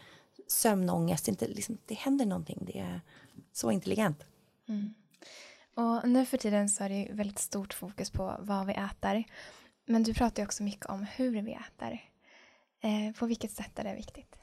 sömnångest, 0.47 1.27
inte, 1.27 1.47
liksom, 1.47 1.77
det 1.85 1.95
händer 1.95 2.25
någonting. 2.25 2.63
Det 2.65 2.79
är 2.79 3.01
så 3.53 3.71
intelligent. 3.71 4.23
Mm. 4.67 4.93
Och 5.75 6.09
nu 6.09 6.25
för 6.25 6.37
tiden 6.37 6.69
så 6.69 6.83
är 6.83 6.89
det 6.89 7.09
väldigt 7.11 7.39
stort 7.39 7.73
fokus 7.73 8.09
på 8.09 8.35
vad 8.39 8.67
vi 8.67 8.73
äter. 8.73 9.23
Men 9.85 10.03
du 10.03 10.13
pratar 10.13 10.43
ju 10.43 10.47
också 10.47 10.63
mycket 10.63 10.85
om 10.85 11.03
hur 11.03 11.41
vi 11.41 11.53
äter. 11.53 11.99
Eh, 12.81 13.15
på 13.19 13.25
vilket 13.25 13.51
sätt 13.51 13.79
är 13.79 13.83
det 13.83 13.95
viktigt? 13.95 14.35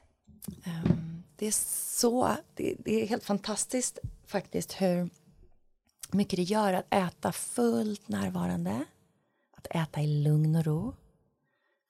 Um, 0.65 1.23
det 1.35 1.47
är 1.47 1.51
så, 1.99 2.29
det, 2.53 2.75
det, 2.79 3.03
är 3.03 3.07
helt 3.07 3.23
fantastiskt 3.23 3.99
faktiskt 4.25 4.81
hur 4.81 5.09
mycket 6.11 6.37
det 6.37 6.43
gör 6.43 6.73
att 6.73 6.93
äta 6.93 7.31
fullt 7.31 8.07
närvarande. 8.07 8.85
Att 9.57 9.67
äta 9.69 10.01
i 10.01 10.23
lugn 10.23 10.55
och 10.55 10.65
ro. 10.65 10.95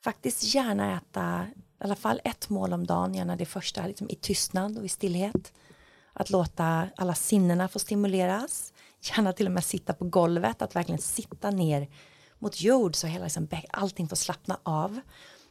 Faktiskt 0.04 0.56
gärna 0.56 0.98
äta 0.98 1.48
i 1.56 1.84
alla 1.84 1.96
fall 1.96 2.22
ett 2.24 2.50
mål 2.50 2.74
om 2.74 2.88
dagen, 2.88 3.14
gärna 3.14 3.36
det 3.36 3.46
första 3.46 3.88
liksom 3.88 4.10
i 4.10 4.16
tystnad 4.16 4.78
och 4.78 4.86
i 4.86 4.90
stillhet. 4.90 5.54
Att 6.14 6.30
låta 6.30 6.88
alla 6.96 7.16
sinnena 7.16 7.68
få 7.68 7.80
stimuleras. 7.80 8.74
Gärna 9.02 9.34
till 9.34 9.46
och 9.46 9.52
med 9.52 9.64
sitta 9.64 9.94
på 9.94 10.06
golvet, 10.06 10.62
att 10.62 10.76
verkligen 10.76 11.02
sitta 11.02 11.52
ner 11.52 11.88
mot 12.40 12.62
jord 12.62 12.96
så 12.96 13.08
hela 13.08 13.24
liksom, 13.24 13.48
allting 13.70 14.08
får 14.08 14.16
slappna 14.16 14.60
av. 14.64 15.00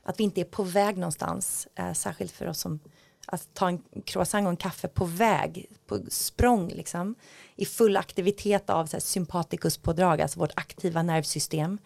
Att 0.02 0.20
vi 0.20 0.24
inte 0.24 0.40
är 0.40 0.44
på 0.44 0.62
väg 0.62 0.96
någonstans, 0.96 1.68
eh, 1.74 1.92
särskilt 1.92 2.32
för 2.32 2.48
oss 2.48 2.58
som 2.58 2.80
att 3.26 3.54
ta 3.54 3.68
en 3.68 3.82
croissant 4.04 4.44
och 4.44 4.50
en 4.50 4.56
kaffe 4.56 4.88
på 4.88 5.04
väg, 5.04 5.66
på 5.86 5.98
språng 6.08 6.68
liksom, 6.68 7.14
i 7.56 7.64
full 7.64 7.96
aktivitet 7.96 8.70
av 8.70 8.86
så 8.86 8.96
här, 8.96 10.18
alltså 10.20 10.40
vårt 10.40 10.52
aktiva 10.56 11.02
nervsystem. 11.02 11.78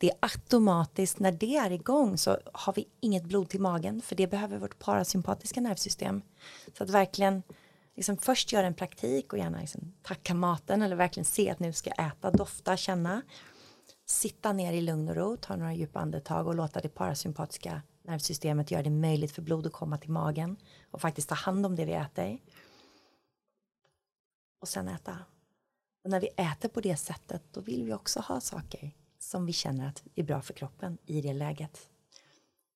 Det 0.00 0.10
är 0.10 0.16
automatiskt, 0.20 1.18
när 1.18 1.32
det 1.32 1.56
är 1.56 1.70
igång 1.70 2.18
så 2.18 2.38
har 2.52 2.72
vi 2.72 2.88
inget 3.00 3.24
blod 3.24 3.48
till 3.48 3.60
magen, 3.60 4.02
för 4.02 4.16
det 4.16 4.26
behöver 4.26 4.58
vårt 4.58 4.78
parasympatiska 4.78 5.60
nervsystem. 5.60 6.22
Så 6.78 6.84
att 6.84 6.90
verkligen 6.90 7.42
liksom 7.96 8.16
först 8.16 8.52
göra 8.52 8.66
en 8.66 8.74
praktik 8.74 9.32
och 9.32 9.38
gärna 9.38 9.60
liksom 9.60 9.94
tacka 10.02 10.34
maten 10.34 10.82
eller 10.82 10.96
verkligen 10.96 11.24
se 11.24 11.50
att 11.50 11.60
nu 11.60 11.72
ska 11.72 11.90
jag 11.96 12.06
äta, 12.06 12.30
dofta, 12.30 12.76
känna 12.76 13.22
sitta 14.06 14.52
ner 14.52 14.72
i 14.72 14.80
lugn 14.80 15.08
och 15.08 15.16
ro, 15.16 15.36
ta 15.36 15.56
några 15.56 15.74
djupa 15.74 16.00
andetag 16.00 16.46
och 16.46 16.54
låta 16.54 16.80
det 16.80 16.88
parasympatiska 16.88 17.82
nervsystemet 18.02 18.70
göra 18.70 18.82
det 18.82 18.90
möjligt 18.90 19.32
för 19.32 19.42
blod 19.42 19.66
att 19.66 19.72
komma 19.72 19.98
till 19.98 20.10
magen 20.10 20.56
och 20.90 21.00
faktiskt 21.00 21.28
ta 21.28 21.34
hand 21.34 21.66
om 21.66 21.76
det 21.76 21.84
vi 21.84 21.92
äter. 21.92 22.38
Och 24.60 24.68
sen 24.68 24.88
äta. 24.88 25.18
Och 26.04 26.10
när 26.10 26.20
vi 26.20 26.28
äter 26.36 26.68
på 26.68 26.80
det 26.80 26.96
sättet 26.96 27.42
då 27.52 27.60
vill 27.60 27.84
vi 27.84 27.92
också 27.92 28.20
ha 28.20 28.40
saker 28.40 28.94
som 29.28 29.46
vi 29.46 29.52
känner 29.52 29.88
att 29.88 30.02
är 30.14 30.22
bra 30.22 30.40
för 30.40 30.54
kroppen 30.54 30.98
i 31.06 31.20
det 31.20 31.32
läget. 31.32 31.78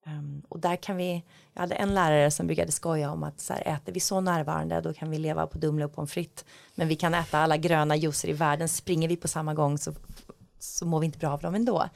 Um, 0.06 0.42
och 0.48 0.60
där 0.60 0.76
kan 0.76 0.96
vi, 0.96 1.24
jag 1.52 1.60
hade 1.60 1.74
en 1.74 1.94
lärare 1.94 2.30
som 2.30 2.46
brukade 2.46 2.72
skoja 2.72 3.10
om 3.10 3.22
att 3.22 3.40
så 3.40 3.52
här, 3.52 3.76
äter 3.76 3.92
vi 3.92 4.00
så 4.00 4.20
närvarande 4.20 4.80
då 4.80 4.94
kan 4.94 5.10
vi 5.10 5.18
leva 5.18 5.46
på 5.46 5.58
Dumle 5.58 5.84
och 5.84 5.94
pommes 5.94 6.12
frites. 6.12 6.44
Men 6.74 6.88
vi 6.88 6.96
kan 6.96 7.14
äta 7.14 7.38
alla 7.38 7.56
gröna 7.56 7.96
juicer 7.96 8.28
i 8.28 8.32
världen, 8.32 8.68
springer 8.68 9.08
vi 9.08 9.16
på 9.16 9.28
samma 9.28 9.54
gång 9.54 9.78
så 9.78 9.92
så 10.58 10.86
mår 10.86 11.00
vi 11.00 11.06
inte 11.06 11.18
bra 11.18 11.30
av 11.30 11.40
dem 11.40 11.54
ändå. 11.54 11.88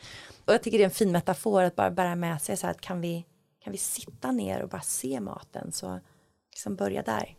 Och 0.45 0.53
jag 0.53 0.63
tycker 0.63 0.79
det 0.79 0.85
är 0.85 0.89
en 0.89 0.91
fin 0.91 1.13
metafor 1.13 1.63
att 1.63 1.77
bara 1.77 1.91
bära 1.91 2.15
med 2.15 2.43
sig 2.43 2.57
så 2.57 2.67
här 2.67 2.75
att 2.75 2.81
kan 2.81 3.01
vi, 3.01 3.27
kan 3.65 3.73
vi 3.73 3.79
sitta 3.79 4.31
ner 4.31 4.63
och 4.63 4.69
bara 4.69 4.83
se 4.83 5.21
maten 5.21 5.73
så 5.73 6.01
liksom 6.51 6.77
börja 6.77 7.03
där. 7.03 7.37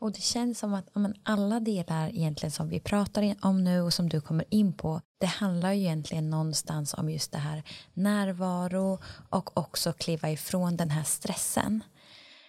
Och 0.00 0.12
det 0.12 0.20
känns 0.20 0.58
som 0.58 0.74
att 0.74 0.94
men, 0.94 1.14
alla 1.22 1.60
delar 1.60 2.08
egentligen 2.08 2.50
som 2.50 2.68
vi 2.68 2.80
pratar 2.80 3.34
om 3.42 3.64
nu 3.64 3.80
och 3.80 3.94
som 3.94 4.08
du 4.08 4.20
kommer 4.20 4.44
in 4.50 4.72
på 4.72 5.00
det 5.20 5.26
handlar 5.26 5.72
ju 5.72 5.80
egentligen 5.80 6.30
någonstans 6.30 6.94
om 6.94 7.10
just 7.10 7.32
det 7.32 7.38
här 7.38 7.62
närvaro 7.94 8.98
och 9.30 9.58
också 9.58 9.92
kliva 9.92 10.30
ifrån 10.30 10.76
den 10.76 10.90
här 10.90 11.04
stressen. 11.04 11.82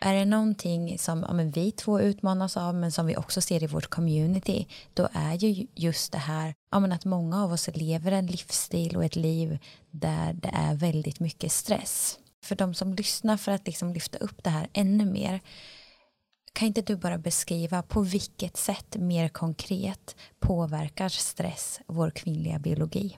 Är 0.02 0.14
det 0.14 0.26
någonting 0.26 0.98
som 0.98 1.26
ja, 1.28 1.34
men 1.34 1.52
vi 1.52 1.72
två 1.72 2.00
utmanas 2.00 2.58
av 2.58 2.76
men 2.76 2.92
som 2.92 3.06
vi 3.06 3.18
också 3.18 3.42
ser 3.42 3.64
i 3.64 3.68
vårt 3.68 3.88
community 3.90 4.68
då 4.94 5.10
är 5.14 5.34
ju 5.34 5.68
just 5.76 6.12
det 6.12 6.18
här 6.18 6.54
ja, 6.72 6.80
men 6.80 6.92
att 6.92 7.06
många 7.06 7.44
av 7.44 7.52
oss 7.52 7.70
lever 7.74 8.12
en 8.12 8.28
livsstil 8.28 8.98
och 8.98 9.06
ett 9.06 9.16
liv 9.16 9.60
där 9.92 10.34
det 10.34 10.52
är 10.54 10.76
väldigt 10.76 11.20
mycket 11.20 11.52
stress. 11.52 12.20
För 12.44 12.56
de 12.56 12.74
som 12.74 12.94
lyssnar 12.94 13.38
för 13.38 13.52
att 13.52 13.66
liksom 13.66 13.94
lyfta 13.94 14.18
upp 14.18 14.44
det 14.44 14.50
här 14.50 14.68
ännu 14.74 15.06
mer 15.06 15.42
kan 16.54 16.68
inte 16.68 16.82
du 16.82 16.96
bara 16.96 17.18
beskriva 17.18 17.82
på 17.82 18.02
vilket 18.02 18.58
sätt 18.58 18.96
mer 18.98 19.30
konkret 19.30 20.16
påverkar 20.40 21.10
stress 21.10 21.82
vår 21.88 22.10
kvinnliga 22.10 22.60
biologi? 22.60 23.18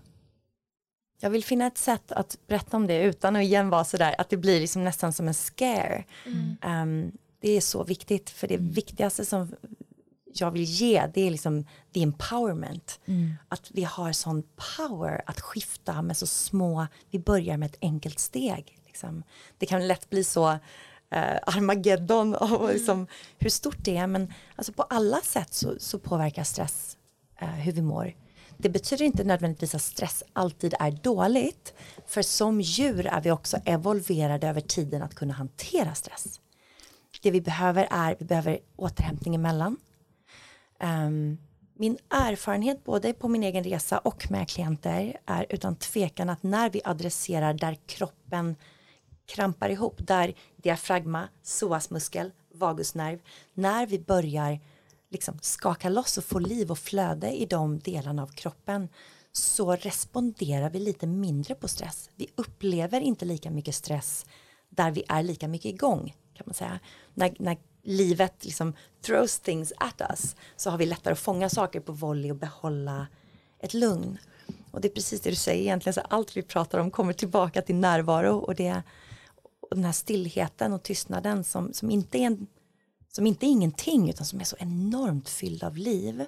Jag 1.19 1.29
vill 1.29 1.43
finna 1.43 1.67
ett 1.67 1.77
sätt 1.77 2.11
att 2.11 2.37
berätta 2.47 2.77
om 2.77 2.87
det 2.87 3.01
utan 3.03 3.35
att 3.35 3.41
igen 3.41 3.69
vara 3.69 3.83
sådär 3.83 4.15
att 4.17 4.29
det 4.29 4.37
blir 4.37 4.59
liksom 4.59 4.83
nästan 4.83 5.13
som 5.13 5.27
en 5.27 5.33
scare. 5.33 6.03
Mm. 6.25 6.57
Um, 6.65 7.11
det 7.39 7.51
är 7.51 7.61
så 7.61 7.83
viktigt 7.83 8.29
för 8.29 8.47
det 8.47 8.55
mm. 8.55 8.71
viktigaste 8.71 9.25
som 9.25 9.55
jag 10.33 10.51
vill 10.51 10.63
ge 10.63 11.07
det 11.13 11.21
är 11.21 11.31
liksom 11.31 11.65
the 11.93 12.03
empowerment. 12.03 12.99
Mm. 13.05 13.33
Att 13.47 13.71
vi 13.71 13.83
har 13.83 14.11
sån 14.11 14.43
power 14.77 15.21
att 15.25 15.41
skifta 15.41 16.01
med 16.01 16.17
så 16.17 16.27
små, 16.27 16.87
vi 17.09 17.19
börjar 17.19 17.57
med 17.57 17.69
ett 17.69 17.77
enkelt 17.81 18.19
steg. 18.19 18.77
Liksom. 18.85 19.23
Det 19.57 19.65
kan 19.65 19.87
lätt 19.87 20.09
bli 20.09 20.23
så 20.23 20.59
eh, 21.11 21.37
Armageddon 21.45 22.35
och 22.35 22.61
mm. 22.61 22.73
liksom, 22.73 23.07
hur 23.39 23.49
stort 23.49 23.77
det 23.79 23.97
är 23.97 24.07
men 24.07 24.33
alltså 24.55 24.73
på 24.73 24.83
alla 24.83 25.21
sätt 25.21 25.53
så, 25.53 25.75
så 25.79 25.99
påverkar 25.99 26.43
stress 26.43 26.97
eh, 27.41 27.47
hur 27.47 27.71
vi 27.71 27.81
mår. 27.81 28.15
Det 28.57 28.69
betyder 28.69 29.05
inte 29.05 29.23
nödvändigtvis 29.23 29.75
att 29.75 29.81
stress 29.81 30.23
alltid 30.33 30.73
är 30.79 30.91
dåligt 30.91 31.73
för 32.07 32.21
som 32.21 32.61
djur 32.61 33.07
är 33.07 33.21
vi 33.21 33.31
också 33.31 33.57
evolverade 33.65 34.47
över 34.47 34.61
tiden 34.61 35.01
att 35.01 35.15
kunna 35.15 35.33
hantera 35.33 35.93
stress. 35.93 36.39
Det 37.21 37.31
vi 37.31 37.41
behöver 37.41 37.87
är, 37.91 38.15
vi 38.19 38.25
behöver 38.25 38.59
återhämtning 38.75 39.35
emellan. 39.35 39.77
Um, 40.83 41.37
min 41.73 41.97
erfarenhet 42.09 42.83
både 42.83 43.13
på 43.13 43.27
min 43.27 43.43
egen 43.43 43.63
resa 43.63 43.97
och 43.97 44.31
med 44.31 44.49
klienter 44.49 45.17
är 45.25 45.45
utan 45.49 45.75
tvekan 45.75 46.29
att 46.29 46.43
när 46.43 46.69
vi 46.69 46.81
adresserar 46.83 47.53
där 47.53 47.77
kroppen 47.85 48.55
krampar 49.31 49.69
ihop 49.69 49.95
där 49.97 50.33
diafragma, 50.55 51.27
psoasmuskel, 51.43 52.31
vagusnerv, 52.53 53.19
när 53.53 53.85
vi 53.85 53.99
börjar 53.99 54.59
liksom 55.09 55.39
skaka 55.41 55.89
loss 55.89 56.17
och 56.17 56.23
få 56.23 56.39
liv 56.39 56.71
och 56.71 56.79
flöde 56.79 57.31
i 57.31 57.45
de 57.45 57.79
delarna 57.79 58.23
av 58.23 58.27
kroppen 58.27 58.89
så 59.31 59.75
responderar 59.75 60.69
vi 60.69 60.79
lite 60.79 61.07
mindre 61.07 61.55
på 61.55 61.67
stress. 61.67 62.09
Vi 62.15 62.27
upplever 62.35 63.01
inte 63.01 63.25
lika 63.25 63.51
mycket 63.51 63.75
stress 63.75 64.25
där 64.69 64.91
vi 64.91 65.03
är 65.07 65.23
lika 65.23 65.47
mycket 65.47 65.73
igång 65.73 66.15
kan 66.33 66.43
man 66.45 66.53
säga. 66.53 66.79
När, 67.13 67.35
när 67.39 67.57
livet 67.83 68.45
liksom 68.45 68.73
throws 69.01 69.39
things 69.39 69.73
at 69.77 70.01
us 70.09 70.35
så 70.55 70.69
har 70.69 70.77
vi 70.77 70.85
lättare 70.85 71.11
att 71.11 71.19
fånga 71.19 71.49
saker 71.49 71.79
på 71.79 71.91
volley 71.91 72.31
och 72.31 72.37
behålla 72.37 73.07
ett 73.59 73.73
lugn. 73.73 74.17
Och 74.71 74.81
det 74.81 74.87
är 74.87 74.93
precis 74.93 75.21
det 75.21 75.29
du 75.29 75.35
säger 75.35 75.61
egentligen, 75.61 75.93
så 75.93 76.01
allt 76.01 76.37
vi 76.37 76.41
pratar 76.41 76.79
om 76.79 76.91
kommer 76.91 77.13
tillbaka 77.13 77.61
till 77.61 77.75
närvaro 77.75 78.37
och 78.37 78.55
det 78.55 78.81
och 79.71 79.77
den 79.77 79.85
här 79.85 79.91
stillheten 79.91 80.73
och 80.73 80.83
tystnaden 80.83 81.43
som, 81.43 81.73
som, 81.73 81.91
inte 81.91 82.17
är 82.17 82.21
en, 82.21 82.47
som 83.07 83.27
inte 83.27 83.45
är 83.45 83.47
ingenting 83.47 84.09
utan 84.09 84.25
som 84.25 84.39
är 84.39 84.43
så 84.43 84.55
enormt 84.59 85.29
fylld 85.29 85.63
av 85.63 85.77
liv. 85.77 86.25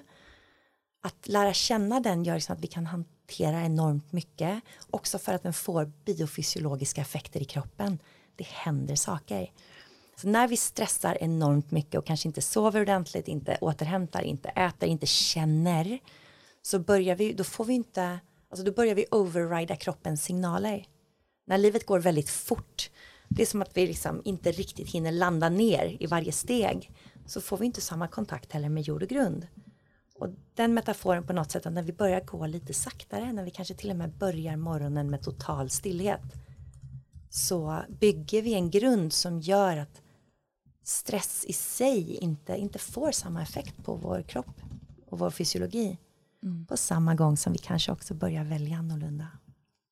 Att 1.02 1.28
lära 1.28 1.52
känna 1.52 2.00
den 2.00 2.24
gör 2.24 2.34
liksom 2.34 2.56
att 2.56 2.62
vi 2.62 2.66
kan 2.66 2.86
hantera 2.86 3.62
enormt 3.62 4.12
mycket. 4.12 4.62
Också 4.90 5.18
för 5.18 5.34
att 5.34 5.42
den 5.42 5.52
får 5.52 5.92
biofysiologiska 6.04 7.00
effekter 7.00 7.42
i 7.42 7.44
kroppen. 7.44 7.98
Det 8.36 8.46
händer 8.46 8.96
saker. 8.96 9.52
Så 10.16 10.28
när 10.28 10.48
vi 10.48 10.56
stressar 10.56 11.18
enormt 11.20 11.70
mycket 11.70 11.98
och 11.98 12.06
kanske 12.06 12.28
inte 12.28 12.42
sover 12.42 12.80
ordentligt, 12.80 13.28
inte 13.28 13.58
återhämtar, 13.60 14.22
inte 14.22 14.48
äter, 14.48 14.88
inte 14.88 15.06
känner. 15.06 15.98
Så 16.62 16.78
börjar 16.78 17.16
vi, 17.16 17.32
då 17.32 17.44
får 17.44 17.64
vi 17.64 17.74
inte, 17.74 18.20
alltså 18.50 18.64
då 18.64 18.72
börjar 18.72 18.94
vi 18.94 19.06
overrida 19.10 19.76
kroppens 19.76 20.24
signaler. 20.24 20.86
När 21.46 21.58
livet 21.58 21.86
går 21.86 21.98
väldigt 21.98 22.30
fort 22.30 22.90
det 23.28 23.42
är 23.42 23.46
som 23.46 23.62
att 23.62 23.76
vi 23.76 23.86
liksom 23.86 24.22
inte 24.24 24.52
riktigt 24.52 24.90
hinner 24.90 25.12
landa 25.12 25.48
ner 25.48 25.96
i 26.00 26.06
varje 26.06 26.32
steg. 26.32 26.90
Så 27.26 27.40
får 27.40 27.58
vi 27.58 27.66
inte 27.66 27.80
samma 27.80 28.08
kontakt 28.08 28.52
heller 28.52 28.68
med 28.68 28.82
jord 28.82 29.02
och 29.02 29.08
grund. 29.08 29.46
Och 30.14 30.28
den 30.54 30.74
metaforen 30.74 31.26
på 31.26 31.32
något 31.32 31.50
sätt 31.50 31.66
att 31.66 31.72
när 31.72 31.82
vi 31.82 31.92
börjar 31.92 32.20
gå 32.20 32.46
lite 32.46 32.74
saktare, 32.74 33.32
när 33.32 33.44
vi 33.44 33.50
kanske 33.50 33.74
till 33.74 33.90
och 33.90 33.96
med 33.96 34.12
börjar 34.18 34.56
morgonen 34.56 35.10
med 35.10 35.22
total 35.22 35.70
stillhet. 35.70 36.22
Så 37.30 37.82
bygger 38.00 38.42
vi 38.42 38.54
en 38.54 38.70
grund 38.70 39.12
som 39.12 39.40
gör 39.40 39.76
att 39.76 40.02
stress 40.82 41.44
i 41.48 41.52
sig 41.52 42.14
inte, 42.16 42.56
inte 42.56 42.78
får 42.78 43.12
samma 43.12 43.42
effekt 43.42 43.84
på 43.84 43.94
vår 43.94 44.22
kropp 44.22 44.60
och 45.10 45.18
vår 45.18 45.30
fysiologi. 45.30 45.98
Mm. 46.42 46.66
På 46.66 46.76
samma 46.76 47.14
gång 47.14 47.36
som 47.36 47.52
vi 47.52 47.58
kanske 47.58 47.92
också 47.92 48.14
börjar 48.14 48.44
välja 48.44 48.76
annorlunda. 48.76 49.28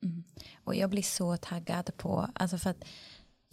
Mm. 0.02 0.24
Och 0.64 0.74
jag 0.74 0.90
blir 0.90 1.02
så 1.02 1.36
taggad 1.36 1.96
på, 1.96 2.28
alltså 2.34 2.58
för 2.58 2.70
att 2.70 2.84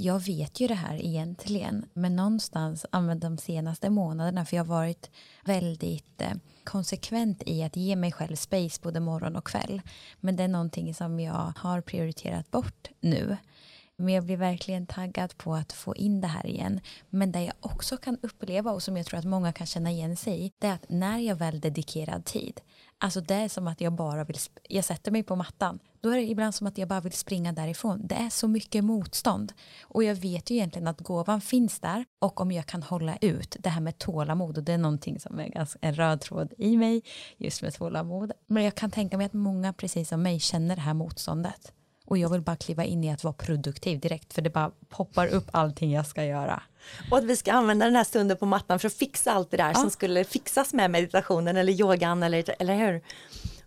jag 0.02 0.20
vet 0.26 0.60
ju 0.60 0.68
det 0.68 0.74
här 0.74 1.06
egentligen, 1.06 1.86
men 1.94 2.16
någonstans 2.16 2.86
de 3.20 3.38
senaste 3.38 3.90
månaderna, 3.90 4.46
för 4.46 4.58
jag 4.58 4.64
har 4.64 4.76
varit 4.76 5.10
väldigt 5.46 6.22
eh, 6.22 6.34
konsekvent 6.64 7.44
i 7.46 7.64
att 7.64 7.76
ge 7.76 7.96
mig 7.96 8.12
själv 8.12 8.36
space 8.36 8.80
både 8.84 9.00
morgon 9.00 9.36
och 9.36 9.48
kväll. 9.48 9.82
Men 10.20 10.36
det 10.36 10.44
är 10.44 10.48
någonting 10.48 10.94
som 10.94 11.20
jag 11.20 11.54
har 11.58 11.82
prioriterat 11.82 12.52
bort 12.52 12.90
nu. 13.00 13.38
Men 13.96 14.14
jag 14.14 14.24
blir 14.24 14.38
verkligen 14.38 14.88
taggad 14.88 15.38
på 15.38 15.56
att 15.56 15.74
få 15.74 15.96
in 15.96 16.22
det 16.22 16.28
här 16.28 16.46
igen. 16.46 16.80
Men 17.10 17.32
det 17.32 17.44
jag 17.44 17.56
också 17.60 17.98
kan 17.98 18.18
uppleva 18.22 18.72
och 18.72 18.84
som 18.84 18.98
jag 18.98 19.06
tror 19.06 19.20
att 19.20 19.26
många 19.26 19.54
kan 19.54 19.68
känna 19.68 19.92
igen 19.92 20.16
sig 20.16 20.46
i, 20.46 20.52
det 20.60 20.68
är 20.68 20.74
att 20.74 20.90
när 20.90 21.20
jag 21.20 21.36
väl 21.36 21.60
dedikerad 21.60 22.26
tid, 22.26 22.62
alltså 23.00 23.22
det 23.22 23.34
är 23.34 23.50
som 23.50 23.68
att 23.68 23.82
jag 23.82 23.94
bara 23.94 24.24
vill, 24.24 24.38
jag 24.70 24.86
sätter 24.86 25.12
mig 25.12 25.24
på 25.24 25.36
mattan, 25.36 25.80
då 26.02 26.10
är 26.10 26.16
det 26.16 26.24
ibland 26.24 26.56
som 26.56 26.68
att 26.68 26.78
jag 26.78 26.88
bara 26.88 27.02
vill 27.02 27.12
springa 27.12 27.52
därifrån. 27.52 28.02
Det 28.08 28.16
är 28.16 28.30
så 28.30 28.48
mycket 28.48 28.84
motstånd. 28.84 29.54
Och 29.82 30.04
jag 30.04 30.16
vet 30.16 30.50
ju 30.50 30.56
egentligen 30.56 30.88
att 30.88 31.00
gåvan 31.00 31.42
finns 31.42 31.80
där 31.80 32.06
och 32.20 32.42
om 32.42 32.52
jag 32.52 32.66
kan 32.66 32.84
hålla 32.84 33.18
ut 33.22 33.56
det 33.60 33.70
här 33.70 33.82
med 33.82 33.98
tålamod 33.98 34.58
och 34.58 34.64
det 34.64 34.74
är 34.74 34.78
någonting 34.78 35.20
som 35.20 35.40
är 35.40 35.48
ganska 35.48 35.80
en 35.82 35.96
röd 35.96 36.22
tråd 36.22 36.54
i 36.58 36.78
mig 36.78 37.02
just 37.38 37.62
med 37.62 37.74
tålamod. 37.74 38.32
Men 38.48 38.64
jag 38.64 38.76
kan 38.76 38.92
tänka 38.92 39.18
mig 39.18 39.26
att 39.26 39.34
många 39.34 39.74
precis 39.74 40.10
som 40.10 40.22
mig 40.22 40.40
känner 40.40 40.76
det 40.76 40.82
här 40.82 40.94
motståndet. 40.94 41.74
Och 42.10 42.18
jag 42.18 42.30
vill 42.30 42.42
bara 42.42 42.56
kliva 42.56 42.84
in 42.84 43.04
i 43.04 43.12
att 43.12 43.24
vara 43.24 43.34
produktiv 43.34 44.00
direkt 44.00 44.34
för 44.34 44.42
det 44.42 44.50
bara 44.50 44.72
poppar 44.90 45.28
upp 45.28 45.50
allting 45.52 45.92
jag 45.92 46.06
ska 46.06 46.24
göra. 46.24 46.64
Och 47.12 47.18
att 47.18 47.24
vi 47.24 47.36
ska 47.36 47.54
använda 47.54 47.86
den 47.86 47.96
här 47.96 48.04
stunden 48.04 48.38
på 48.38 48.46
mattan 48.46 48.80
för 48.80 48.88
att 48.88 48.94
fixa 48.94 49.32
allt 49.32 49.52
det 49.52 49.58
där 49.58 49.70
ja. 49.70 49.74
som 49.74 49.90
skulle 49.90 50.24
fixas 50.24 50.74
med 50.74 50.92
meditationen 50.92 51.58
eller 51.58 51.74
yogan 51.74 52.24
eller, 52.24 52.56
eller 52.60 52.76
hur? 52.76 53.02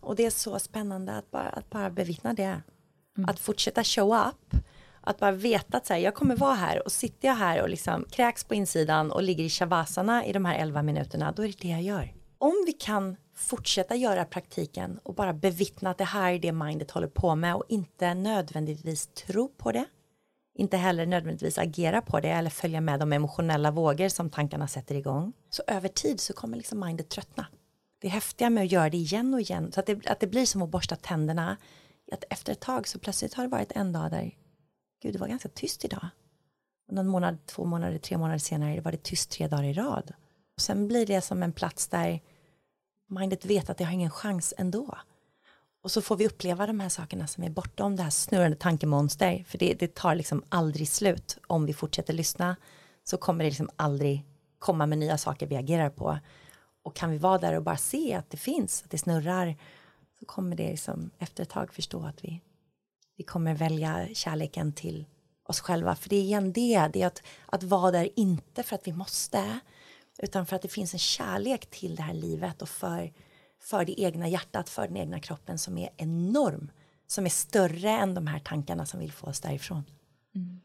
Och 0.01 0.17
det 0.17 0.27
är 0.27 0.31
så 0.31 0.59
spännande 0.59 1.13
att 1.13 1.31
bara, 1.31 1.49
att 1.49 1.71
bara 1.71 1.91
bevittna 1.91 2.33
det. 2.33 2.61
Mm. 3.17 3.31
Att 3.31 3.39
fortsätta 3.39 3.85
show 3.85 4.29
up. 4.29 4.63
Att 5.01 5.19
bara 5.19 5.33
veta 5.33 5.77
att 5.77 5.87
så 5.87 5.93
här, 5.93 6.01
jag 6.01 6.15
kommer 6.15 6.37
vara 6.37 6.55
här 6.55 6.85
och 6.85 6.93
sitter 6.93 7.29
jag 7.29 7.35
här 7.35 7.63
och 7.63 7.69
liksom 7.69 8.05
kräks 8.11 8.45
på 8.45 8.55
insidan 8.55 9.13
och 9.13 9.23
ligger 9.23 9.45
i 9.45 9.51
shavasana 9.51 10.27
i 10.27 10.33
de 10.33 10.45
här 10.45 10.59
11 10.59 10.83
minuterna, 10.83 11.33
då 11.33 11.43
är 11.43 11.47
det 11.47 11.59
det 11.61 11.69
jag 11.69 11.83
gör. 11.83 12.15
Om 12.39 12.65
vi 12.67 12.73
kan 12.73 13.17
fortsätta 13.43 13.97
göra 13.97 14.25
praktiken 14.25 14.99
och 15.03 15.15
bara 15.15 15.33
bevittna 15.33 15.91
att 15.91 15.99
det 15.99 16.05
här 16.05 16.33
är 16.33 16.39
det 16.39 16.53
mindet 16.53 16.91
håller 16.91 17.09
på 17.09 17.35
med 17.35 17.55
och 17.55 17.65
inte 17.69 18.15
nödvändigtvis 18.15 19.07
tro 19.07 19.49
på 19.49 19.73
det. 19.73 19.85
Inte 20.55 20.77
heller 20.77 21.07
nödvändigtvis 21.07 21.59
agera 21.59 22.03
på 22.03 22.21
det 22.21 22.29
eller 22.29 22.51
följa 22.51 22.81
med 22.81 23.01
de 23.01 23.13
emotionella 23.13 23.71
vågor 23.71 24.09
som 24.09 24.31
tankarna 24.31 24.69
sätter 24.69 24.95
igång. 24.95 25.33
Så 25.51 25.63
över 25.67 25.89
tid 25.89 26.21
så 26.21 26.33
kommer 26.33 26.57
liksom 26.57 26.81
mindet 26.81 27.09
tröttna. 27.09 27.47
Det 28.01 28.09
häftiga 28.09 28.51
med 28.51 28.65
att 28.65 28.73
göra 28.73 28.91
det 28.91 28.97
igen 28.97 29.35
och 29.35 29.41
igen 29.41 29.73
så 29.73 29.81
att 29.81 29.87
det, 29.87 30.07
att 30.07 30.21
det 30.21 30.27
blir 30.27 30.47
som 30.47 30.63
att 30.63 30.71
borsta 30.71 30.97
tänderna. 30.97 31.57
Att 32.13 32.25
efter 32.31 32.53
ett 32.53 32.61
tag 32.61 32.89
så 32.89 32.99
plötsligt 32.99 33.35
har 33.35 33.45
det 33.45 33.51
varit 33.51 33.73
en 33.73 33.93
dag 33.93 34.11
där 34.11 34.35
gud 35.03 35.15
det 35.15 35.19
var 35.19 35.29
ganska 35.29 35.49
tyst 35.49 35.85
idag. 35.85 36.09
Och 36.89 36.95
någon 36.95 37.07
månad, 37.07 37.47
två 37.47 37.65
månader, 37.65 37.99
tre 37.99 38.19
månader 38.19 38.39
senare 38.39 38.81
var 38.81 38.93
det 38.93 39.03
tyst 39.03 39.31
tre 39.31 39.49
dagar 39.49 39.65
i 39.65 39.73
rad. 39.73 40.13
Och 40.57 40.63
sen 40.63 40.89
blir 40.89 41.07
det 41.07 41.21
som 41.21 41.43
en 41.43 41.53
plats 41.53 41.89
där 41.89 42.21
mindet 43.21 43.45
vet 43.45 43.71
att 43.71 43.79
det 43.79 43.85
har 43.85 43.93
ingen 43.93 44.11
chans 44.11 44.55
ändå. 44.59 44.99
Och 45.83 45.91
så 45.91 46.03
får 46.03 46.17
vi 46.17 46.27
uppleva 46.27 46.67
de 46.67 46.81
här 46.81 46.89
sakerna 46.89 47.27
som 47.27 47.45
är 47.45 47.51
bortom 47.51 47.97
det 47.97 48.03
här 48.03 48.11
snurrande 48.11 48.57
tankemonster. 48.57 49.45
För 49.49 49.59
det, 49.59 49.75
det 49.75 49.95
tar 49.95 50.15
liksom 50.15 50.45
aldrig 50.49 50.89
slut. 50.89 51.39
Om 51.47 51.67
vi 51.67 51.75
fortsätter 51.75 52.13
lyssna 52.13 52.57
så 53.05 53.17
kommer 53.17 53.45
det 53.45 53.51
liksom 53.51 53.71
aldrig 53.77 54.25
komma 54.59 54.87
med 54.87 54.99
nya 54.99 55.19
saker 55.19 55.47
vi 55.47 55.57
agerar 55.57 55.91
på. 55.91 56.19
Och 56.83 56.97
kan 56.97 57.11
vi 57.11 57.19
vara 57.19 57.39
där 57.39 57.57
och 57.57 57.63
bara 57.63 57.77
se 57.77 58.15
att 58.15 58.31
det 58.31 58.37
finns, 58.37 58.83
att 58.85 58.91
det 58.91 58.99
snurrar, 58.99 59.57
så 60.19 60.25
kommer 60.25 60.57
det 60.57 60.71
liksom 60.71 61.11
efter 61.19 61.43
ett 61.43 61.51
tag 61.51 61.75
förstå 61.75 62.05
att 62.05 62.25
vi, 62.25 62.41
vi 63.17 63.25
kommer 63.25 63.55
välja 63.55 64.09
kärleken 64.13 64.73
till 64.73 65.05
oss 65.45 65.61
själva. 65.61 65.95
För 65.95 66.09
det 66.09 66.17
är 66.17 66.21
igen 66.21 66.53
det, 66.53 66.89
det 66.93 67.03
är 67.03 67.07
att, 67.07 67.23
att 67.47 67.63
vara 67.63 67.91
där 67.91 68.09
inte 68.17 68.63
för 68.63 68.75
att 68.75 68.87
vi 68.87 68.93
måste 68.93 69.61
utan 70.23 70.47
för 70.47 70.57
att 70.57 70.63
det 70.63 70.69
finns 70.69 70.93
en 70.93 70.99
kärlek 70.99 71.71
till 71.71 71.97
det 71.97 72.03
här 72.03 72.15
livet 72.15 72.63
och 72.63 72.69
för, 72.69 73.13
för 73.61 73.85
det 73.85 74.01
egna 74.01 74.29
hjärtat, 74.29 74.69
för 74.69 74.87
den 74.87 74.97
egna 74.97 75.21
kroppen 75.21 75.59
som 75.59 75.79
är 75.79 75.91
enorm. 75.97 76.71
Som 77.07 77.27
är 77.27 77.31
större 77.31 77.91
än 77.91 78.15
de 78.15 78.27
här 78.27 78.39
tankarna 78.39 78.87
som 78.87 79.01
vill 79.01 79.13
få 79.13 79.27
oss 79.27 79.41
därifrån. 79.41 79.85
Mm. 80.35 80.61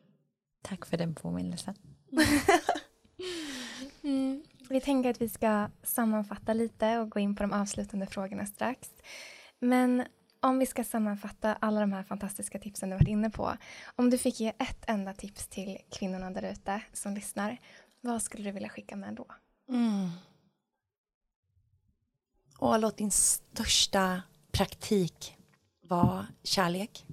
Tack 0.62 0.86
för 0.86 0.98
den 0.98 1.16
påminnelsen. 1.16 1.76
mm. 4.02 4.44
Vi 4.70 4.82
tänker 4.82 5.10
att 5.10 5.22
vi 5.22 5.30
ska 5.30 5.70
sammanfatta 5.84 6.54
lite 6.54 6.98
och 6.98 7.10
gå 7.10 7.20
in 7.20 7.36
på 7.36 7.44
de 7.44 7.52
avslutande 7.52 8.08
frågorna 8.08 8.46
strax. 8.46 8.90
Men 9.60 10.04
om 10.40 10.60
vi 10.60 10.66
ska 10.66 10.84
sammanfatta 10.84 11.58
alla 11.60 11.80
de 11.80 11.94
här 11.94 12.04
fantastiska 12.04 12.60
tipsen 12.60 12.90
du 12.90 12.96
varit 12.96 13.08
inne 13.08 13.30
på. 13.30 13.58
Om 13.96 14.10
du 14.10 14.18
fick 14.18 14.40
ge 14.40 14.50
ett 14.50 14.84
enda 14.88 15.14
tips 15.14 15.48
till 15.48 15.78
kvinnorna 15.92 16.32
där 16.32 16.52
ute 16.52 16.82
som 16.94 17.14
lyssnar, 17.14 17.58
vad 18.02 18.22
skulle 18.22 18.44
du 18.44 18.52
vilja 18.52 18.70
skicka 18.70 18.96
med 18.96 19.14
då? 19.14 19.26
Mm. 19.70 20.10
Och 22.58 22.80
låt 22.80 22.98
din 22.98 23.12
största 23.12 24.22
praktik 24.52 25.38
vara 25.82 26.28
kärlek. 26.44 27.06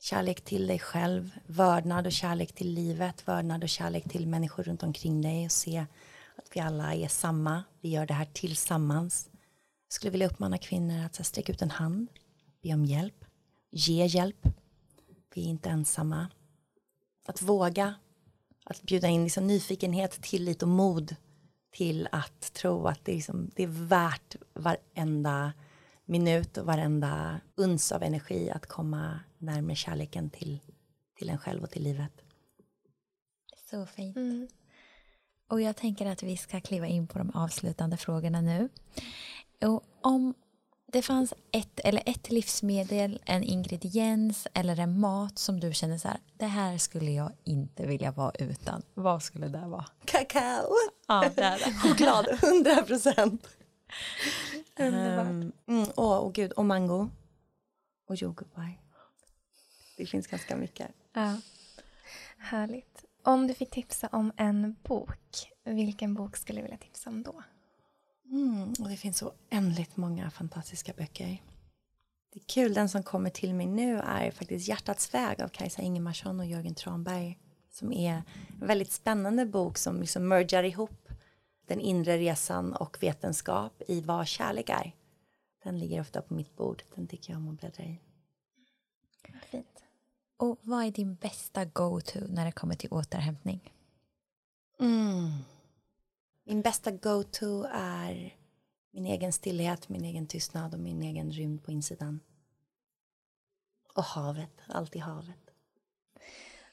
Kärlek 0.00 0.44
till 0.44 0.66
dig 0.66 0.78
själv, 0.78 1.30
vördnad 1.46 2.06
och 2.06 2.12
kärlek 2.12 2.52
till 2.52 2.74
livet, 2.74 3.28
vördnad 3.28 3.62
och 3.62 3.68
kärlek 3.68 4.08
till 4.08 4.26
människor 4.26 4.62
runt 4.62 4.82
omkring 4.82 5.22
dig 5.22 5.44
och 5.44 5.52
se 5.52 5.86
att 6.36 6.56
vi 6.56 6.60
alla 6.60 6.94
är 6.94 7.08
samma, 7.08 7.64
vi 7.80 7.88
gör 7.88 8.06
det 8.06 8.14
här 8.14 8.28
tillsammans. 8.32 9.30
Jag 9.86 9.94
skulle 9.94 10.10
vilja 10.10 10.26
uppmana 10.26 10.58
kvinnor 10.58 11.04
att 11.04 11.26
sträcka 11.26 11.52
ut 11.52 11.62
en 11.62 11.70
hand, 11.70 12.08
be 12.62 12.74
om 12.74 12.84
hjälp, 12.84 13.24
ge 13.70 14.06
hjälp. 14.06 14.48
Vi 15.34 15.44
är 15.44 15.48
inte 15.48 15.68
ensamma. 15.68 16.28
Att 17.26 17.42
våga, 17.42 17.94
att 18.64 18.82
bjuda 18.82 19.08
in 19.08 19.24
liksom 19.24 19.46
nyfikenhet, 19.46 20.22
tillit 20.22 20.62
och 20.62 20.68
mod 20.68 21.16
till 21.72 22.08
att 22.12 22.52
tro 22.52 22.86
att 22.86 23.04
det 23.04 23.12
är, 23.12 23.16
liksom, 23.16 23.50
det 23.54 23.62
är 23.62 23.86
värt 23.86 24.36
varenda 24.54 25.52
minut 26.04 26.58
och 26.58 26.66
varenda 26.66 27.40
uns 27.54 27.92
av 27.92 28.02
energi 28.02 28.50
att 28.50 28.66
komma 28.66 29.20
närmare 29.38 29.76
kärleken 29.76 30.30
till, 30.30 30.58
till 31.18 31.28
en 31.28 31.38
själv 31.38 31.62
och 31.62 31.70
till 31.70 31.82
livet. 31.82 32.12
Så 33.70 33.86
fint. 33.86 34.16
Mm. 34.16 34.48
Och 35.48 35.60
jag 35.60 35.76
tänker 35.76 36.06
att 36.06 36.22
vi 36.22 36.36
ska 36.36 36.60
kliva 36.60 36.86
in 36.86 37.06
på 37.06 37.18
de 37.18 37.30
avslutande 37.30 37.96
frågorna 37.96 38.40
nu. 38.40 38.68
Och 39.64 39.84
om 40.00 40.34
det 40.92 41.02
fanns 41.02 41.34
ett 41.50 41.80
eller 41.80 42.02
ett 42.06 42.30
livsmedel, 42.30 43.22
en 43.24 43.42
ingrediens 43.42 44.46
eller 44.54 44.80
en 44.80 45.00
mat 45.00 45.38
som 45.38 45.60
du 45.60 45.72
känner 45.72 45.98
så 45.98 46.08
här, 46.08 46.20
det 46.36 46.46
här 46.46 46.78
skulle 46.78 47.10
jag 47.10 47.32
inte 47.44 47.86
vilja 47.86 48.12
vara 48.12 48.32
utan. 48.38 48.82
Vad 48.94 49.22
skulle 49.22 49.48
det 49.48 49.66
vara? 49.66 49.86
Kakao. 50.04 50.74
Ja, 51.08 51.30
det 51.36 51.42
är 51.42 51.58
det. 51.58 51.72
Choklad, 51.88 52.26
hundra 52.42 52.82
procent. 52.82 53.48
Underbart. 54.78 55.26
Um, 55.26 55.52
mm, 55.66 55.88
åh, 55.96 56.20
oh, 56.20 56.32
gud, 56.32 56.52
och 56.52 56.64
mango. 56.64 57.08
Och 58.08 58.16
jordgubbar. 58.16 58.78
Det 59.96 60.06
finns 60.06 60.26
ganska 60.26 60.56
mycket. 60.56 60.88
Ja. 61.12 61.36
Härligt. 62.38 63.04
Om 63.22 63.46
du 63.46 63.54
fick 63.54 63.70
tipsa 63.70 64.08
om 64.12 64.32
en 64.36 64.76
bok, 64.82 65.52
vilken 65.64 66.14
bok 66.14 66.36
skulle 66.36 66.58
du 66.58 66.62
vilja 66.62 66.78
tipsa 66.78 67.10
om 67.10 67.22
då? 67.22 67.42
Mm, 68.32 68.74
och 68.78 68.88
det 68.88 68.96
finns 68.96 69.18
så 69.18 69.32
oändligt 69.50 69.96
många 69.96 70.30
fantastiska 70.30 70.92
böcker. 70.96 71.42
Det 72.32 72.40
är 72.40 72.44
kul, 72.46 72.74
den 72.74 72.88
som 72.88 73.02
kommer 73.02 73.30
till 73.30 73.54
mig 73.54 73.66
nu 73.66 73.98
är 73.98 74.30
faktiskt 74.30 74.68
Hjärtats 74.68 75.14
väg 75.14 75.42
av 75.42 75.48
Kajsa 75.48 75.82
Ingemarsson 75.82 76.40
och 76.40 76.46
Jörgen 76.46 76.74
Tranberg. 76.74 77.38
Som 77.70 77.92
är 77.92 78.12
en 78.12 78.22
väldigt 78.66 78.92
spännande 78.92 79.46
bok 79.46 79.78
som 79.78 80.00
liksom 80.00 80.28
mergar 80.28 80.64
ihop 80.64 81.08
den 81.66 81.80
inre 81.80 82.18
resan 82.18 82.72
och 82.72 82.96
vetenskap 83.00 83.82
i 83.88 84.00
vad 84.00 84.26
kärlek 84.26 84.68
är. 84.68 84.92
Den 85.64 85.78
ligger 85.78 86.00
ofta 86.00 86.22
på 86.22 86.34
mitt 86.34 86.56
bord, 86.56 86.82
den 86.94 87.06
tycker 87.06 87.32
jag 87.32 87.40
om 87.42 87.48
att 87.48 87.60
bläddra 87.60 87.84
i. 87.84 88.00
Fint. 89.50 89.84
Och 90.36 90.58
vad 90.62 90.84
är 90.84 90.90
din 90.90 91.14
bästa 91.14 91.64
go-to 91.64 92.18
när 92.28 92.44
det 92.44 92.52
kommer 92.52 92.74
till 92.74 92.92
återhämtning? 92.92 93.72
Mm. 94.80 95.32
Min 96.44 96.62
bästa 96.62 96.90
go-to 96.90 97.66
är 97.72 98.36
min 98.90 99.06
egen 99.06 99.32
stillhet, 99.32 99.88
min 99.88 100.04
egen 100.04 100.26
tystnad 100.26 100.74
och 100.74 100.80
min 100.80 101.02
egen 101.02 101.32
rymd 101.32 101.64
på 101.64 101.70
insidan. 101.70 102.20
Och 103.94 104.04
havet, 104.04 104.50
alltid 104.68 105.02
havet. 105.02 105.50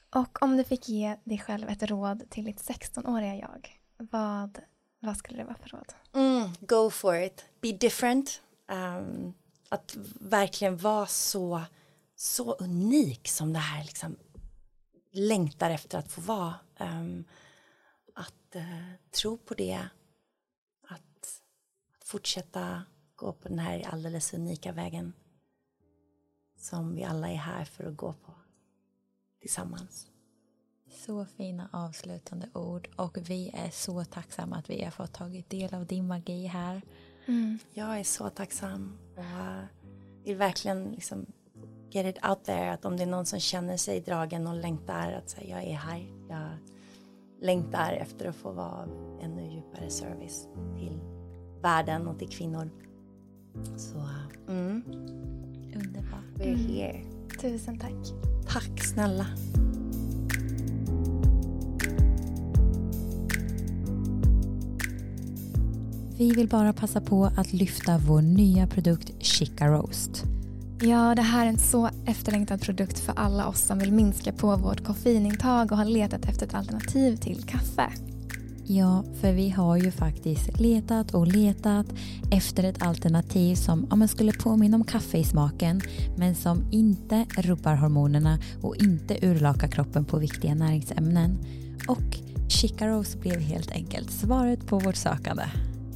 Och 0.09 0.41
om 0.41 0.57
du 0.57 0.63
fick 0.63 0.89
ge 0.89 1.15
dig 1.24 1.38
själv 1.38 1.70
ett 1.70 1.84
råd 1.84 2.30
till 2.30 2.45
ditt 2.45 2.70
16-åriga 2.70 3.36
jag, 3.36 3.80
vad, 3.97 4.59
vad 4.99 5.17
skulle 5.17 5.38
det 5.38 5.43
vara 5.43 5.57
för 5.57 5.70
råd? 5.70 5.93
Mm, 6.13 6.49
go 6.59 6.89
for 6.89 7.15
it, 7.15 7.45
be 7.61 7.72
different. 7.72 8.41
Um, 8.67 9.34
att 9.70 9.97
verkligen 10.20 10.78
vara 10.78 11.07
så, 11.07 11.61
så 12.15 12.53
unik 12.53 13.28
som 13.28 13.53
det 13.53 13.59
här 13.59 13.84
liksom 13.84 14.17
längtar 15.11 15.70
efter 15.70 15.97
att 15.97 16.11
få 16.11 16.22
vara. 16.22 16.55
Um, 16.80 17.26
att 18.50 18.56
uh, 18.56 18.91
tro 19.12 19.38
på 19.38 19.54
det, 19.54 19.88
att, 20.88 21.41
att 21.97 22.04
fortsätta 22.04 22.84
gå 23.16 23.34
på 23.34 23.50
den 23.50 23.60
här 23.60 23.88
alldeles 23.88 24.34
unika 24.34 24.72
vägen 24.72 25.14
som 26.58 26.95
vi 26.95 27.04
alla 27.04 27.30
är 27.30 27.36
här 27.36 27.66
för 27.66 27.84
att 27.84 27.97
gå 27.97 28.14
på 28.14 28.34
tillsammans. 29.41 30.08
Så 31.06 31.26
fina 31.26 31.70
avslutande 31.74 32.50
ord 32.54 32.89
och 32.95 33.18
vi 33.18 33.52
är 33.54 33.70
så 33.70 34.04
tacksamma 34.04 34.56
att 34.56 34.70
vi 34.70 34.84
har 34.84 34.91
fått 34.91 35.14
tagit 35.14 35.50
del 35.50 35.74
av 35.74 35.86
din 35.86 36.08
magi 36.08 36.45
här. 36.45 36.82
Mm. 37.26 37.60
Jag 37.74 38.00
är 38.00 38.04
så 38.04 38.30
tacksam 38.30 38.97
och 39.16 40.26
vill 40.26 40.38
verkligen 40.38 40.91
liksom 40.91 41.26
get 41.91 42.18
it 42.18 42.26
out 42.26 42.43
there 42.43 42.72
att 42.72 42.86
om 42.86 42.97
det 42.97 43.04
är 43.04 43.08
någon 43.08 43.26
som 43.26 43.39
känner 43.39 43.78
sig 43.78 44.02
dragen 44.02 44.47
och 44.47 44.56
längtar 44.56 45.12
att 45.12 45.30
säga 45.30 45.64
jag 45.64 45.72
är 45.72 45.76
här. 45.76 46.00
Jag 46.30 46.58
längtar 47.41 47.93
efter 47.93 48.29
att 48.29 48.35
få 48.35 48.51
vara 48.51 48.87
ännu 49.21 49.53
djupare 49.53 49.89
service 49.89 50.47
till 50.77 50.99
världen 51.61 52.07
och 52.07 52.19
till 52.19 52.29
kvinnor. 52.29 52.69
Så 53.77 54.09
mm. 54.47 54.83
underbart. 55.75 56.35
We're 56.35 56.43
mm. 56.43 56.67
here. 56.67 57.01
Tusen 57.41 57.79
tack. 57.79 58.13
Tack 58.47 58.83
snälla. 58.83 59.25
Vi 66.17 66.31
vill 66.31 66.47
bara 66.47 66.73
passa 66.73 67.01
på 67.01 67.25
att 67.37 67.53
lyfta 67.53 67.97
vår 67.97 68.21
nya 68.21 68.67
produkt 68.67 69.13
Chica 69.19 69.67
Roast. 69.67 70.25
Ja, 70.82 71.15
det 71.15 71.21
här 71.21 71.45
är 71.45 71.49
en 71.49 71.59
så 71.59 71.89
efterlängtad 72.05 72.61
produkt 72.61 72.99
för 72.99 73.13
alla 73.15 73.47
oss 73.47 73.61
som 73.61 73.80
vill 73.80 73.93
minska 73.93 74.34
på 74.34 74.55
vårt 74.55 74.84
koffeinintag 74.84 75.71
och 75.71 75.77
har 75.77 75.86
letat 75.86 76.25
efter 76.25 76.45
ett 76.45 76.53
alternativ 76.53 77.15
till 77.15 77.43
kaffe. 77.43 77.89
Ja, 78.65 79.03
för 79.21 79.34
vi 79.34 79.49
har 79.49 79.77
ju 79.77 79.91
faktiskt 79.91 80.59
letat 80.59 81.13
och 81.13 81.27
letat 81.27 81.86
efter 82.32 82.63
ett 82.63 82.82
alternativ 82.82 83.55
som 83.55 83.87
ja, 83.89 84.08
skulle 84.08 84.32
påminna 84.32 84.78
om 84.78 84.83
kaffe 84.83 85.17
i 85.17 85.24
smaken 85.24 85.82
men 86.17 86.36
som 86.36 86.67
inte 86.71 87.25
rubbar 87.37 87.75
hormonerna 87.75 88.39
och 88.62 88.75
inte 88.75 89.17
urlakar 89.21 89.67
kroppen 89.67 90.05
på 90.05 90.17
viktiga 90.17 90.55
näringsämnen. 90.55 91.37
Och 91.87 92.17
chicaros 92.49 93.16
blev 93.16 93.39
helt 93.39 93.71
enkelt 93.71 94.12
svaret 94.12 94.67
på 94.67 94.79
vårt 94.79 94.95
sökande. 94.95 95.43